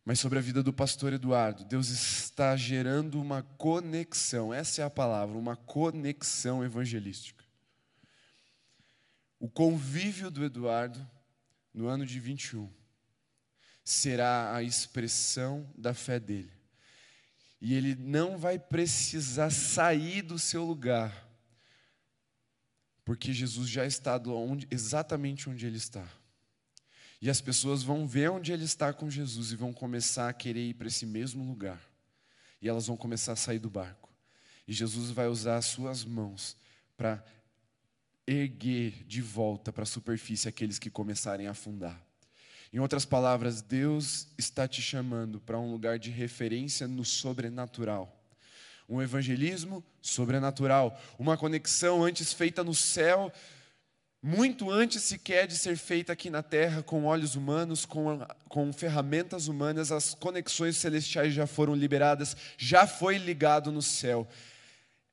mas 0.04 0.18
sobre 0.18 0.38
a 0.38 0.42
vida 0.42 0.62
do 0.62 0.72
pastor 0.72 1.12
Eduardo. 1.12 1.64
Deus 1.64 1.88
está 1.88 2.56
gerando 2.56 3.20
uma 3.20 3.42
conexão, 3.42 4.52
essa 4.52 4.82
é 4.82 4.84
a 4.84 4.90
palavra, 4.90 5.38
uma 5.38 5.56
conexão 5.56 6.64
evangelística. 6.64 7.44
O 9.38 9.48
convívio 9.48 10.30
do 10.30 10.44
Eduardo 10.44 11.04
no 11.72 11.86
ano 11.86 12.04
de 12.06 12.18
21 12.20 12.70
será 13.84 14.54
a 14.54 14.62
expressão 14.62 15.68
da 15.76 15.94
fé 15.94 16.20
dele. 16.20 16.52
E 17.60 17.74
ele 17.74 17.94
não 17.94 18.36
vai 18.36 18.58
precisar 18.58 19.50
sair 19.50 20.22
do 20.22 20.38
seu 20.38 20.64
lugar, 20.64 21.28
porque 23.04 23.32
Jesus 23.32 23.68
já 23.68 23.86
está 23.86 24.16
onde, 24.28 24.66
exatamente 24.70 25.48
onde 25.48 25.66
ele 25.66 25.76
está. 25.76 26.08
E 27.22 27.30
as 27.30 27.40
pessoas 27.40 27.84
vão 27.84 28.04
ver 28.04 28.32
onde 28.32 28.50
ele 28.50 28.64
está 28.64 28.92
com 28.92 29.08
Jesus 29.08 29.52
e 29.52 29.56
vão 29.56 29.72
começar 29.72 30.28
a 30.28 30.32
querer 30.32 30.70
ir 30.70 30.74
para 30.74 30.88
esse 30.88 31.06
mesmo 31.06 31.46
lugar. 31.46 31.80
E 32.60 32.68
elas 32.68 32.88
vão 32.88 32.96
começar 32.96 33.34
a 33.34 33.36
sair 33.36 33.60
do 33.60 33.70
barco. 33.70 34.10
E 34.66 34.72
Jesus 34.72 35.10
vai 35.10 35.28
usar 35.28 35.56
as 35.56 35.66
suas 35.66 36.04
mãos 36.04 36.56
para 36.96 37.24
erguer 38.26 39.04
de 39.06 39.22
volta 39.22 39.72
para 39.72 39.84
a 39.84 39.86
superfície 39.86 40.48
aqueles 40.48 40.80
que 40.80 40.90
começarem 40.90 41.46
a 41.46 41.52
afundar. 41.52 42.04
Em 42.72 42.80
outras 42.80 43.04
palavras, 43.04 43.62
Deus 43.62 44.26
está 44.36 44.66
te 44.66 44.82
chamando 44.82 45.38
para 45.40 45.60
um 45.60 45.70
lugar 45.70 46.00
de 46.00 46.10
referência 46.10 46.88
no 46.88 47.04
sobrenatural. 47.04 48.20
Um 48.88 49.00
evangelismo 49.00 49.84
sobrenatural, 50.00 51.00
uma 51.16 51.36
conexão 51.36 52.02
antes 52.02 52.32
feita 52.32 52.64
no 52.64 52.74
céu, 52.74 53.32
muito 54.22 54.70
antes 54.70 55.02
sequer 55.02 55.48
de 55.48 55.58
ser 55.58 55.76
feita 55.76 56.12
aqui 56.12 56.30
na 56.30 56.44
terra 56.44 56.80
com 56.80 57.06
olhos 57.06 57.34
humanos, 57.34 57.84
com, 57.84 58.24
com 58.48 58.72
ferramentas 58.72 59.48
humanas, 59.48 59.90
as 59.90 60.14
conexões 60.14 60.76
celestiais 60.76 61.34
já 61.34 61.44
foram 61.44 61.74
liberadas, 61.74 62.36
já 62.56 62.86
foi 62.86 63.18
ligado 63.18 63.72
no 63.72 63.82
céu. 63.82 64.28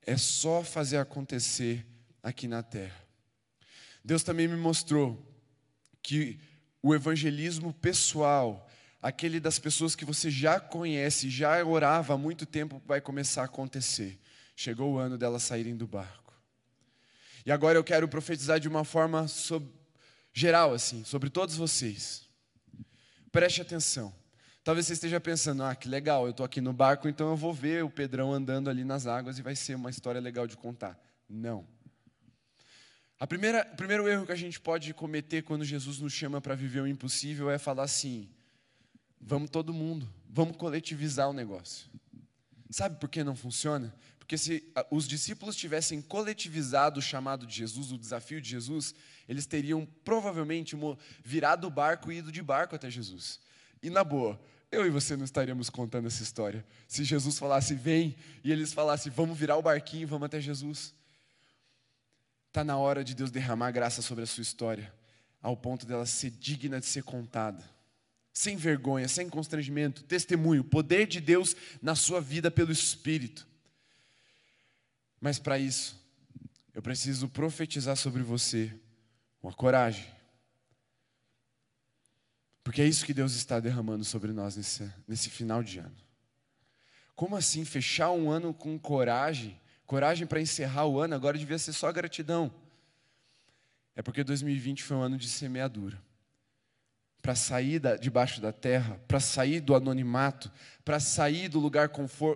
É 0.05 0.15
só 0.15 0.63
fazer 0.63 0.97
acontecer 0.97 1.83
aqui 2.21 2.47
na 2.47 2.61
terra. 2.61 3.03
Deus 4.05 4.21
também 4.21 4.47
me 4.47 4.55
mostrou 4.55 5.25
que 6.03 6.39
o 6.81 6.93
evangelismo 6.93 7.73
pessoal, 7.73 8.69
aquele 9.01 9.39
das 9.39 9.57
pessoas 9.57 9.95
que 9.95 10.05
você 10.05 10.29
já 10.29 10.59
conhece, 10.59 11.31
já 11.31 11.63
orava 11.65 12.13
há 12.13 12.17
muito 12.17 12.45
tempo, 12.45 12.79
vai 12.85 13.01
começar 13.01 13.41
a 13.41 13.45
acontecer. 13.45 14.19
Chegou 14.55 14.93
o 14.93 14.97
ano 14.99 15.17
delas 15.17 15.43
saírem 15.43 15.75
do 15.75 15.87
barco. 15.87 16.28
E 17.45 17.51
agora 17.51 17.77
eu 17.77 17.83
quero 17.83 18.07
profetizar 18.07 18.59
de 18.59 18.67
uma 18.67 18.83
forma 18.83 19.25
geral, 20.33 20.73
assim, 20.73 21.03
sobre 21.03 21.29
todos 21.29 21.55
vocês. 21.55 22.27
Preste 23.31 23.61
atenção. 23.61 24.13
Talvez 24.63 24.87
você 24.87 24.93
esteja 24.93 25.19
pensando, 25.19 25.63
ah, 25.63 25.73
que 25.73 25.87
legal, 25.87 26.25
eu 26.25 26.31
estou 26.31 26.45
aqui 26.45 26.61
no 26.61 26.73
barco, 26.73 27.07
então 27.07 27.29
eu 27.29 27.35
vou 27.35 27.53
ver 27.53 27.83
o 27.83 27.89
Pedrão 27.89 28.33
andando 28.33 28.69
ali 28.69 28.83
nas 28.83 29.07
águas 29.07 29.39
e 29.39 29.41
vai 29.41 29.55
ser 29.55 29.75
uma 29.75 29.89
história 29.89 30.19
legal 30.19 30.45
de 30.45 30.57
contar. 30.57 30.99
Não. 31.27 31.65
A 33.19 33.27
primeira, 33.27 33.67
o 33.73 33.75
primeiro 33.75 34.07
erro 34.07 34.25
que 34.25 34.31
a 34.31 34.35
gente 34.35 34.59
pode 34.59 34.93
cometer 34.93 35.43
quando 35.43 35.65
Jesus 35.65 35.99
nos 35.99 36.13
chama 36.13 36.39
para 36.39 36.55
viver 36.55 36.81
o 36.81 36.87
impossível 36.87 37.49
é 37.49 37.57
falar 37.57 37.83
assim: 37.83 38.29
vamos 39.19 39.49
todo 39.49 39.73
mundo, 39.73 40.07
vamos 40.29 40.55
coletivizar 40.55 41.29
o 41.29 41.33
negócio. 41.33 41.89
Sabe 42.69 42.99
por 42.99 43.09
que 43.09 43.23
não 43.23 43.35
funciona? 43.35 43.93
Porque 44.29 44.37
se 44.37 44.63
os 44.91 45.07
discípulos 45.07 45.55
tivessem 45.55 46.03
coletivizado 46.03 46.99
o 46.99 47.01
chamado 47.01 47.47
de 47.47 47.55
Jesus, 47.55 47.91
o 47.91 47.97
desafio 47.97 48.39
de 48.39 48.47
Jesus, 48.47 48.93
eles 49.27 49.47
teriam 49.47 49.87
provavelmente 50.05 50.77
virado 51.25 51.65
o 51.65 51.71
barco 51.71 52.11
e 52.11 52.17
ido 52.17 52.31
de 52.31 52.43
barco 52.43 52.75
até 52.75 52.91
Jesus. 52.91 53.39
E 53.81 53.89
na 53.89 54.03
boa, 54.03 54.39
eu 54.71 54.85
e 54.85 54.91
você 54.91 55.17
não 55.17 55.25
estaríamos 55.25 55.67
contando 55.71 56.05
essa 56.05 56.21
história. 56.21 56.63
Se 56.87 57.03
Jesus 57.03 57.39
falasse, 57.39 57.73
vem, 57.73 58.15
e 58.43 58.51
eles 58.51 58.71
falassem, 58.71 59.11
vamos 59.11 59.35
virar 59.35 59.57
o 59.57 59.63
barquinho, 59.63 60.07
vamos 60.07 60.27
até 60.27 60.39
Jesus. 60.39 60.93
Está 62.49 62.63
na 62.63 62.77
hora 62.77 63.03
de 63.03 63.15
Deus 63.15 63.31
derramar 63.31 63.71
graça 63.71 64.03
sobre 64.03 64.25
a 64.25 64.27
sua 64.27 64.43
história, 64.43 64.93
ao 65.41 65.57
ponto 65.57 65.87
dela 65.87 66.05
ser 66.05 66.29
digna 66.29 66.79
de 66.79 66.85
ser 66.85 67.01
contada. 67.01 67.67
Sem 68.31 68.55
vergonha, 68.55 69.07
sem 69.07 69.27
constrangimento, 69.27 70.03
testemunho, 70.03 70.63
poder 70.63 71.07
de 71.07 71.19
Deus 71.19 71.55
na 71.81 71.95
sua 71.95 72.21
vida 72.21 72.51
pelo 72.51 72.71
Espírito. 72.71 73.48
Mas 75.19 75.37
para 75.37 75.59
isso, 75.59 75.99
eu 76.73 76.81
preciso 76.81 77.27
profetizar 77.27 77.95
sobre 77.95 78.23
você 78.23 78.73
uma 79.41 79.53
coragem. 79.53 80.05
Porque 82.63 82.81
é 82.81 82.85
isso 82.85 83.05
que 83.05 83.13
Deus 83.13 83.33
está 83.33 83.59
derramando 83.59 84.05
sobre 84.05 84.31
nós 84.31 84.55
nesse, 84.55 84.89
nesse 85.07 85.29
final 85.29 85.63
de 85.63 85.79
ano. 85.79 85.95
Como 87.15 87.35
assim 87.35 87.65
fechar 87.65 88.11
um 88.11 88.29
ano 88.29 88.53
com 88.53 88.77
coragem? 88.79 89.59
Coragem 89.85 90.27
para 90.27 90.39
encerrar 90.39 90.85
o 90.85 90.99
ano, 90.99 91.15
agora 91.15 91.37
devia 91.37 91.57
ser 91.57 91.73
só 91.73 91.91
gratidão. 91.91 92.53
É 93.95 94.01
porque 94.01 94.23
2020 94.23 94.83
foi 94.83 94.95
um 94.95 95.01
ano 95.01 95.17
de 95.17 95.27
semeadura. 95.27 96.01
Para 97.21 97.35
sair 97.35 97.79
da, 97.79 97.97
debaixo 97.97 98.39
da 98.39 98.53
terra, 98.53 99.01
para 99.07 99.19
sair 99.19 99.59
do 99.59 99.75
anonimato, 99.75 100.49
para 100.85 100.99
sair 100.99 101.49
do 101.49 101.59
lugar 101.59 101.89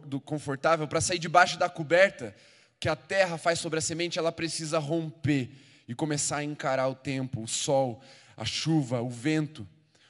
do 0.06 0.20
confortável, 0.20 0.86
para 0.88 1.00
sair 1.00 1.20
debaixo 1.20 1.58
da 1.58 1.70
coberta 1.70 2.36
que 2.84 2.90
a 2.90 2.96
terra 2.98 3.38
faz 3.38 3.60
sobre 3.60 3.80
a 3.80 3.82
semente, 3.82 4.20
ela 4.20 4.30
precisa 4.30 4.78
romper 4.78 5.50
e 5.88 5.96
começar 5.96 6.38
a 6.38 6.44
encarar 6.44 6.90
o 6.90 6.96
tempo, 6.96 7.42
o 7.42 7.48
sol, 7.48 8.04
a 8.36 8.44
chuva, 8.44 9.02
o 9.02 9.10
vento, 9.10 9.66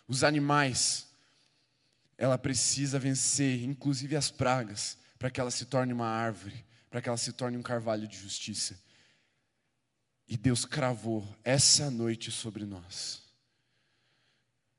os 0.08 0.24
animais. 0.24 1.08
Ela 2.18 2.36
precisa 2.36 2.98
vencer, 2.98 3.64
inclusive 3.64 4.16
as 4.16 4.32
pragas, 4.32 4.98
para 5.20 5.30
que 5.30 5.40
ela 5.40 5.52
se 5.52 5.66
torne 5.66 5.94
uma 5.94 6.08
árvore 6.08 6.66
para 6.90 7.02
que 7.02 7.10
ela 7.10 7.18
se 7.18 7.34
torne 7.34 7.58
um 7.58 7.64
carvalho 7.64 8.08
de 8.08 8.16
justiça. 8.16 8.80
E 10.28 10.38
Deus 10.38 10.64
cravou 10.64 11.28
essa 11.44 11.90
noite 11.90 12.30
sobre 12.30 12.66
nós. 12.66 13.24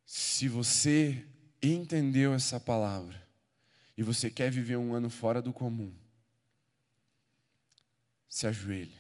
Se 0.06 0.48
você 0.48 1.26
entendeu 1.60 2.32
essa 2.32 2.60
palavra 2.60 3.20
e 3.96 4.02
você 4.04 4.30
quer 4.30 4.48
viver 4.48 4.76
um 4.76 4.94
ano 4.94 5.10
fora 5.10 5.42
do 5.42 5.52
comum, 5.52 5.92
se 8.34 8.48
ajoelhe. 8.48 8.90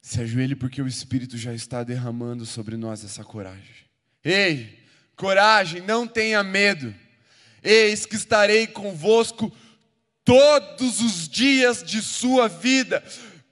Se 0.00 0.22
ajoelhe 0.22 0.56
porque 0.56 0.80
o 0.80 0.86
Espírito 0.86 1.36
já 1.36 1.52
está 1.52 1.84
derramando 1.84 2.46
sobre 2.46 2.78
nós 2.78 3.04
essa 3.04 3.22
coragem. 3.22 3.84
Ei! 4.24 4.82
Coragem, 5.14 5.82
não 5.82 6.08
tenha 6.08 6.42
medo. 6.42 6.94
Eis 7.62 8.06
que 8.06 8.16
estarei 8.16 8.66
convosco 8.66 9.54
todos 10.24 11.02
os 11.02 11.28
dias 11.28 11.82
de 11.82 12.00
sua 12.00 12.48
vida. 12.48 13.04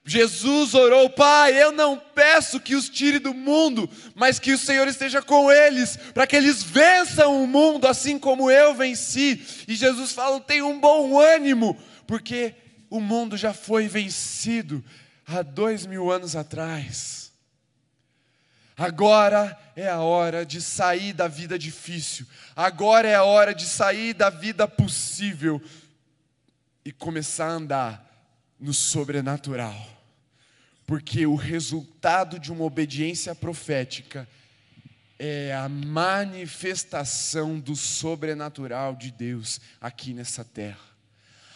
Jesus 0.05 0.73
orou, 0.73 1.09
Pai, 1.09 1.61
eu 1.61 1.71
não 1.71 1.97
peço 1.97 2.59
que 2.59 2.75
os 2.75 2.89
tire 2.89 3.19
do 3.19 3.33
mundo, 3.33 3.89
mas 4.13 4.37
que 4.37 4.51
o 4.51 4.57
Senhor 4.57 4.85
esteja 4.87 5.21
com 5.21 5.49
eles, 5.49 5.95
para 6.13 6.27
que 6.27 6.35
eles 6.35 6.61
vençam 6.61 7.41
o 7.41 7.47
mundo, 7.47 7.87
assim 7.87 8.19
como 8.19 8.51
eu 8.51 8.75
venci. 8.75 9.41
E 9.65 9.75
Jesus 9.75 10.11
fala: 10.11 10.41
tem 10.41 10.61
um 10.61 10.77
bom 10.77 11.17
ânimo, 11.17 11.81
porque 12.05 12.53
o 12.89 12.99
mundo 12.99 13.37
já 13.37 13.53
foi 13.53 13.87
vencido 13.87 14.83
há 15.25 15.41
dois 15.41 15.85
mil 15.85 16.11
anos 16.11 16.35
atrás. 16.35 17.31
Agora 18.75 19.57
é 19.73 19.87
a 19.87 20.01
hora 20.01 20.45
de 20.45 20.61
sair 20.61 21.13
da 21.13 21.29
vida 21.29 21.57
difícil. 21.57 22.25
Agora 22.55 23.07
é 23.07 23.15
a 23.15 23.23
hora 23.23 23.55
de 23.55 23.65
sair 23.65 24.13
da 24.13 24.29
vida 24.29 24.67
possível 24.67 25.61
e 26.83 26.91
começar 26.91 27.45
a 27.45 27.51
andar 27.51 28.12
no 28.59 28.73
sobrenatural. 28.73 29.75
Porque 30.85 31.25
o 31.25 31.35
resultado 31.35 32.37
de 32.39 32.51
uma 32.51 32.63
obediência 32.65 33.33
profética 33.33 34.27
é 35.17 35.53
a 35.53 35.69
manifestação 35.69 37.59
do 37.59 37.75
sobrenatural 37.75 38.95
de 38.95 39.11
Deus 39.11 39.61
aqui 39.79 40.13
nessa 40.13 40.43
terra. 40.43 40.93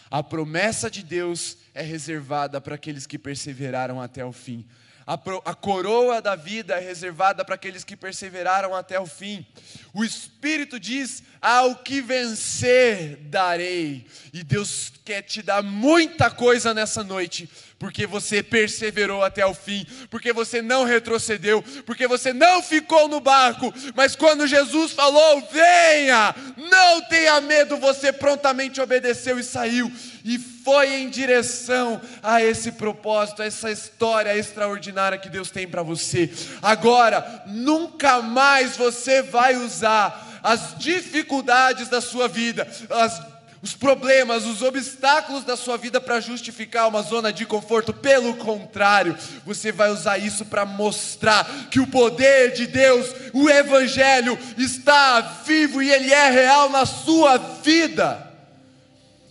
A 0.09 0.23
promessa 0.23 0.89
de 0.89 1.03
Deus 1.03 1.57
é 1.73 1.81
reservada 1.81 2.61
para 2.61 2.75
aqueles 2.75 3.05
que 3.05 3.19
perseveraram 3.19 4.01
até 4.01 4.23
o 4.23 4.31
fim. 4.31 4.65
A, 5.07 5.13
a 5.45 5.55
coroa 5.55 6.21
da 6.21 6.35
vida 6.35 6.75
é 6.75 6.81
reservada 6.81 7.45
para 7.45 7.55
aqueles 7.55 7.85
que 7.85 7.95
perseveraram 7.95 8.75
até 8.75 8.99
o 8.99 9.05
fim. 9.05 9.47
O 9.93 10.03
Espírito 10.03 10.77
diz: 10.77 11.23
ao 11.41 11.77
que 11.77 12.01
vencer, 12.01 13.15
darei. 13.21 14.05
E 14.33 14.43
Deus 14.43 14.91
quer 15.05 15.21
te 15.21 15.41
dar 15.41 15.63
muita 15.63 16.29
coisa 16.29 16.73
nessa 16.73 17.05
noite, 17.05 17.49
porque 17.79 18.07
você 18.07 18.41
perseverou 18.41 19.23
até 19.23 19.45
o 19.45 19.53
fim, 19.53 19.85
porque 20.09 20.33
você 20.33 20.61
não 20.61 20.83
retrocedeu, 20.83 21.63
porque 21.85 22.07
você 22.07 22.33
não 22.33 22.61
ficou 22.61 23.07
no 23.07 23.19
barco, 23.19 23.73
mas 23.95 24.15
quando 24.15 24.47
Jesus 24.47 24.91
falou: 24.93 25.47
venha, 25.51 26.35
não 26.57 27.01
tenha 27.01 27.39
medo, 27.41 27.77
você 27.77 28.11
prontamente 28.11 28.81
obedeceu 28.81 29.37
e 29.39 29.43
saiu 29.43 29.91
e 30.25 30.37
foi 30.37 30.95
em 30.95 31.09
direção 31.09 32.01
a 32.21 32.43
esse 32.43 32.73
propósito, 32.73 33.41
a 33.41 33.45
essa 33.45 33.71
história 33.71 34.35
extraordinária 34.35 35.17
que 35.17 35.29
Deus 35.29 35.49
tem 35.49 35.67
para 35.67 35.81
você. 35.81 36.29
Agora, 36.61 37.43
nunca 37.47 38.21
mais 38.21 38.75
você 38.75 39.21
vai 39.21 39.55
usar 39.55 40.39
as 40.43 40.77
dificuldades 40.77 41.87
da 41.87 42.01
sua 42.01 42.27
vida, 42.27 42.67
as 42.89 43.36
os 43.61 43.73
problemas, 43.73 44.45
os 44.45 44.61
obstáculos 44.61 45.43
da 45.43 45.57
sua 45.57 45.77
vida 45.77 45.99
para 45.99 46.19
justificar 46.19 46.87
uma 46.87 47.01
zona 47.01 47.33
de 47.33 47.45
conforto. 47.45 47.93
Pelo 47.93 48.35
contrário, 48.35 49.17
você 49.45 49.71
vai 49.71 49.89
usar 49.89 50.17
isso 50.17 50.45
para 50.45 50.65
mostrar 50.65 51.69
que 51.69 51.79
o 51.79 51.87
poder 51.87 52.53
de 52.53 52.67
Deus, 52.67 53.07
o 53.33 53.49
Evangelho, 53.49 54.37
está 54.57 55.21
vivo 55.21 55.81
e 55.81 55.91
ele 55.91 56.13
é 56.13 56.29
real 56.29 56.69
na 56.69 56.85
sua 56.85 57.37
vida. 57.37 58.31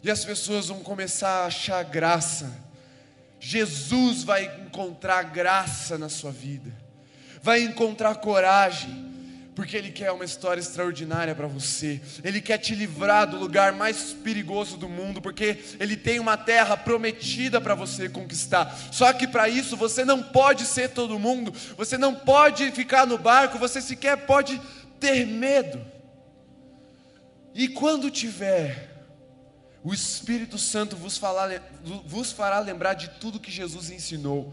E 0.03 0.11
as 0.11 0.25
pessoas 0.25 0.69
vão 0.69 0.81
começar 0.81 1.43
a 1.43 1.47
achar 1.47 1.83
graça. 1.85 2.51
Jesus 3.39 4.25
vai 4.25 4.45
encontrar 4.67 5.23
graça 5.23 5.97
na 5.97 6.09
sua 6.09 6.33
vida, 6.33 6.73
vai 7.43 7.63
encontrar 7.63 8.17
coragem 8.17 9.16
porque 9.57 9.75
Ele 9.75 9.91
quer 9.91 10.13
uma 10.13 10.25
história 10.25 10.61
extraordinária 10.61 11.35
para 11.35 11.47
você. 11.47 11.99
Ele 12.23 12.43
quer 12.43 12.59
te 12.59 12.75
livrar 12.75 13.27
do 13.27 13.39
lugar 13.39 13.73
mais 13.73 14.13
perigoso 14.13 14.77
do 14.77 14.87
mundo, 14.87 15.23
porque 15.23 15.57
Ele 15.81 15.97
tem 15.97 16.21
uma 16.21 16.37
terra 16.37 16.77
prometida 16.77 17.59
para 17.59 17.75
você 17.75 18.07
conquistar. 18.07 18.79
Só 18.93 19.11
que 19.15 19.27
para 19.27 19.49
isso 19.49 19.75
você 19.75 20.05
não 20.05 20.23
pode 20.23 20.67
ser 20.67 20.91
todo 20.91 21.19
mundo, 21.19 21.55
você 21.75 21.97
não 21.97 22.15
pode 22.15 22.71
ficar 22.73 23.07
no 23.07 23.17
barco, 23.17 23.59
você 23.59 23.81
sequer 23.81 24.27
pode 24.27 24.61
ter 25.01 25.27
medo. 25.27 25.83
E 27.55 27.67
quando 27.67 28.11
tiver, 28.11 29.07
o 29.83 29.95
Espírito 29.95 30.59
Santo 30.59 30.97
vos, 30.97 31.17
falar, 31.17 31.63
vos 32.05 32.31
fará 32.31 32.59
lembrar 32.59 32.93
de 32.93 33.09
tudo 33.09 33.41
que 33.41 33.51
Jesus 33.51 33.89
ensinou, 33.89 34.53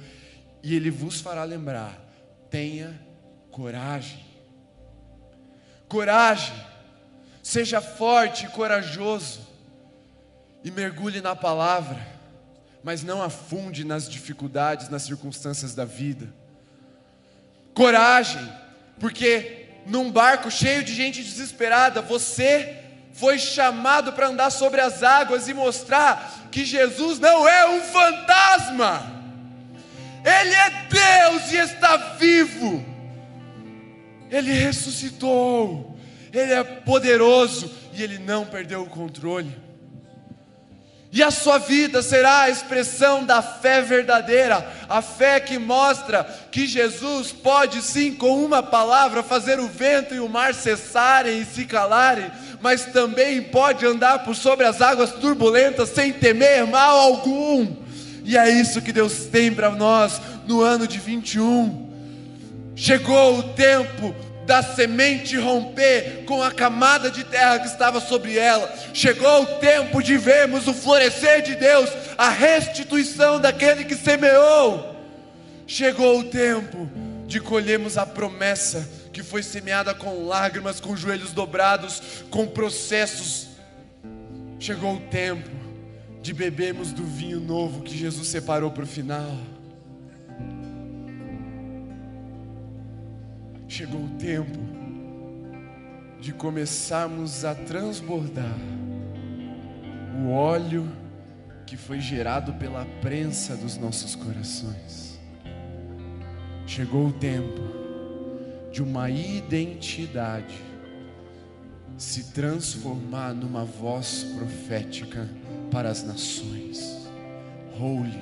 e 0.63 0.73
Ele 0.73 0.89
vos 0.89 1.19
fará 1.19 1.43
lembrar: 1.43 2.01
tenha 2.49 2.97
coragem 3.51 4.32
coragem, 5.93 6.55
seja 7.43 7.79
forte 7.79 8.45
e 8.45 8.49
corajoso, 8.49 9.47
e 10.63 10.71
mergulhe 10.71 11.21
na 11.21 11.35
palavra, 11.35 12.01
mas 12.83 13.03
não 13.03 13.21
afunde 13.21 13.83
nas 13.83 14.09
dificuldades, 14.09 14.89
nas 14.89 15.03
circunstâncias 15.03 15.75
da 15.75 15.85
vida. 15.85 16.33
Coragem, 17.75 18.41
porque 18.99 19.67
num 19.85 20.11
barco 20.11 20.49
cheio 20.49 20.83
de 20.83 20.95
gente 20.95 21.21
desesperada, 21.21 22.01
você 22.01 22.79
foi 23.13 23.37
chamado 23.37 24.13
para 24.13 24.29
andar 24.29 24.49
sobre 24.49 24.81
as 24.81 25.03
águas 25.03 25.47
e 25.47 25.53
mostrar 25.53 26.47
que 26.51 26.65
Jesus 26.65 27.19
não 27.19 27.47
é 27.47 27.69
um 27.69 27.81
fantasma, 27.81 29.13
Ele 30.25 30.55
é 30.55 30.87
Deus 30.89 31.51
e 31.51 31.57
está 31.57 31.97
vivo. 32.17 32.92
Ele 34.33 34.51
ressuscitou, 34.51 35.95
Ele 36.33 36.53
é 36.53 36.63
poderoso 36.63 37.71
e 37.93 38.01
Ele 38.01 38.17
não 38.17 38.43
perdeu 38.43 38.81
o 38.81 38.89
controle. 38.89 39.55
E 41.11 41.21
a 41.21 41.29
sua 41.29 41.59
vida 41.59 42.01
será 42.01 42.41
a 42.41 42.49
expressão 42.49 43.23
da 43.23 43.43
fé 43.43 43.83
verdadeira, 43.83 44.67
a 44.89 44.99
fé 45.03 45.39
que 45.39 45.59
mostra 45.59 46.23
que 46.51 46.65
Jesus 46.65 47.31
pode 47.31 47.83
sim, 47.83 48.15
com 48.15 48.43
uma 48.43 48.63
palavra, 48.63 49.21
fazer 49.21 49.59
o 49.59 49.67
vento 49.67 50.15
e 50.15 50.19
o 50.19 50.27
mar 50.27 50.55
cessarem 50.55 51.39
e 51.39 51.45
se 51.45 51.65
calarem, 51.65 52.31
mas 52.59 52.85
também 52.85 53.39
pode 53.43 53.85
andar 53.85 54.23
por 54.23 54.35
sobre 54.35 54.65
as 54.65 54.81
águas 54.81 55.11
turbulentas 55.11 55.89
sem 55.89 56.11
temer 56.11 56.65
mal 56.65 56.97
algum. 56.97 57.75
E 58.23 58.35
é 58.35 58.49
isso 58.49 58.81
que 58.81 58.91
Deus 58.91 59.25
tem 59.25 59.53
para 59.53 59.69
nós 59.69 60.19
no 60.47 60.61
ano 60.61 60.87
de 60.87 60.97
21. 60.97 61.83
Chegou 62.75 63.37
o 63.37 63.43
tempo 63.53 64.15
da 64.45 64.61
semente 64.61 65.37
romper 65.37 66.23
com 66.25 66.41
a 66.41 66.51
camada 66.51 67.09
de 67.09 67.23
terra 67.23 67.59
que 67.59 67.67
estava 67.67 67.99
sobre 67.99 68.37
ela. 68.37 68.71
Chegou 68.93 69.43
o 69.43 69.59
tempo 69.59 70.01
de 70.01 70.17
vermos 70.17 70.67
o 70.67 70.73
florescer 70.73 71.41
de 71.41 71.55
Deus, 71.55 71.89
a 72.17 72.29
restituição 72.29 73.39
daquele 73.39 73.85
que 73.85 73.95
semeou. 73.95 74.95
Chegou 75.65 76.19
o 76.19 76.23
tempo 76.25 76.89
de 77.25 77.39
colhermos 77.39 77.97
a 77.97 78.05
promessa 78.05 78.87
que 79.13 79.23
foi 79.23 79.43
semeada 79.43 79.93
com 79.93 80.25
lágrimas, 80.25 80.79
com 80.79 80.95
joelhos 80.95 81.31
dobrados, 81.31 82.01
com 82.29 82.47
processos. 82.47 83.47
Chegou 84.59 84.95
o 84.95 84.99
tempo 85.01 85.49
de 86.21 86.33
bebermos 86.33 86.91
do 86.91 87.03
vinho 87.03 87.39
novo 87.39 87.81
que 87.81 87.97
Jesus 87.97 88.27
separou 88.27 88.71
para 88.71 88.83
o 88.83 88.87
final. 88.87 89.37
Chegou 93.73 94.03
o 94.03 94.09
tempo 94.19 94.59
de 96.21 96.31
começarmos 96.31 97.43
a 97.43 97.55
transbordar 97.55 98.55
o 100.15 100.29
óleo 100.29 100.87
que 101.65 101.75
foi 101.75 101.99
gerado 101.99 102.53
pela 102.53 102.85
prensa 103.01 103.57
dos 103.57 103.75
nossos 103.75 104.13
corações. 104.13 105.19
Chegou 106.67 107.07
o 107.07 107.13
tempo 107.13 107.61
de 108.71 108.83
uma 108.83 109.09
identidade 109.09 110.61
se 111.97 112.31
transformar 112.31 113.33
numa 113.33 113.65
voz 113.65 114.23
profética 114.37 115.27
para 115.71 115.89
as 115.89 116.03
nações. 116.03 117.09
Holy. 117.79 118.21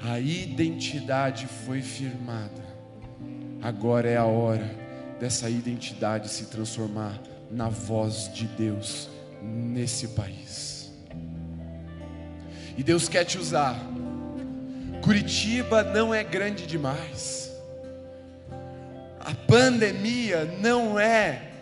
A 0.00 0.18
identidade 0.18 1.46
foi 1.46 1.82
firmada 1.82 2.63
Agora 3.64 4.06
é 4.06 4.18
a 4.18 4.26
hora 4.26 4.70
dessa 5.18 5.48
identidade 5.48 6.28
se 6.28 6.44
transformar 6.48 7.18
na 7.50 7.70
voz 7.70 8.30
de 8.30 8.46
Deus 8.46 9.08
nesse 9.40 10.08
país. 10.08 10.92
E 12.76 12.82
Deus 12.82 13.08
quer 13.08 13.24
te 13.24 13.38
usar. 13.38 13.74
Curitiba 15.02 15.82
não 15.82 16.12
é 16.12 16.22
grande 16.22 16.66
demais. 16.66 17.50
A 19.18 19.32
pandemia 19.34 20.44
não 20.60 21.00
é 21.00 21.52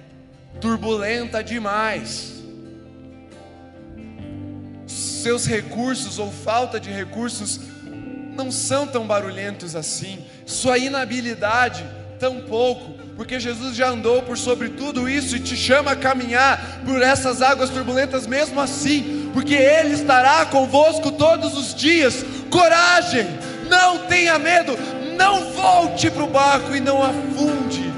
turbulenta 0.60 1.40
demais. 1.40 2.42
Seus 4.88 5.46
recursos 5.46 6.18
ou 6.18 6.32
falta 6.32 6.80
de 6.80 6.90
recursos 6.90 7.60
não 8.36 8.50
são 8.50 8.86
tão 8.86 9.06
barulhentos 9.06 9.76
assim. 9.76 10.24
Sua 10.46 10.78
inabilidade, 10.78 11.84
tão 12.18 12.40
pouco, 12.40 12.92
porque 13.16 13.38
Jesus 13.38 13.76
já 13.76 13.88
andou 13.88 14.22
por 14.22 14.38
sobre 14.38 14.70
tudo 14.70 15.08
isso 15.08 15.36
e 15.36 15.40
te 15.40 15.56
chama 15.56 15.92
a 15.92 15.96
caminhar 15.96 16.80
por 16.84 17.02
essas 17.02 17.42
águas 17.42 17.70
turbulentas 17.70 18.26
mesmo 18.26 18.60
assim, 18.60 19.30
porque 19.32 19.54
Ele 19.54 19.94
estará 19.94 20.44
convosco 20.46 21.12
todos 21.12 21.56
os 21.56 21.74
dias. 21.74 22.24
Coragem, 22.50 23.26
não 23.68 24.06
tenha 24.06 24.38
medo, 24.38 24.76
não 25.16 25.52
volte 25.52 26.10
para 26.10 26.24
o 26.24 26.28
barco 26.28 26.74
e 26.74 26.80
não 26.80 27.02
afunde, 27.02 27.92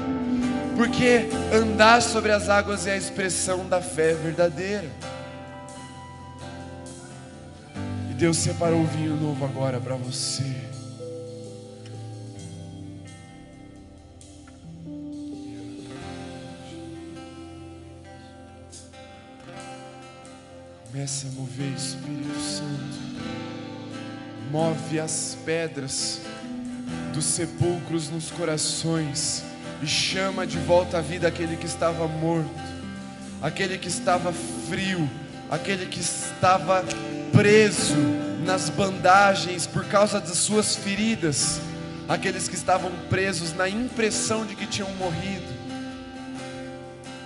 porque 0.75 1.29
andar 1.53 2.01
sobre 2.01 2.31
as 2.31 2.49
águas 2.49 2.87
é 2.87 2.93
a 2.93 2.97
expressão 2.97 3.67
da 3.67 3.81
fé 3.81 4.13
verdadeira. 4.13 4.89
Deus 8.17 8.37
separou 8.37 8.81
o 8.81 8.87
vinho 8.87 9.13
novo 9.17 9.43
agora 9.43 9.77
para 9.77 9.95
você. 9.95 10.55
Comece 20.87 21.27
a 21.27 21.31
mover, 21.31 21.73
Espírito 21.75 22.39
Santo. 22.39 23.05
Move 24.49 24.97
as 24.97 25.37
pedras 25.43 26.21
dos 27.13 27.25
sepulcros 27.25 28.09
nos 28.09 28.31
corações 28.31 29.43
e 29.83 29.87
chama 29.87 30.47
de 30.47 30.57
volta 30.59 30.99
à 30.99 31.01
vida 31.01 31.27
aquele 31.27 31.57
que 31.57 31.65
estava 31.65 32.07
morto, 32.07 32.49
aquele 33.41 33.77
que 33.77 33.89
estava 33.89 34.31
frio, 34.31 35.09
aquele 35.51 35.85
que 35.85 35.99
estava 35.99 36.81
preso 37.35 37.95
nas 38.45 38.69
bandagens 38.69 39.67
por 39.67 39.83
causa 39.85 40.21
das 40.21 40.37
suas 40.37 40.75
feridas, 40.75 41.59
aqueles 42.07 42.47
que 42.47 42.55
estavam 42.55 42.89
presos 43.09 43.53
na 43.53 43.67
impressão 43.67 44.45
de 44.45 44.55
que 44.55 44.65
tinham 44.65 44.89
morrido, 44.91 45.53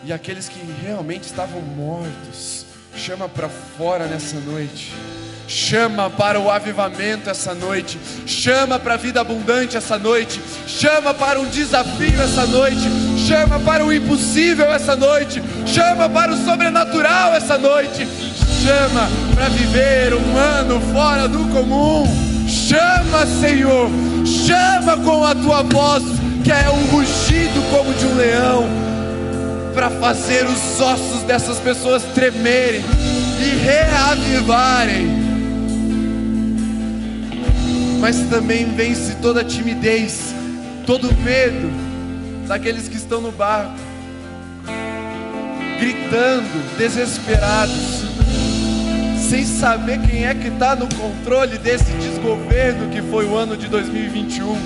e 0.03 0.12
aqueles 0.12 0.49
que 0.49 0.60
realmente 0.82 1.26
estavam 1.26 1.62
mortos, 1.62 2.66
chama 2.95 3.30
para 3.30 3.47
fora 3.47 4.07
nessa 4.07 4.39
noite. 4.39 4.91
Chama 5.47 6.12
para 6.12 6.39
o 6.39 6.47
avivamento 6.51 7.28
essa 7.28 7.55
noite, 7.55 7.97
chama 8.28 8.78
para 8.78 8.93
a 8.93 8.97
vida 8.97 9.20
abundante 9.20 9.76
essa 9.76 9.97
noite, 9.97 10.39
chama 10.68 11.12
para 11.12 11.39
um 11.39 11.49
desafio 11.49 12.22
essa 12.22 12.45
noite, 12.45 12.84
chama 13.28 13.60
para 13.60 13.84
o 13.84 13.91
impossível 13.91 14.72
essa 14.72 14.95
noite, 14.95 15.41
chama 15.66 16.07
para 16.07 16.34
o 16.34 16.45
sobrenatural 16.45 17.34
essa 17.34 17.57
noite, 17.57 18.05
chama 18.64 19.10
para 19.34 19.49
viver 19.49 20.14
um 20.14 20.38
ano 20.38 20.82
fora 20.91 21.28
do 21.28 21.45
comum. 21.49 22.05
Chama, 22.47 23.26
Senhor, 23.39 23.89
chama 24.26 24.97
com 24.97 25.24
a 25.24 25.34
tua 25.36 25.64
voz, 25.64 26.03
que 26.43 26.51
é 26.51 26.70
um 26.70 26.86
rugido 26.88 27.62
como 27.70 27.93
de 27.93 28.05
um 28.05 28.16
leão, 28.16 28.68
para 29.74 29.89
fazer 29.89 30.45
os 30.45 30.82
ossos 30.82 31.24
dessas 31.24 31.57
pessoas 31.60 32.03
tremerem 32.16 32.82
e 33.39 33.55
reavivarem. 33.64 35.20
Mas 37.99 38.18
também 38.30 38.66
vence 38.76 39.16
toda 39.22 39.43
timidez, 39.43 40.34
todo 40.86 41.14
medo 41.24 41.70
daqueles 42.47 42.88
que 42.88 42.95
estão 42.95 43.22
no 43.22 43.32
barco, 43.32 43.78
gritando, 45.80 46.78
desesperados, 46.78 47.99
sem 49.30 49.46
saber 49.46 50.00
quem 50.02 50.26
é 50.26 50.34
que 50.34 50.48
está 50.48 50.76
no 50.76 50.88
controle 50.96 51.60
desse 51.60 51.92
desgoverno 51.94 52.90
que 52.90 53.00
foi 53.00 53.28
o 53.28 53.36
ano 53.36 53.56
de 53.56 53.68
2021 53.68 54.58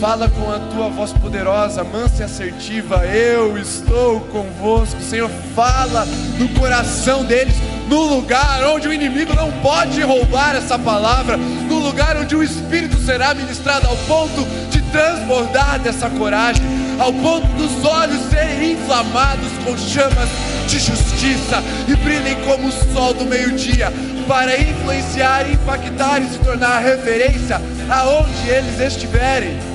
Fala 0.00 0.30
com 0.30 0.50
a 0.50 0.58
tua 0.58 0.88
voz 0.88 1.12
poderosa, 1.12 1.84
mansa 1.84 2.22
e 2.22 2.24
assertiva. 2.24 3.04
Eu 3.04 3.58
estou 3.58 4.18
convosco. 4.32 4.98
Senhor, 5.02 5.28
fala 5.54 6.06
no 6.38 6.48
coração 6.58 7.22
deles, 7.22 7.54
no 7.86 8.04
lugar 8.04 8.64
onde 8.64 8.88
o 8.88 8.94
inimigo 8.94 9.34
não 9.34 9.52
pode 9.60 10.00
roubar 10.00 10.56
essa 10.56 10.78
palavra, 10.78 11.36
no 11.36 11.80
lugar 11.80 12.16
onde 12.16 12.34
o 12.34 12.42
Espírito 12.42 12.96
será 12.96 13.34
ministrado 13.34 13.86
ao 13.88 13.96
ponto 13.98 14.42
de 14.70 14.80
transbordar 14.90 15.78
dessa 15.80 16.08
coragem, 16.08 16.62
ao 16.98 17.12
ponto 17.12 17.46
dos 17.48 17.84
olhos 17.84 18.22
serem 18.30 18.72
inflamados 18.72 19.52
com 19.66 19.76
chamas 19.76 20.30
de 20.70 20.78
justiça 20.78 21.62
e 21.88 21.96
brilhem 21.96 22.36
como 22.46 22.68
o 22.68 22.72
sol 22.72 23.12
do 23.12 23.26
meio-dia, 23.26 23.92
para 24.28 24.58
influenciar, 24.58 25.50
impactar 25.50 26.22
e 26.22 26.28
se 26.28 26.38
tornar 26.38 26.78
referência 26.78 27.60
aonde 27.90 28.48
eles 28.48 28.78
estiverem. 28.80 29.70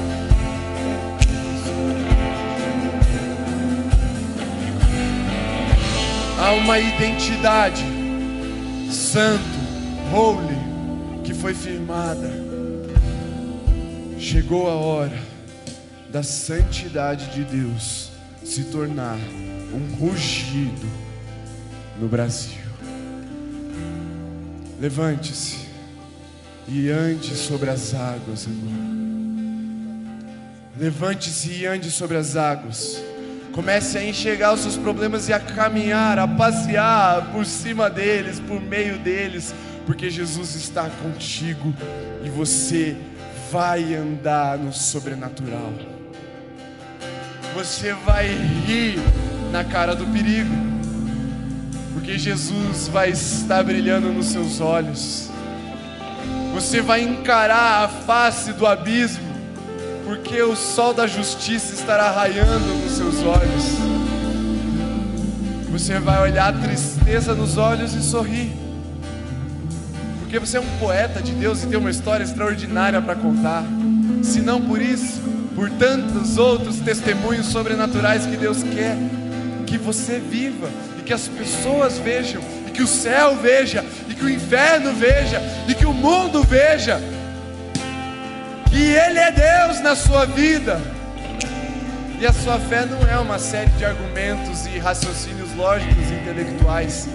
há 6.46 6.52
uma 6.52 6.78
identidade 6.78 7.84
santo, 8.92 9.42
holy, 10.14 10.56
que 11.24 11.34
foi 11.34 11.56
firmada. 11.56 12.30
Chegou 14.20 14.70
a 14.70 14.76
hora 14.76 15.18
da 16.10 16.22
santidade 16.22 17.28
de 17.34 17.44
Deus 17.44 18.12
se 18.44 18.66
tornar 18.66 19.18
um 19.76 19.96
rugido 19.96 20.88
no 22.00 22.08
Brasil. 22.08 22.64
Levante-se 24.80 25.66
e 26.68 26.90
ande 26.90 27.36
sobre 27.36 27.70
as 27.70 27.94
águas 27.94 28.48
agora. 28.48 28.96
Levante-se 30.78 31.52
e 31.52 31.66
ande 31.66 31.90
sobre 31.92 32.18
as 32.18 32.36
águas. 32.36 33.02
Comece 33.54 33.98
a 33.98 34.04
enxergar 34.04 34.54
os 34.54 34.62
seus 34.62 34.76
problemas 34.76 35.30
e 35.30 35.34
a 35.34 35.40
caminhar, 35.40 36.20
a 36.20 36.28
passear 36.28 37.32
por 37.32 37.46
cima 37.46 37.90
deles, 37.90 38.40
por 38.42 38.62
meio 38.62 38.98
deles, 39.00 39.56
porque 39.86 40.10
Jesus 40.10 40.56
está 40.56 40.90
contigo 40.90 41.74
e 42.24 42.30
você 42.30 42.98
vai 43.52 43.96
andar 43.96 44.58
no 44.58 44.74
sobrenatural. 44.74 45.74
Você 47.54 47.94
vai 47.94 48.28
rir 48.66 49.00
na 49.52 49.64
cara 49.64 49.96
do 49.96 50.06
perigo, 50.08 50.56
porque 51.94 52.18
Jesus 52.18 52.88
vai 52.88 53.10
estar 53.10 53.64
brilhando 53.64 54.12
nos 54.12 54.28
seus 54.28 54.60
olhos. 54.60 55.30
Você 56.54 56.82
vai 56.82 57.02
encarar 57.02 57.84
a 57.84 57.88
face 57.88 58.54
do 58.54 58.66
abismo 58.66 59.36
porque 60.06 60.40
o 60.44 60.56
sol 60.56 60.94
da 60.94 61.08
justiça 61.08 61.74
estará 61.74 62.12
raiando 62.12 62.68
nos 62.84 62.92
seus 62.92 63.24
olhos. 63.24 63.64
Você 65.72 66.00
vai 66.00 66.22
olhar 66.22 66.50
a 66.50 66.54
tristeza 66.54 67.34
nos 67.34 67.58
olhos 67.58 67.94
e 67.94 68.02
sorrir, 68.02 68.52
porque 70.20 70.40
você 70.40 70.58
é 70.58 70.62
um 70.62 70.78
poeta 70.80 71.22
de 71.22 71.34
Deus 71.34 71.64
e 71.64 71.68
tem 71.68 71.78
uma 71.78 71.90
história 71.90 72.24
extraordinária 72.24 73.02
para 73.02 73.16
contar. 73.16 73.64
Se 74.24 74.40
não 74.42 74.62
por 74.62 74.82
isso, 74.82 75.22
por 75.56 75.70
tantos 75.72 76.38
outros 76.38 76.78
testemunhos 76.78 77.48
sobrenaturais 77.48 78.26
que 78.26 78.38
Deus 78.38 78.64
quer 78.64 78.96
que 79.76 79.78
você 79.78 80.20
viva 80.20 80.70
e 80.98 81.04
que 81.04 81.14
as 81.14 81.28
pessoas 81.28 81.98
vejam, 81.98 82.42
e 82.66 82.72
que 82.72 82.82
o 82.82 82.88
céu 82.88 83.36
veja, 83.36 83.84
e 84.08 84.14
que 84.14 84.24
o 84.24 84.30
inferno 84.30 84.94
veja, 84.94 85.42
e 85.68 85.76
que 85.76 85.86
o 85.86 85.94
mundo 85.94 86.42
veja 86.44 87.02
que 88.70 88.82
Ele 88.82 89.20
é 89.20 89.32
Deus 89.32 89.82
na 89.82 89.94
sua 89.94 90.26
vida. 90.26 90.80
E 92.18 92.26
a 92.26 92.32
sua 92.32 92.58
fé 92.58 92.86
não 92.86 93.06
é 93.06 93.20
uma 93.20 93.38
série 93.38 93.70
de 93.72 93.84
argumentos 93.84 94.66
e 94.68 94.80
raciocínios 94.80 95.54
lógicos 95.56 96.10
e 96.10 96.14
intelectuais. 96.14 97.10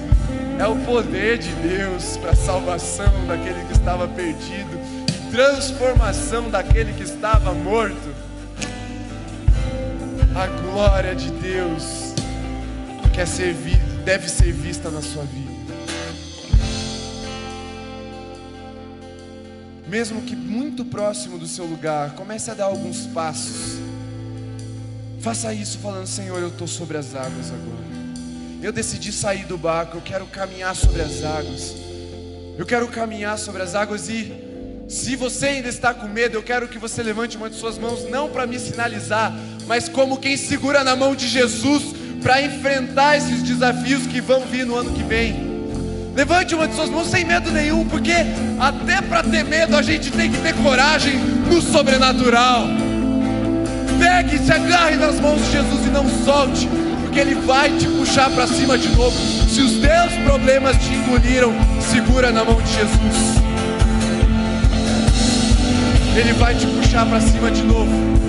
É 0.59 0.67
o 0.67 0.77
poder 0.77 1.39
de 1.39 1.51
Deus 1.67 2.19
para 2.19 2.33
a 2.33 2.37
salvação 2.37 3.27
daquele 3.27 3.65
que 3.65 3.73
estava 3.73 4.07
perdido 4.07 4.79
e 5.09 5.31
transformação 5.31 6.51
daquele 6.51 6.93
que 6.93 7.05
estava 7.05 7.55
morto. 7.55 8.15
A 10.35 10.47
glória 10.47 11.15
de 11.15 11.31
Deus 11.31 12.10
quer 13.15 13.27
ser, 13.27 13.55
deve 14.05 14.29
ser 14.29 14.53
vista 14.53 14.91
na 14.91 15.03
sua 15.03 15.25
vida. 15.25 15.51
mesmo 19.91 20.23
que 20.23 20.37
muito 20.37 20.85
próximo 20.85 21.37
do 21.37 21.49
seu 21.49 21.67
lugar, 21.67 22.15
comece 22.15 22.49
a 22.51 22.55
dar 22.55 22.67
alguns 22.67 23.07
passos. 23.09 23.81
Faça 25.21 25.53
isso 25.53 25.79
falando: 25.79 26.07
Senhor, 26.07 26.41
eu 26.41 26.49
estou 26.49 26.69
sobre 26.69 26.97
as 26.97 27.15
águas 27.15 27.49
agora. 27.49 27.91
Eu 28.63 28.73
decidi 28.73 29.11
sair 29.11 29.45
do 29.47 29.59
barco, 29.59 29.97
eu 29.97 30.01
quero 30.01 30.27
caminhar 30.27 30.77
sobre 30.77 31.03
as 31.03 31.25
águas. 31.25 31.75
Eu 32.57 32.65
quero 32.65 32.87
caminhar 32.89 33.37
sobre 33.39 33.63
as 33.63 33.75
águas 33.75 34.09
e, 34.09 34.33
se 34.89 35.17
você 35.17 35.47
ainda 35.47 35.69
está 35.69 35.93
com 35.93 36.07
medo, 36.07 36.37
eu 36.37 36.43
quero 36.43 36.69
que 36.69 36.79
você 36.79 37.03
levante 37.03 37.37
uma 37.37 37.51
de 37.51 37.57
suas 37.57 37.77
mãos, 37.77 38.09
não 38.09 38.29
para 38.29 38.47
me 38.47 38.59
sinalizar, 38.59 39.33
mas 39.67 39.89
como 39.89 40.19
quem 40.19 40.37
segura 40.37 40.85
na 40.85 40.95
mão 40.95 41.17
de 41.17 41.27
Jesus 41.27 41.83
para 42.23 42.43
enfrentar 42.43 43.17
esses 43.17 43.43
desafios 43.43 44.07
que 44.07 44.21
vão 44.21 44.43
vir 44.43 44.67
no 44.67 44.77
ano 44.77 44.91
que 44.93 45.03
vem. 45.03 45.51
Levante 46.15 46.55
uma 46.55 46.69
de 46.69 46.75
suas 46.75 46.91
mãos 46.91 47.09
sem 47.09 47.25
medo 47.25 47.51
nenhum, 47.51 47.87
porque 47.87 48.13
até 48.59 49.01
para 49.01 49.23
ter 49.23 49.45
medo 49.45 49.77
a 49.77 49.83
gente 49.83 50.11
tem 50.11 50.31
que 50.31 50.39
ter 50.39 50.55
coragem 50.55 51.19
no 51.19 51.63
sobrenatural. 51.63 52.67
Pegue, 53.99 54.39
se 54.39 54.53
agarre 54.53 54.97
nas 54.97 55.21
mãos 55.21 55.41
de 55.45 55.53
Jesus 55.53 55.87
e 55.87 55.91
não 55.91 56.09
solte, 56.25 56.69
porque 57.03 57.21
Ele 57.21 57.35
vai 57.35 57.71
te 57.71 57.87
puxar 57.87 58.31
para 58.31 58.47
cima 58.47 58.77
de 58.77 58.89
novo. 58.89 59.17
Se 59.49 59.61
os 59.63 59.73
teus 59.79 60.13
problemas 60.25 60.77
te 60.79 60.93
engoliram, 60.95 61.53
segura 61.81 62.31
na 62.31 62.45
mão 62.45 62.61
de 62.61 62.73
Jesus. 62.73 63.41
Ele 66.17 66.33
vai 66.35 66.55
te 66.55 66.67
puxar 66.67 67.07
para 67.07 67.21
cima 67.21 67.51
de 67.51 67.63
novo. 67.63 68.20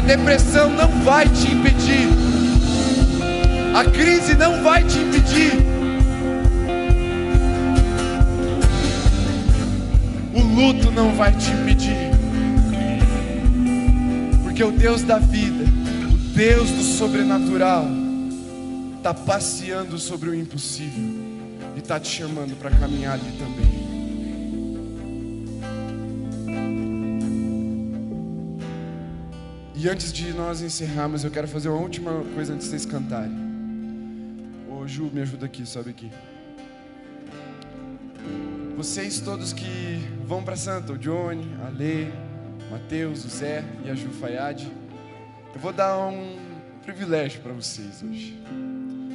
A 0.00 0.02
depressão 0.02 0.70
não 0.70 0.88
vai 1.04 1.28
te 1.28 1.52
impedir 1.52 2.30
a 3.72 3.84
crise 3.84 4.34
não 4.34 4.64
vai 4.64 4.82
te 4.82 4.98
impedir. 4.98 5.52
O 10.34 10.40
luto 10.40 10.90
não 10.90 11.14
vai 11.14 11.32
te 11.36 11.50
impedir. 11.52 12.10
Porque 14.42 14.64
o 14.64 14.72
Deus 14.72 15.02
da 15.02 15.18
vida, 15.18 15.64
o 16.12 16.16
Deus 16.34 16.68
do 16.70 16.82
sobrenatural, 16.82 17.86
está 18.96 19.14
passeando 19.14 19.98
sobre 19.98 20.30
o 20.30 20.34
impossível 20.34 21.14
e 21.76 21.78
está 21.78 22.00
te 22.00 22.08
chamando 22.08 22.58
para 22.58 22.70
caminhar 22.72 23.14
ali 23.14 23.32
também. 23.38 23.79
E 29.82 29.88
antes 29.88 30.12
de 30.12 30.30
nós 30.34 30.60
encerrarmos, 30.60 31.24
eu 31.24 31.30
quero 31.30 31.48
fazer 31.48 31.70
uma 31.70 31.80
última 31.80 32.12
coisa 32.34 32.52
antes 32.52 32.66
de 32.66 32.70
vocês 32.70 32.84
cantarem. 32.84 33.32
Ju, 34.84 35.10
me 35.10 35.22
ajuda 35.22 35.46
aqui, 35.46 35.64
sobe 35.64 35.88
aqui. 35.88 36.10
Vocês 38.76 39.20
todos 39.20 39.54
que 39.54 40.06
vão 40.26 40.42
para 40.42 40.54
Santa, 40.54 40.92
o 40.92 40.98
Johnny, 40.98 41.48
a 41.64 41.70
Lê, 41.70 42.08
Mateus, 42.70 43.24
o 43.24 43.28
Zé 43.30 43.64
e 43.82 43.88
a 43.88 43.94
Ju 43.94 44.10
Fayad, 44.10 44.70
eu 45.54 45.60
vou 45.60 45.72
dar 45.72 45.96
um 45.96 46.36
privilégio 46.82 47.40
para 47.40 47.54
vocês 47.54 48.02
hoje. 48.02 48.38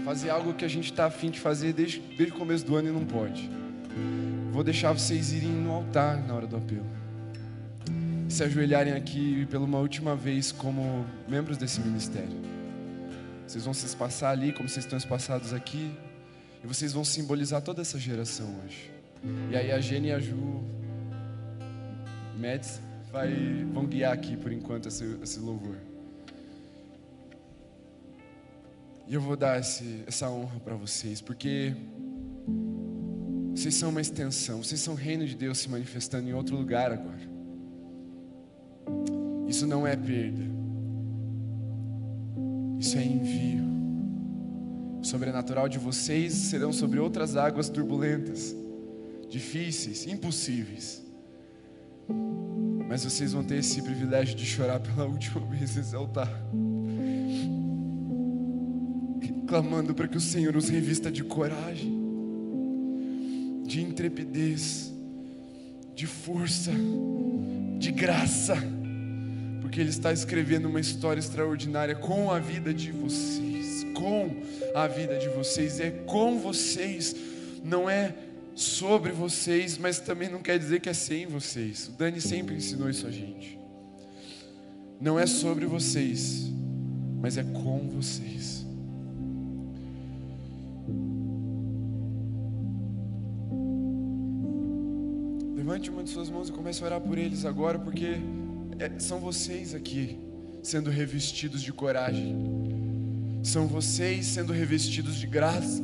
Fazer 0.04 0.32
algo 0.32 0.52
que 0.56 0.66
a 0.66 0.68
gente 0.68 0.86
está 0.86 1.06
afim 1.06 1.30
de 1.30 1.40
fazer 1.40 1.74
desde, 1.74 2.00
desde 2.00 2.34
o 2.34 2.40
começo 2.40 2.66
do 2.66 2.76
ano 2.76 2.90
e 2.90 2.92
não 2.92 3.06
pode. 3.06 3.52
Vou 4.52 4.64
deixar 4.64 4.94
vocês 4.94 5.32
irem 5.32 5.52
no 5.52 5.72
altar 5.72 6.18
na 6.26 6.34
hora 6.34 6.48
do 6.48 6.58
apelo. 6.58 7.05
Se 8.28 8.44
ajoelharem 8.44 8.94
aqui 8.94 9.46
pela 9.46 9.64
uma 9.64 9.80
última 9.80 10.16
vez 10.16 10.52
como 10.52 11.06
membros 11.28 11.58
desse 11.58 11.80
ministério. 11.80 12.42
Vocês 13.46 13.64
vão 13.64 13.74
se 13.74 13.86
espaçar 13.86 14.32
ali 14.32 14.52
como 14.52 14.68
vocês 14.68 14.86
estão 14.86 14.98
espaçados 14.98 15.54
aqui. 15.54 15.92
E 16.64 16.68
vocês 16.68 16.92
vão 16.94 17.06
simbolizar 17.06 17.62
toda 17.62 17.82
essa 17.82 18.00
geração 18.00 18.48
hoje. 18.66 18.92
E 19.52 19.56
aí 19.56 19.72
a 19.72 19.80
Gene 19.80 20.08
e 20.08 20.12
a 20.12 20.20
Ju 20.20 20.64
Meds 22.38 22.82
vai, 23.12 23.64
vão 23.72 23.86
guiar 23.86 24.14
aqui 24.14 24.36
por 24.36 24.52
enquanto 24.52 24.88
esse, 24.88 25.18
esse 25.22 25.40
louvor. 25.40 25.78
E 29.08 29.14
eu 29.14 29.22
vou 29.22 29.38
dar 29.38 29.60
esse, 29.60 30.04
essa 30.08 30.30
honra 30.30 30.60
para 30.60 30.76
vocês, 30.76 31.22
porque 31.22 31.76
vocês 33.54 33.76
são 33.76 33.90
uma 33.90 34.02
extensão, 34.02 34.64
vocês 34.64 34.82
são 34.82 34.96
o 34.96 34.98
reino 34.98 35.26
de 35.28 35.36
Deus 35.36 35.60
se 35.60 35.70
manifestando 35.70 36.28
em 36.28 36.34
outro 36.34 36.58
lugar 36.58 36.92
agora. 36.92 37.35
Isso 39.48 39.66
não 39.68 39.86
é 39.86 39.96
perda, 39.96 40.44
isso 42.80 42.98
é 42.98 43.04
envio. 43.04 43.64
O 45.02 45.04
sobrenatural 45.04 45.70
de 45.70 45.78
vocês 45.78 46.34
serão 46.34 46.74
sobre 46.74 47.00
outras 47.00 47.36
águas 47.36 47.70
turbulentas, 47.70 48.56
difíceis, 49.30 50.08
impossíveis. 50.08 51.04
Mas 52.88 53.04
vocês 53.04 53.34
vão 53.34 53.44
ter 53.44 53.58
esse 53.58 53.82
privilégio 53.82 54.36
de 54.36 54.46
chorar 54.46 54.80
pela 54.80 55.06
última 55.08 55.42
vez 55.46 55.76
nesse 55.76 55.96
altar 55.96 56.30
clamando 59.46 59.94
para 59.94 60.08
que 60.08 60.18
o 60.18 60.22
Senhor 60.22 60.56
os 60.56 60.70
revista 60.70 61.12
de 61.12 61.24
coragem, 61.24 61.94
de 63.66 63.82
intrepidez, 63.82 64.94
de 65.96 66.08
força, 66.08 66.72
de 67.78 67.92
graça, 67.92 68.58
porque 69.66 69.82
Ele 69.82 69.90
está 69.90 70.14
escrevendo 70.14 70.68
uma 70.68 70.80
história 70.80 71.20
extraordinária 71.20 71.96
com 71.96 72.30
a 72.30 72.38
vida 72.38 72.72
de 72.72 72.92
vocês, 72.92 73.84
com 73.96 74.30
a 74.76 74.86
vida 74.86 75.18
de 75.18 75.28
vocês, 75.30 75.80
é 75.80 75.90
com 75.90 76.38
vocês, 76.38 77.16
não 77.64 77.90
é 77.90 78.14
sobre 78.54 79.12
vocês, 79.12 79.76
mas 79.76 80.00
também 80.00 80.30
não 80.30 80.40
quer 80.40 80.60
dizer 80.60 80.82
que 80.82 80.88
é 80.88 80.94
sem 80.94 81.26
vocês. 81.26 81.88
O 81.88 81.94
Dani 81.94 82.22
sempre 82.22 82.54
ensinou 82.54 82.88
isso 82.88 83.08
a 83.08 83.10
gente. 83.10 83.58
Não 85.02 85.20
é 85.20 85.26
sobre 85.26 85.66
vocês, 85.66 86.44
mas 87.20 87.36
é 87.36 87.44
com 87.44 87.90
vocês. 87.90 88.64
Levante 95.56 95.90
uma 95.90 96.04
de 96.04 96.12
suas 96.12 96.30
mãos 96.30 96.50
e 96.50 96.52
comece 96.52 96.84
a 96.84 96.86
orar 96.86 97.02
por 97.02 97.18
eles 97.18 97.46
agora, 97.46 97.80
porque 97.80 98.20
é, 98.80 98.92
são 99.00 99.20
vocês 99.20 99.74
aqui 99.74 100.18
sendo 100.62 100.90
revestidos 100.90 101.62
de 101.62 101.72
coragem, 101.72 102.36
são 103.44 103.68
vocês 103.68 104.26
sendo 104.26 104.52
revestidos 104.52 105.16
de 105.16 105.28
graça, 105.28 105.82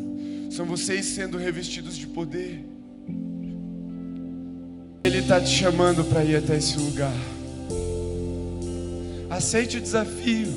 são 0.50 0.66
vocês 0.66 1.06
sendo 1.06 1.38
revestidos 1.38 1.96
de 1.96 2.08
poder. 2.08 2.66
Ele 5.04 5.20
está 5.20 5.40
te 5.40 5.50
chamando 5.50 6.04
para 6.04 6.24
ir 6.24 6.36
até 6.36 6.58
esse 6.58 6.78
lugar. 6.78 7.14
Aceite 9.30 9.78
o 9.78 9.82
desafio. 9.82 10.52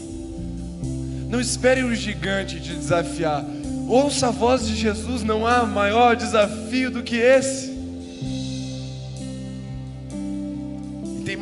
Não 1.30 1.40
espere 1.40 1.84
um 1.84 1.94
gigante 1.94 2.60
te 2.60 2.74
desafiar. 2.74 3.44
Ouça 3.88 4.28
a 4.28 4.30
voz 4.30 4.66
de 4.66 4.74
Jesus, 4.74 5.22
não 5.22 5.46
há 5.46 5.64
maior 5.64 6.16
desafio 6.16 6.90
do 6.90 7.02
que 7.02 7.16
esse. 7.16 7.73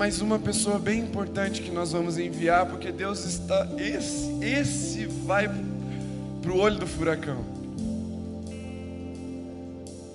Mais 0.03 0.21
uma 0.21 0.37
pessoa 0.37 0.81
bem 0.81 0.99
importante 0.99 1.63
que 1.63 1.71
nós 1.71 1.93
vamos 1.93 2.19
enviar, 2.19 2.67
porque 2.67 2.91
Deus 2.91 3.25
está. 3.25 3.69
Esse, 3.79 4.33
esse 4.45 5.07
vai 5.07 5.49
para 6.43 6.51
o 6.51 6.59
olho 6.59 6.77
do 6.77 6.89
furacão. 6.89 7.45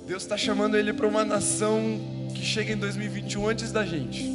Deus 0.06 0.24
está 0.24 0.36
chamando 0.36 0.76
ele 0.76 0.92
para 0.92 1.08
uma 1.08 1.24
nação 1.24 2.02
que 2.36 2.44
chega 2.44 2.74
em 2.74 2.76
2021 2.76 3.48
antes 3.48 3.72
da 3.72 3.86
gente, 3.86 4.30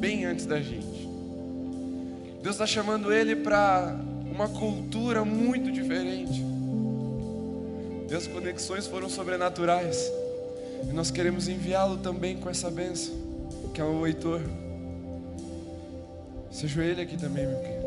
bem 0.00 0.24
antes 0.24 0.46
da 0.46 0.60
gente. 0.60 1.08
Deus 2.42 2.56
está 2.56 2.66
chamando 2.66 3.12
ele 3.12 3.36
para 3.36 3.96
uma 4.28 4.48
cultura 4.48 5.24
muito 5.24 5.70
diferente. 5.70 6.44
Deus, 8.08 8.26
conexões 8.26 8.88
foram 8.88 9.08
sobrenaturais. 9.08 10.10
E 10.90 10.92
nós 10.92 11.12
queremos 11.12 11.46
enviá-lo 11.46 11.98
também 11.98 12.36
com 12.36 12.50
essa 12.50 12.68
bênção 12.68 13.25
que 13.76 13.82
é 13.82 13.84
o 13.84 14.06
Heitor. 14.06 14.40
Se 16.50 16.64
ajoelha 16.64 17.02
aqui 17.02 17.14
também, 17.14 17.46
meu 17.46 17.58
querido. 17.58 17.86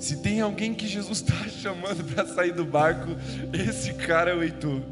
Se 0.00 0.16
tem 0.16 0.40
alguém 0.40 0.74
que 0.74 0.88
Jesus 0.88 1.18
está 1.18 1.36
chamando 1.46 2.02
para 2.12 2.26
sair 2.26 2.50
do 2.50 2.64
barco, 2.64 3.10
esse 3.52 3.94
cara 3.94 4.32
é 4.32 4.34
o 4.34 4.42
Heitor. 4.42 4.82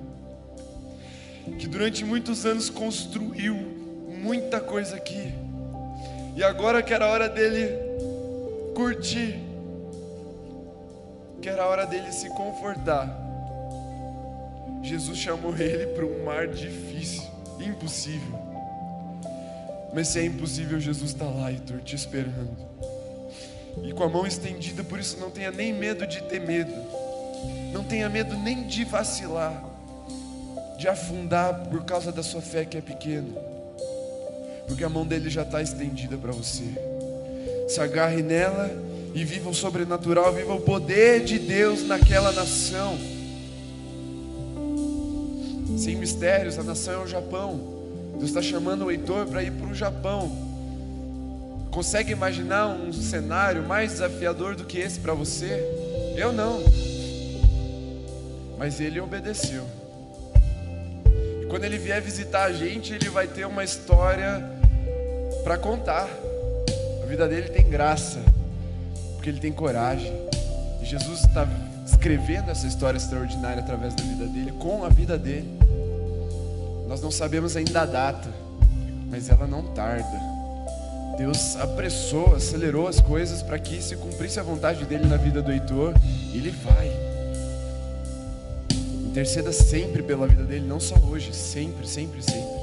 Que 1.59 1.67
durante 1.67 2.05
muitos 2.05 2.47
anos 2.47 2.71
construiu 2.71 3.57
muita 4.23 4.61
coisa 4.61 4.95
aqui. 4.95 5.35
E 6.37 6.45
agora 6.45 6.85
que 6.85 6.95
era 6.95 7.07
a 7.07 7.09
hora 7.09 7.29
dele 7.29 7.69
curtir, 8.77 9.41
que 11.41 11.49
era 11.49 11.65
a 11.65 11.67
hora 11.67 11.85
dele 11.85 12.13
se 12.13 12.29
confortar. 12.29 13.22
Jesus 14.83 15.17
chamou 15.17 15.57
ele 15.57 15.87
para 15.89 16.05
um 16.05 16.25
mar 16.25 16.49
difícil, 16.49 17.23
impossível. 17.61 18.39
Mas 19.95 20.09
se 20.09 20.19
é 20.19 20.25
impossível, 20.25 20.81
Jesus 20.81 21.11
está 21.11 21.25
lá, 21.27 21.53
Heitor, 21.53 21.81
te 21.81 21.95
esperando. 21.95 22.57
E 23.85 23.93
com 23.93 24.03
a 24.03 24.09
mão 24.09 24.27
estendida, 24.27 24.83
por 24.83 24.99
isso 24.99 25.19
não 25.19 25.31
tenha 25.31 25.53
nem 25.53 25.73
medo 25.73 26.07
de 26.07 26.21
ter 26.23 26.41
medo. 26.41 26.73
Não 27.73 27.85
tenha 27.85 28.09
medo 28.09 28.37
nem 28.37 28.67
de 28.67 28.85
vacilar, 28.85 29.65
de 30.79 30.89
afundar 30.89 31.69
por 31.69 31.85
causa 31.85 32.11
da 32.11 32.23
sua 32.23 32.43
fé 32.43 32.65
que 32.65 32.77
é 32.77 32.81
pequena. 32.81 33.29
Porque 34.67 34.85
a 34.85 34.89
mão 34.89 35.07
dele 35.07 35.31
já 35.31 35.43
está 35.43 35.63
estendida 35.63 36.17
para 36.17 36.33
você. 36.33 36.65
Se 37.69 37.81
agarre 37.81 38.23
nela 38.23 38.71
e 39.15 39.25
viva 39.25 39.49
o 39.49 39.55
sobrenatural, 39.55 40.33
viva 40.33 40.55
o 40.55 40.61
poder 40.61 41.25
de 41.25 41.39
Deus 41.39 41.87
naquela 41.87 42.33
nação 42.33 43.12
sem 45.77 45.97
mistérios, 45.97 46.59
a 46.59 46.63
nação 46.63 46.95
é 46.95 47.05
o 47.05 47.07
Japão. 47.07 47.61
Deus 48.13 48.31
está 48.31 48.43
chamando 48.43 48.85
o 48.85 48.91
Heitor 48.91 49.27
para 49.27 49.43
ir 49.43 49.53
para 49.53 49.67
o 49.67 49.75
Japão. 49.75 50.31
Consegue 51.71 52.13
imaginar 52.13 52.69
um 52.69 52.93
cenário 52.93 53.63
mais 53.63 53.93
desafiador 53.93 54.55
do 54.55 54.65
que 54.65 54.79
esse 54.79 55.01
para 55.01 55.15
você? 55.15 55.65
Eu 56.17 56.33
não. 56.33 56.63
Mas 58.59 58.81
ele 58.81 59.01
obedeceu. 59.01 59.65
E 61.43 61.47
quando 61.47 61.65
ele 61.65 61.79
vier 61.79 62.01
visitar 62.01 62.45
a 62.45 62.53
gente, 62.53 62.93
ele 62.93 63.09
vai 63.09 63.27
ter 63.27 63.47
uma 63.47 63.65
história 63.65 64.45
para 65.43 65.57
contar. 65.57 66.09
A 67.03 67.07
vida 67.07 67.27
dele 67.27 67.49
tem 67.49 67.69
graça, 67.69 68.21
porque 69.15 69.31
ele 69.31 69.41
tem 69.41 69.51
coragem. 69.51 70.13
E 70.83 70.85
Jesus 70.85 71.25
está 71.25 71.47
escrevendo 71.85 72.51
essa 72.51 72.67
história 72.67 72.97
extraordinária 72.97 73.63
através 73.63 73.95
da 73.95 74.03
vida 74.03 74.27
dele, 74.27 74.53
com 74.53 74.85
a 74.85 74.89
vida 74.89 75.19
dele. 75.19 75.59
Nós 76.89 77.01
não 77.01 77.11
sabemos 77.11 77.57
ainda 77.57 77.83
a 77.83 77.87
data, 77.87 78.29
mas 79.11 79.29
ela 79.29 79.47
não 79.47 79.63
tarda. 79.75 80.33
Deus 81.17 81.57
apressou, 81.57 82.35
acelerou 82.35 82.89
as 82.89 83.01
coisas 83.01 83.43
para 83.43 83.59
que 83.59 83.83
se 83.83 83.97
cumprisse 83.97 84.41
a 84.41 84.43
vontade 84.43 84.85
dele 84.85 85.07
na 85.07 85.17
vida 85.17 85.43
do 85.43 85.53
Heitor, 85.53 85.95
e 86.33 86.37
ele 86.37 86.51
vai. 86.51 86.91
Interceda 89.07 89.53
sempre 89.53 90.03
pela 90.03 90.27
vida 90.27 90.43
dele, 90.43 90.67
não 90.67 90.81
só 90.81 90.97
hoje, 90.97 91.35
sempre, 91.35 91.87
sempre, 91.87 92.23
sempre. 92.23 92.63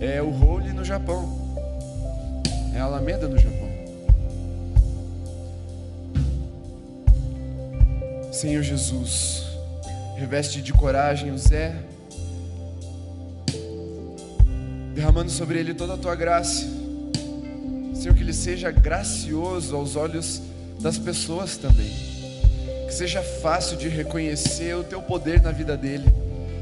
É 0.00 0.20
o 0.20 0.28
Holy 0.28 0.72
no 0.72 0.84
Japão, 0.84 1.38
é 2.74 2.80
a 2.80 2.84
Alameda 2.84 3.28
no 3.28 3.38
Japão. 3.38 3.61
Senhor 8.32 8.62
Jesus, 8.62 9.42
reveste 10.16 10.62
de 10.62 10.72
coragem 10.72 11.30
o 11.30 11.36
Zé, 11.36 11.76
derramando 14.94 15.30
sobre 15.30 15.58
ele 15.58 15.74
toda 15.74 15.94
a 15.94 15.98
tua 15.98 16.14
graça. 16.14 16.66
Senhor, 17.94 18.14
que 18.16 18.22
ele 18.22 18.32
seja 18.32 18.70
gracioso 18.70 19.76
aos 19.76 19.96
olhos 19.96 20.40
das 20.80 20.96
pessoas 20.96 21.58
também. 21.58 21.92
Que 22.86 22.94
seja 22.94 23.22
fácil 23.22 23.76
de 23.76 23.90
reconhecer 23.90 24.74
o 24.76 24.82
teu 24.82 25.02
poder 25.02 25.42
na 25.42 25.52
vida 25.52 25.76
dele. 25.76 26.06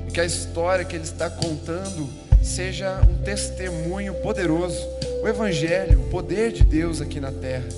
E 0.09 0.11
que 0.11 0.21
a 0.21 0.25
história 0.25 0.85
que 0.85 0.97
ele 0.97 1.05
está 1.05 1.31
contando 1.31 2.11
seja 2.43 3.01
um 3.09 3.23
testemunho 3.23 4.15
poderoso. 4.15 4.85
O 5.23 5.29
Evangelho, 5.29 6.01
o 6.01 6.11
poder 6.11 6.51
de 6.51 6.65
Deus 6.65 7.01
aqui 7.01 7.21
na 7.21 7.31
terra. 7.31 7.69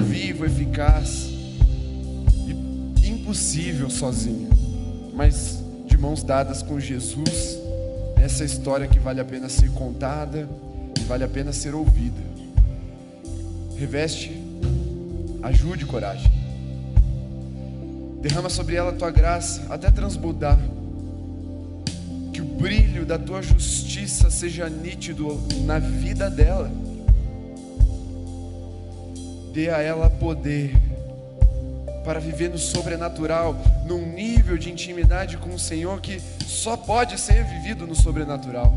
Vivo, 0.00 0.46
eficaz 0.46 1.29
impossível 3.30 3.88
sozinho, 3.88 4.50
mas 5.14 5.62
de 5.86 5.96
mãos 5.96 6.24
dadas 6.24 6.64
com 6.64 6.80
Jesus 6.80 7.60
essa 8.20 8.44
história 8.44 8.88
que 8.88 8.98
vale 8.98 9.20
a 9.20 9.24
pena 9.24 9.48
ser 9.48 9.70
contada 9.70 10.48
e 11.00 11.04
vale 11.04 11.22
a 11.22 11.28
pena 11.28 11.52
ser 11.52 11.72
ouvida. 11.72 12.20
Reveste, 13.78 14.36
ajude 15.44 15.86
coragem. 15.86 16.30
Derrama 18.20 18.50
sobre 18.50 18.74
ela 18.74 18.90
a 18.90 18.94
tua 18.94 19.12
graça 19.12 19.64
até 19.72 19.92
transbordar. 19.92 20.58
Que 22.32 22.40
o 22.40 22.44
brilho 22.44 23.06
da 23.06 23.16
tua 23.16 23.40
justiça 23.42 24.28
seja 24.28 24.68
nítido 24.68 25.40
na 25.64 25.78
vida 25.78 26.28
dela. 26.28 26.68
dê 29.52 29.70
a 29.70 29.78
ela 29.78 30.10
poder 30.10 30.89
para 32.04 32.20
viver 32.20 32.48
no 32.48 32.58
sobrenatural, 32.58 33.54
num 33.84 34.06
nível 34.06 34.56
de 34.56 34.70
intimidade 34.70 35.36
com 35.36 35.50
o 35.50 35.58
Senhor 35.58 36.00
que 36.00 36.20
só 36.46 36.76
pode 36.76 37.18
ser 37.18 37.44
vivido 37.44 37.86
no 37.86 37.94
sobrenatural. 37.94 38.72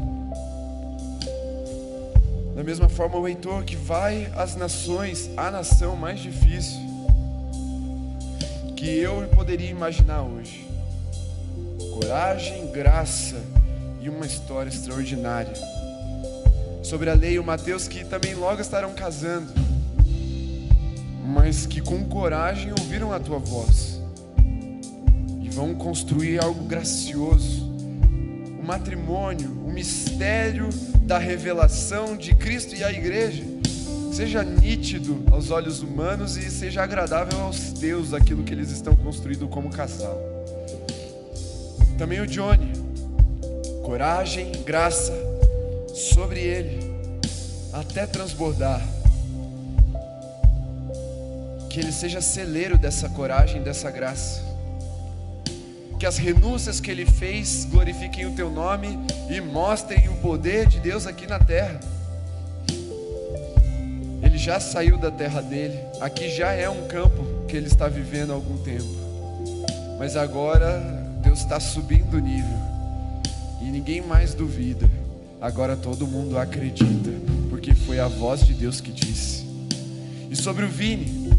Da 2.55 2.63
mesma 2.63 2.87
forma, 2.87 3.17
o 3.17 3.27
Heitor 3.27 3.63
que 3.63 3.75
vai 3.75 4.31
às 4.35 4.55
nações, 4.55 5.29
a 5.35 5.49
nação 5.49 5.95
mais 5.95 6.19
difícil 6.19 6.79
que 8.75 8.97
eu 8.99 9.27
poderia 9.29 9.69
imaginar 9.69 10.23
hoje. 10.23 10.67
Coragem, 11.93 12.67
graça 12.71 13.41
e 14.01 14.09
uma 14.09 14.25
história 14.25 14.69
extraordinária. 14.69 15.53
Sobre 16.83 17.09
a 17.09 17.13
lei, 17.13 17.39
o 17.39 17.43
Mateus 17.43 17.87
que 17.87 18.03
também 18.03 18.35
logo 18.35 18.59
estarão 18.59 18.93
casando, 18.93 19.53
mas 21.23 21.65
que 21.65 21.79
com 21.79 22.03
coragem 22.03 22.71
ouviram 22.71 23.13
a 23.13 23.19
tua 23.19 23.39
voz 23.39 24.01
e 25.41 25.49
vão 25.49 25.73
construir 25.73 26.43
algo 26.43 26.65
gracioso, 26.65 27.63
o 28.59 28.65
matrimônio, 28.65 29.49
o 29.65 29.71
mistério 29.71 30.69
da 31.03 31.17
revelação 31.17 32.17
de 32.17 32.35
Cristo 32.35 32.75
e 32.75 32.83
a 32.83 32.91
igreja. 32.91 33.43
Seja 34.11 34.43
nítido 34.43 35.23
aos 35.31 35.49
olhos 35.49 35.81
humanos 35.81 36.37
e 36.37 36.49
seja 36.51 36.83
agradável 36.83 37.41
aos 37.41 37.73
teus 37.73 38.13
aquilo 38.13 38.43
que 38.43 38.53
eles 38.53 38.69
estão 38.69 38.95
construindo 38.95 39.47
como 39.47 39.69
casal. 39.69 40.21
Também 41.97 42.19
o 42.19 42.27
Johnny, 42.27 42.71
coragem, 43.83 44.51
graça 44.63 45.13
sobre 45.93 46.41
ele, 46.41 46.79
até 47.71 48.05
transbordar. 48.05 48.92
Que 51.73 51.79
ele 51.79 51.91
seja 51.91 52.21
celeiro 52.21 52.77
dessa 52.77 53.09
coragem, 53.09 53.63
dessa 53.63 53.89
graça. 53.89 54.43
Que 55.97 56.05
as 56.05 56.17
renúncias 56.17 56.79
que 56.79 56.91
ele 56.91 57.03
fez 57.03 57.65
glorifiquem 57.65 58.27
o 58.27 58.35
teu 58.35 58.51
nome 58.51 58.99
e 59.27 59.41
mostrem 59.41 60.07
o 60.07 60.13
poder 60.17 60.67
de 60.67 60.79
Deus 60.79 61.07
aqui 61.07 61.25
na 61.25 61.39
terra. 61.39 61.79
Ele 64.21 64.37
já 64.37 64.59
saiu 64.59 64.99
da 64.99 65.09
terra 65.09 65.41
dele, 65.41 65.79
aqui 65.99 66.29
já 66.29 66.51
é 66.51 66.69
um 66.69 66.87
campo 66.87 67.25
que 67.47 67.57
ele 67.57 67.65
está 67.65 67.87
vivendo 67.87 68.31
há 68.31 68.35
algum 68.35 68.57
tempo, 68.59 68.95
mas 69.97 70.15
agora 70.15 70.79
Deus 71.23 71.39
está 71.39 71.59
subindo 71.59 72.17
o 72.17 72.19
nível. 72.19 72.57
E 73.61 73.65
ninguém 73.65 73.99
mais 73.99 74.35
duvida, 74.35 74.87
agora 75.41 75.75
todo 75.75 76.05
mundo 76.05 76.37
acredita, 76.37 77.09
porque 77.49 77.73
foi 77.73 77.99
a 77.99 78.07
voz 78.07 78.45
de 78.45 78.53
Deus 78.53 78.79
que 78.79 78.91
disse. 78.91 79.43
E 80.29 80.35
sobre 80.35 80.65
o 80.65 80.69
Vini, 80.69 81.33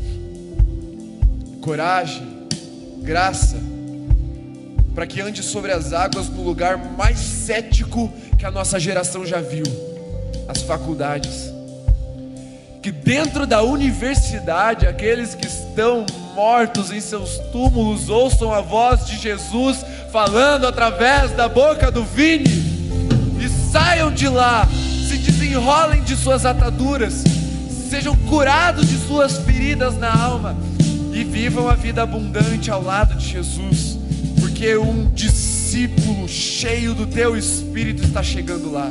coragem, 1.64 2.46
graça, 3.00 3.56
para 4.94 5.06
que 5.06 5.22
ande 5.22 5.42
sobre 5.42 5.72
as 5.72 5.94
águas 5.94 6.28
no 6.28 6.42
lugar 6.42 6.76
mais 6.76 7.18
cético 7.18 8.12
que 8.38 8.44
a 8.44 8.50
nossa 8.50 8.78
geração 8.78 9.24
já 9.24 9.40
viu 9.40 9.64
as 10.46 10.60
faculdades. 10.60 11.50
Que 12.82 12.92
dentro 12.92 13.46
da 13.46 13.62
universidade, 13.62 14.86
aqueles 14.86 15.34
que 15.34 15.46
estão 15.46 16.04
mortos 16.34 16.92
em 16.92 17.00
seus 17.00 17.38
túmulos 17.50 18.10
ouçam 18.10 18.52
a 18.52 18.60
voz 18.60 19.06
de 19.06 19.16
Jesus 19.16 19.86
falando 20.12 20.66
através 20.66 21.30
da 21.30 21.48
boca 21.48 21.90
do 21.90 22.04
Vini 22.04 22.44
e 23.42 23.48
saiam 23.72 24.12
de 24.12 24.28
lá, 24.28 24.68
se 25.08 25.16
desenrolem 25.16 26.02
de 26.02 26.14
suas 26.14 26.44
ataduras, 26.44 27.24
sejam 27.88 28.14
curados 28.14 28.86
de 28.86 28.98
suas 28.98 29.38
feridas 29.38 29.96
na 29.96 30.12
alma 30.14 30.73
e 31.14 31.22
vivam 31.22 31.68
a 31.68 31.74
vida 31.74 32.02
abundante 32.02 32.70
ao 32.70 32.82
lado 32.82 33.14
de 33.16 33.28
Jesus 33.28 33.98
porque 34.40 34.76
um 34.76 35.10
discípulo 35.10 36.28
cheio 36.28 36.94
do 36.94 37.06
teu 37.06 37.36
espírito 37.36 38.04
está 38.04 38.22
chegando 38.22 38.70
lá. 38.70 38.88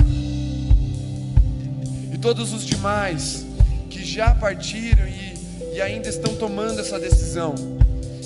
E 2.12 2.18
todos 2.18 2.54
os 2.54 2.66
demais 2.66 3.46
que 3.90 4.04
já 4.04 4.36
partiram 4.36 5.08
e, 5.08 5.76
e 5.76 5.82
ainda 5.82 6.10
estão 6.10 6.36
tomando 6.36 6.80
essa 6.80 7.00
decisão, 7.00 7.56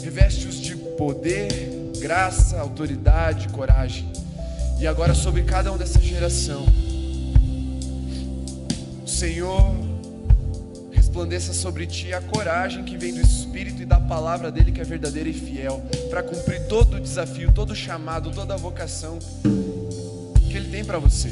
reveste-os 0.04 0.60
de 0.62 0.76
poder, 0.76 1.92
graça, 2.00 2.60
autoridade, 2.60 3.50
coragem. 3.50 4.12
E 4.80 4.86
agora 4.86 5.14
sobre 5.14 5.44
cada 5.44 5.72
um 5.72 5.78
dessa 5.78 6.00
geração, 6.00 6.66
o 9.04 9.08
Senhor 9.08 9.87
resplandeça 11.18 11.52
sobre 11.52 11.88
ti 11.88 12.14
a 12.14 12.22
coragem 12.22 12.84
que 12.84 12.96
vem 12.96 13.12
do 13.12 13.20
Espírito 13.20 13.82
e 13.82 13.86
da 13.88 14.00
palavra 14.00 14.52
dele 14.52 14.72
que 14.72 14.80
é 14.80 14.84
verdadeira 14.84 15.28
e 15.28 15.34
fiel, 15.34 15.84
para 16.12 16.22
cumprir 16.22 16.68
todo 16.68 16.98
o 16.98 17.00
desafio, 17.00 17.52
todo 17.52 17.72
o 17.72 17.76
chamado, 17.76 18.30
toda 18.30 18.54
a 18.54 18.58
vocação 18.58 19.18
que 20.48 20.56
ele 20.56 20.70
tem 20.70 20.86
para 20.86 21.00
você. 21.00 21.32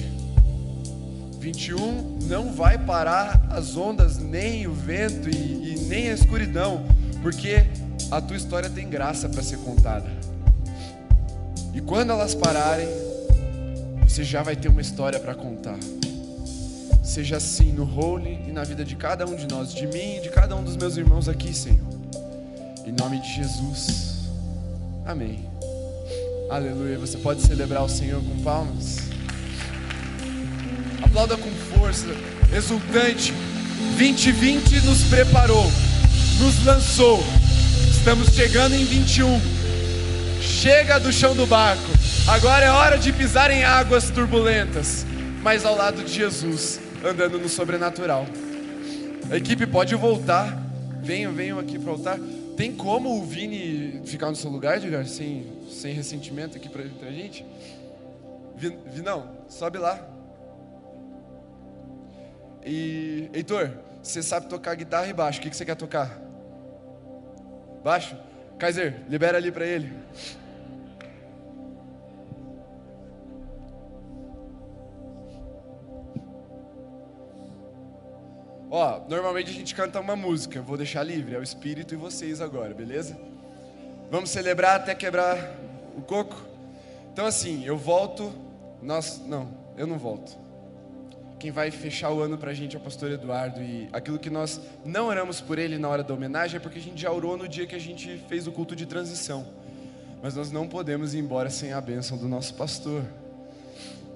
21 1.39 2.17
não 2.23 2.51
vai 2.51 2.79
parar 2.79 3.45
as 3.51 3.77
ondas, 3.77 4.17
nem 4.17 4.65
o 4.65 4.73
vento 4.73 5.29
e, 5.29 5.75
e 5.75 5.79
nem 5.81 6.09
a 6.09 6.13
escuridão, 6.13 6.83
porque 7.21 7.67
a 8.09 8.19
tua 8.19 8.37
história 8.37 8.71
tem 8.71 8.89
graça 8.89 9.29
para 9.29 9.43
ser 9.43 9.57
contada. 9.59 10.09
E 11.75 11.81
quando 11.81 12.09
elas 12.09 12.33
pararem, 12.33 12.87
você 14.01 14.23
já 14.23 14.41
vai 14.41 14.55
ter 14.55 14.67
uma 14.67 14.81
história 14.81 15.19
para 15.19 15.35
contar. 15.35 15.77
Seja 17.05 17.37
assim 17.37 17.71
no 17.71 17.83
role 17.83 18.39
e 18.47 18.51
na 18.51 18.63
vida 18.63 18.83
de 18.83 18.95
cada 18.95 19.27
um 19.27 19.35
de 19.35 19.47
nós, 19.47 19.71
de 19.71 19.85
mim 19.85 20.17
e 20.17 20.21
de 20.21 20.29
cada 20.29 20.55
um 20.55 20.63
dos 20.63 20.75
meus 20.75 20.97
irmãos 20.97 21.29
aqui, 21.29 21.53
Senhor. 21.53 21.77
Em 22.83 22.91
nome 22.91 23.21
de 23.21 23.31
Jesus. 23.35 24.23
Amém. 25.05 25.47
Aleluia. 26.49 26.97
Você 26.97 27.19
pode 27.19 27.41
celebrar 27.43 27.83
o 27.83 27.89
Senhor 27.89 28.23
com 28.23 28.41
palmas? 28.41 28.97
Aplauda 31.03 31.37
com 31.37 31.49
força, 31.77 32.07
exultante. 32.51 33.31
2020 33.99 34.81
nos 34.81 35.03
preparou, 35.03 35.71
nos 36.39 36.65
lançou. 36.65 37.23
Estamos 37.87 38.29
chegando 38.29 38.73
em 38.73 38.83
21. 38.83 39.39
Chega 40.41 40.99
do 40.99 41.13
chão 41.13 41.35
do 41.35 41.45
barco. 41.45 41.83
Agora 42.27 42.65
é 42.65 42.71
hora 42.71 42.97
de 42.97 43.13
pisar 43.13 43.51
em 43.51 43.63
águas 43.63 44.09
turbulentas, 44.09 45.05
mas 45.43 45.63
ao 45.63 45.77
lado 45.77 46.03
de 46.03 46.11
Jesus 46.11 46.83
andando 47.05 47.37
no 47.37 47.47
sobrenatural. 47.47 48.25
A 49.29 49.37
equipe 49.37 49.65
pode 49.67 49.95
voltar. 49.95 50.63
Venham, 51.01 51.33
venham 51.33 51.59
aqui 51.59 51.77
para 51.77 51.89
o 51.91 51.93
altar. 51.93 52.19
Tem 52.57 52.73
como 52.73 53.19
o 53.19 53.25
Vini 53.25 54.01
ficar 54.05 54.29
no 54.29 54.35
seu 54.35 54.49
lugar, 54.49 54.77
Edgar, 54.77 55.05
sem, 55.05 55.45
sem 55.69 55.93
ressentimento 55.93 56.57
aqui 56.57 56.69
para 56.69 56.83
a 56.83 57.11
gente? 57.11 57.45
Vinão, 58.55 59.29
sobe 59.49 59.77
lá. 59.77 59.99
E, 62.65 63.29
Heitor, 63.33 63.69
você 64.01 64.23
sabe 64.23 64.47
tocar 64.47 64.73
guitarra 64.75 65.07
e 65.07 65.13
baixo. 65.13 65.39
O 65.39 65.41
que, 65.43 65.49
que 65.49 65.55
você 65.55 65.65
quer 65.65 65.75
tocar? 65.75 66.17
Baixo? 67.83 68.17
Kaiser, 68.57 69.01
libera 69.09 69.37
ali 69.37 69.51
para 69.51 69.65
ele. 69.65 69.91
Ó, 78.77 78.99
normalmente 79.07 79.49
a 79.49 79.53
gente 79.53 79.73
canta 79.73 80.01
uma 80.01 80.17
música, 80.17 80.61
vou 80.61 80.75
deixar 80.75 81.01
livre, 81.01 81.33
é 81.33 81.39
o 81.39 81.41
Espírito 81.41 81.93
e 81.93 81.97
vocês 81.97 82.41
agora, 82.41 82.73
beleza? 82.73 83.17
Vamos 84.11 84.29
celebrar 84.29 84.75
até 84.75 84.93
quebrar 84.93 85.55
o 85.95 86.01
coco? 86.01 86.45
Então 87.13 87.25
assim, 87.25 87.63
eu 87.63 87.77
volto, 87.77 88.33
nós, 88.81 89.21
não, 89.25 89.47
eu 89.77 89.87
não 89.87 89.97
volto. 89.97 90.37
Quem 91.39 91.51
vai 91.51 91.71
fechar 91.71 92.11
o 92.11 92.19
ano 92.19 92.37
pra 92.37 92.53
gente 92.53 92.75
é 92.75 92.77
o 92.77 92.81
pastor 92.81 93.11
Eduardo 93.11 93.61
e 93.61 93.87
aquilo 93.93 94.19
que 94.19 94.29
nós 94.29 94.59
não 94.83 95.07
oramos 95.07 95.39
por 95.39 95.57
ele 95.57 95.77
na 95.77 95.87
hora 95.87 96.03
da 96.03 96.13
homenagem 96.13 96.57
é 96.57 96.59
porque 96.59 96.79
a 96.79 96.81
gente 96.81 97.01
já 97.01 97.09
orou 97.09 97.37
no 97.37 97.47
dia 97.47 97.65
que 97.65 97.75
a 97.75 97.79
gente 97.79 98.21
fez 98.27 98.45
o 98.45 98.51
culto 98.51 98.75
de 98.75 98.85
transição. 98.85 99.47
Mas 100.21 100.35
nós 100.35 100.51
não 100.51 100.67
podemos 100.67 101.13
ir 101.13 101.19
embora 101.19 101.49
sem 101.49 101.71
a 101.71 101.79
bênção 101.79 102.17
do 102.17 102.27
nosso 102.27 102.53
pastor. 102.55 103.05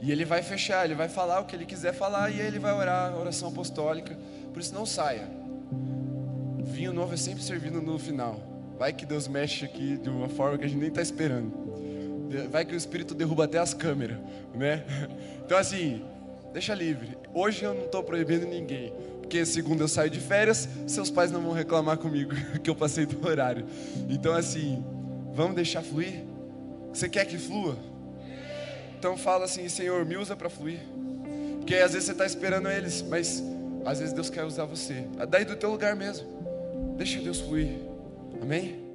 E 0.01 0.12
ele 0.12 0.26
vai 0.26 0.43
fechar, 0.43 0.84
ele 0.84 0.95
vai 0.95 1.07
falar 1.07 1.39
o 1.39 1.45
que 1.45 1.55
ele 1.55 1.66
quiser 1.66 1.93
falar 1.93 2.30
e 2.30 2.41
aí 2.41 2.47
ele 2.47 2.60
vai 2.60 2.74
orar 2.74 3.14
a 3.14 3.18
oração 3.18 3.47
apostólica. 3.47 4.18
Por 4.54 4.60
isso 4.60 4.74
não 4.74 4.86
saia. 4.86 5.28
Vinho 6.64 6.93
novo 6.93 7.14
é 7.14 7.18
sempre 7.18 7.43
servido 7.43 7.82
no 7.82 7.97
final. 7.97 8.39
Vai 8.78 8.93
que 8.93 9.06
Deus 9.06 9.28
mexe 9.28 9.66
aqui 9.66 9.97
de 9.97 10.10
uma 10.10 10.30
forma 10.30 10.58
que 10.58 10.66
a 10.66 10.68
gente 10.68 10.80
nem 10.80 10.89
está 10.89 11.02
esperando. 11.02 11.52
Vai 12.50 12.64
que 12.64 12.74
o 12.74 12.78
Espírito 12.78 13.14
derruba 13.14 13.45
até 13.45 13.58
as 13.58 13.74
câmeras, 13.74 14.18
né? 14.54 14.84
Então 15.50 15.58
assim, 15.58 16.04
deixa 16.54 16.76
livre. 16.76 17.18
Hoje 17.34 17.64
eu 17.64 17.74
não 17.74 17.86
estou 17.86 18.04
proibindo 18.04 18.45
ninguém. 18.45 18.93
Porque 19.20 19.43
segunda 19.45 19.84
eu 19.84 19.88
saio 19.88 20.10
de 20.10 20.20
férias, 20.20 20.70
seus 20.86 21.10
pais 21.10 21.32
não 21.32 21.41
vão 21.41 21.54
reclamar 21.54 21.97
comigo 21.97 22.32
que 22.64 22.70
eu 22.70 22.76
passei 22.76 23.08
do 23.08 23.28
horário. 23.28 23.66
Então 24.08 24.34
assim, 24.34 24.84
vamos 25.34 25.56
deixar 25.56 25.82
fluir? 25.82 26.24
Você 26.93 27.10
quer 27.10 27.26
que 27.26 27.38
flua? 27.38 27.78
Então 28.97 29.18
fala 29.18 29.45
assim, 29.45 29.68
Senhor, 29.70 30.06
me 30.06 30.18
usa 30.18 30.36
para 30.36 30.50
fluir. 30.50 30.82
Porque 31.58 31.76
às 31.76 31.93
vezes 31.93 32.06
você 32.06 32.12
está 32.12 32.26
esperando 32.26 32.70
eles, 32.70 33.02
mas 33.02 33.43
às 33.86 33.99
vezes 33.99 34.13
Deus 34.13 34.30
quer 34.30 34.43
usar 34.43 34.65
você. 34.65 35.05
Daí 35.30 35.45
do 35.45 35.55
teu 35.55 35.71
lugar 35.71 35.95
mesmo. 35.95 36.27
Deixa 36.97 37.19
Deus 37.19 37.39
fluir. 37.39 37.80
Amém? 38.41 38.88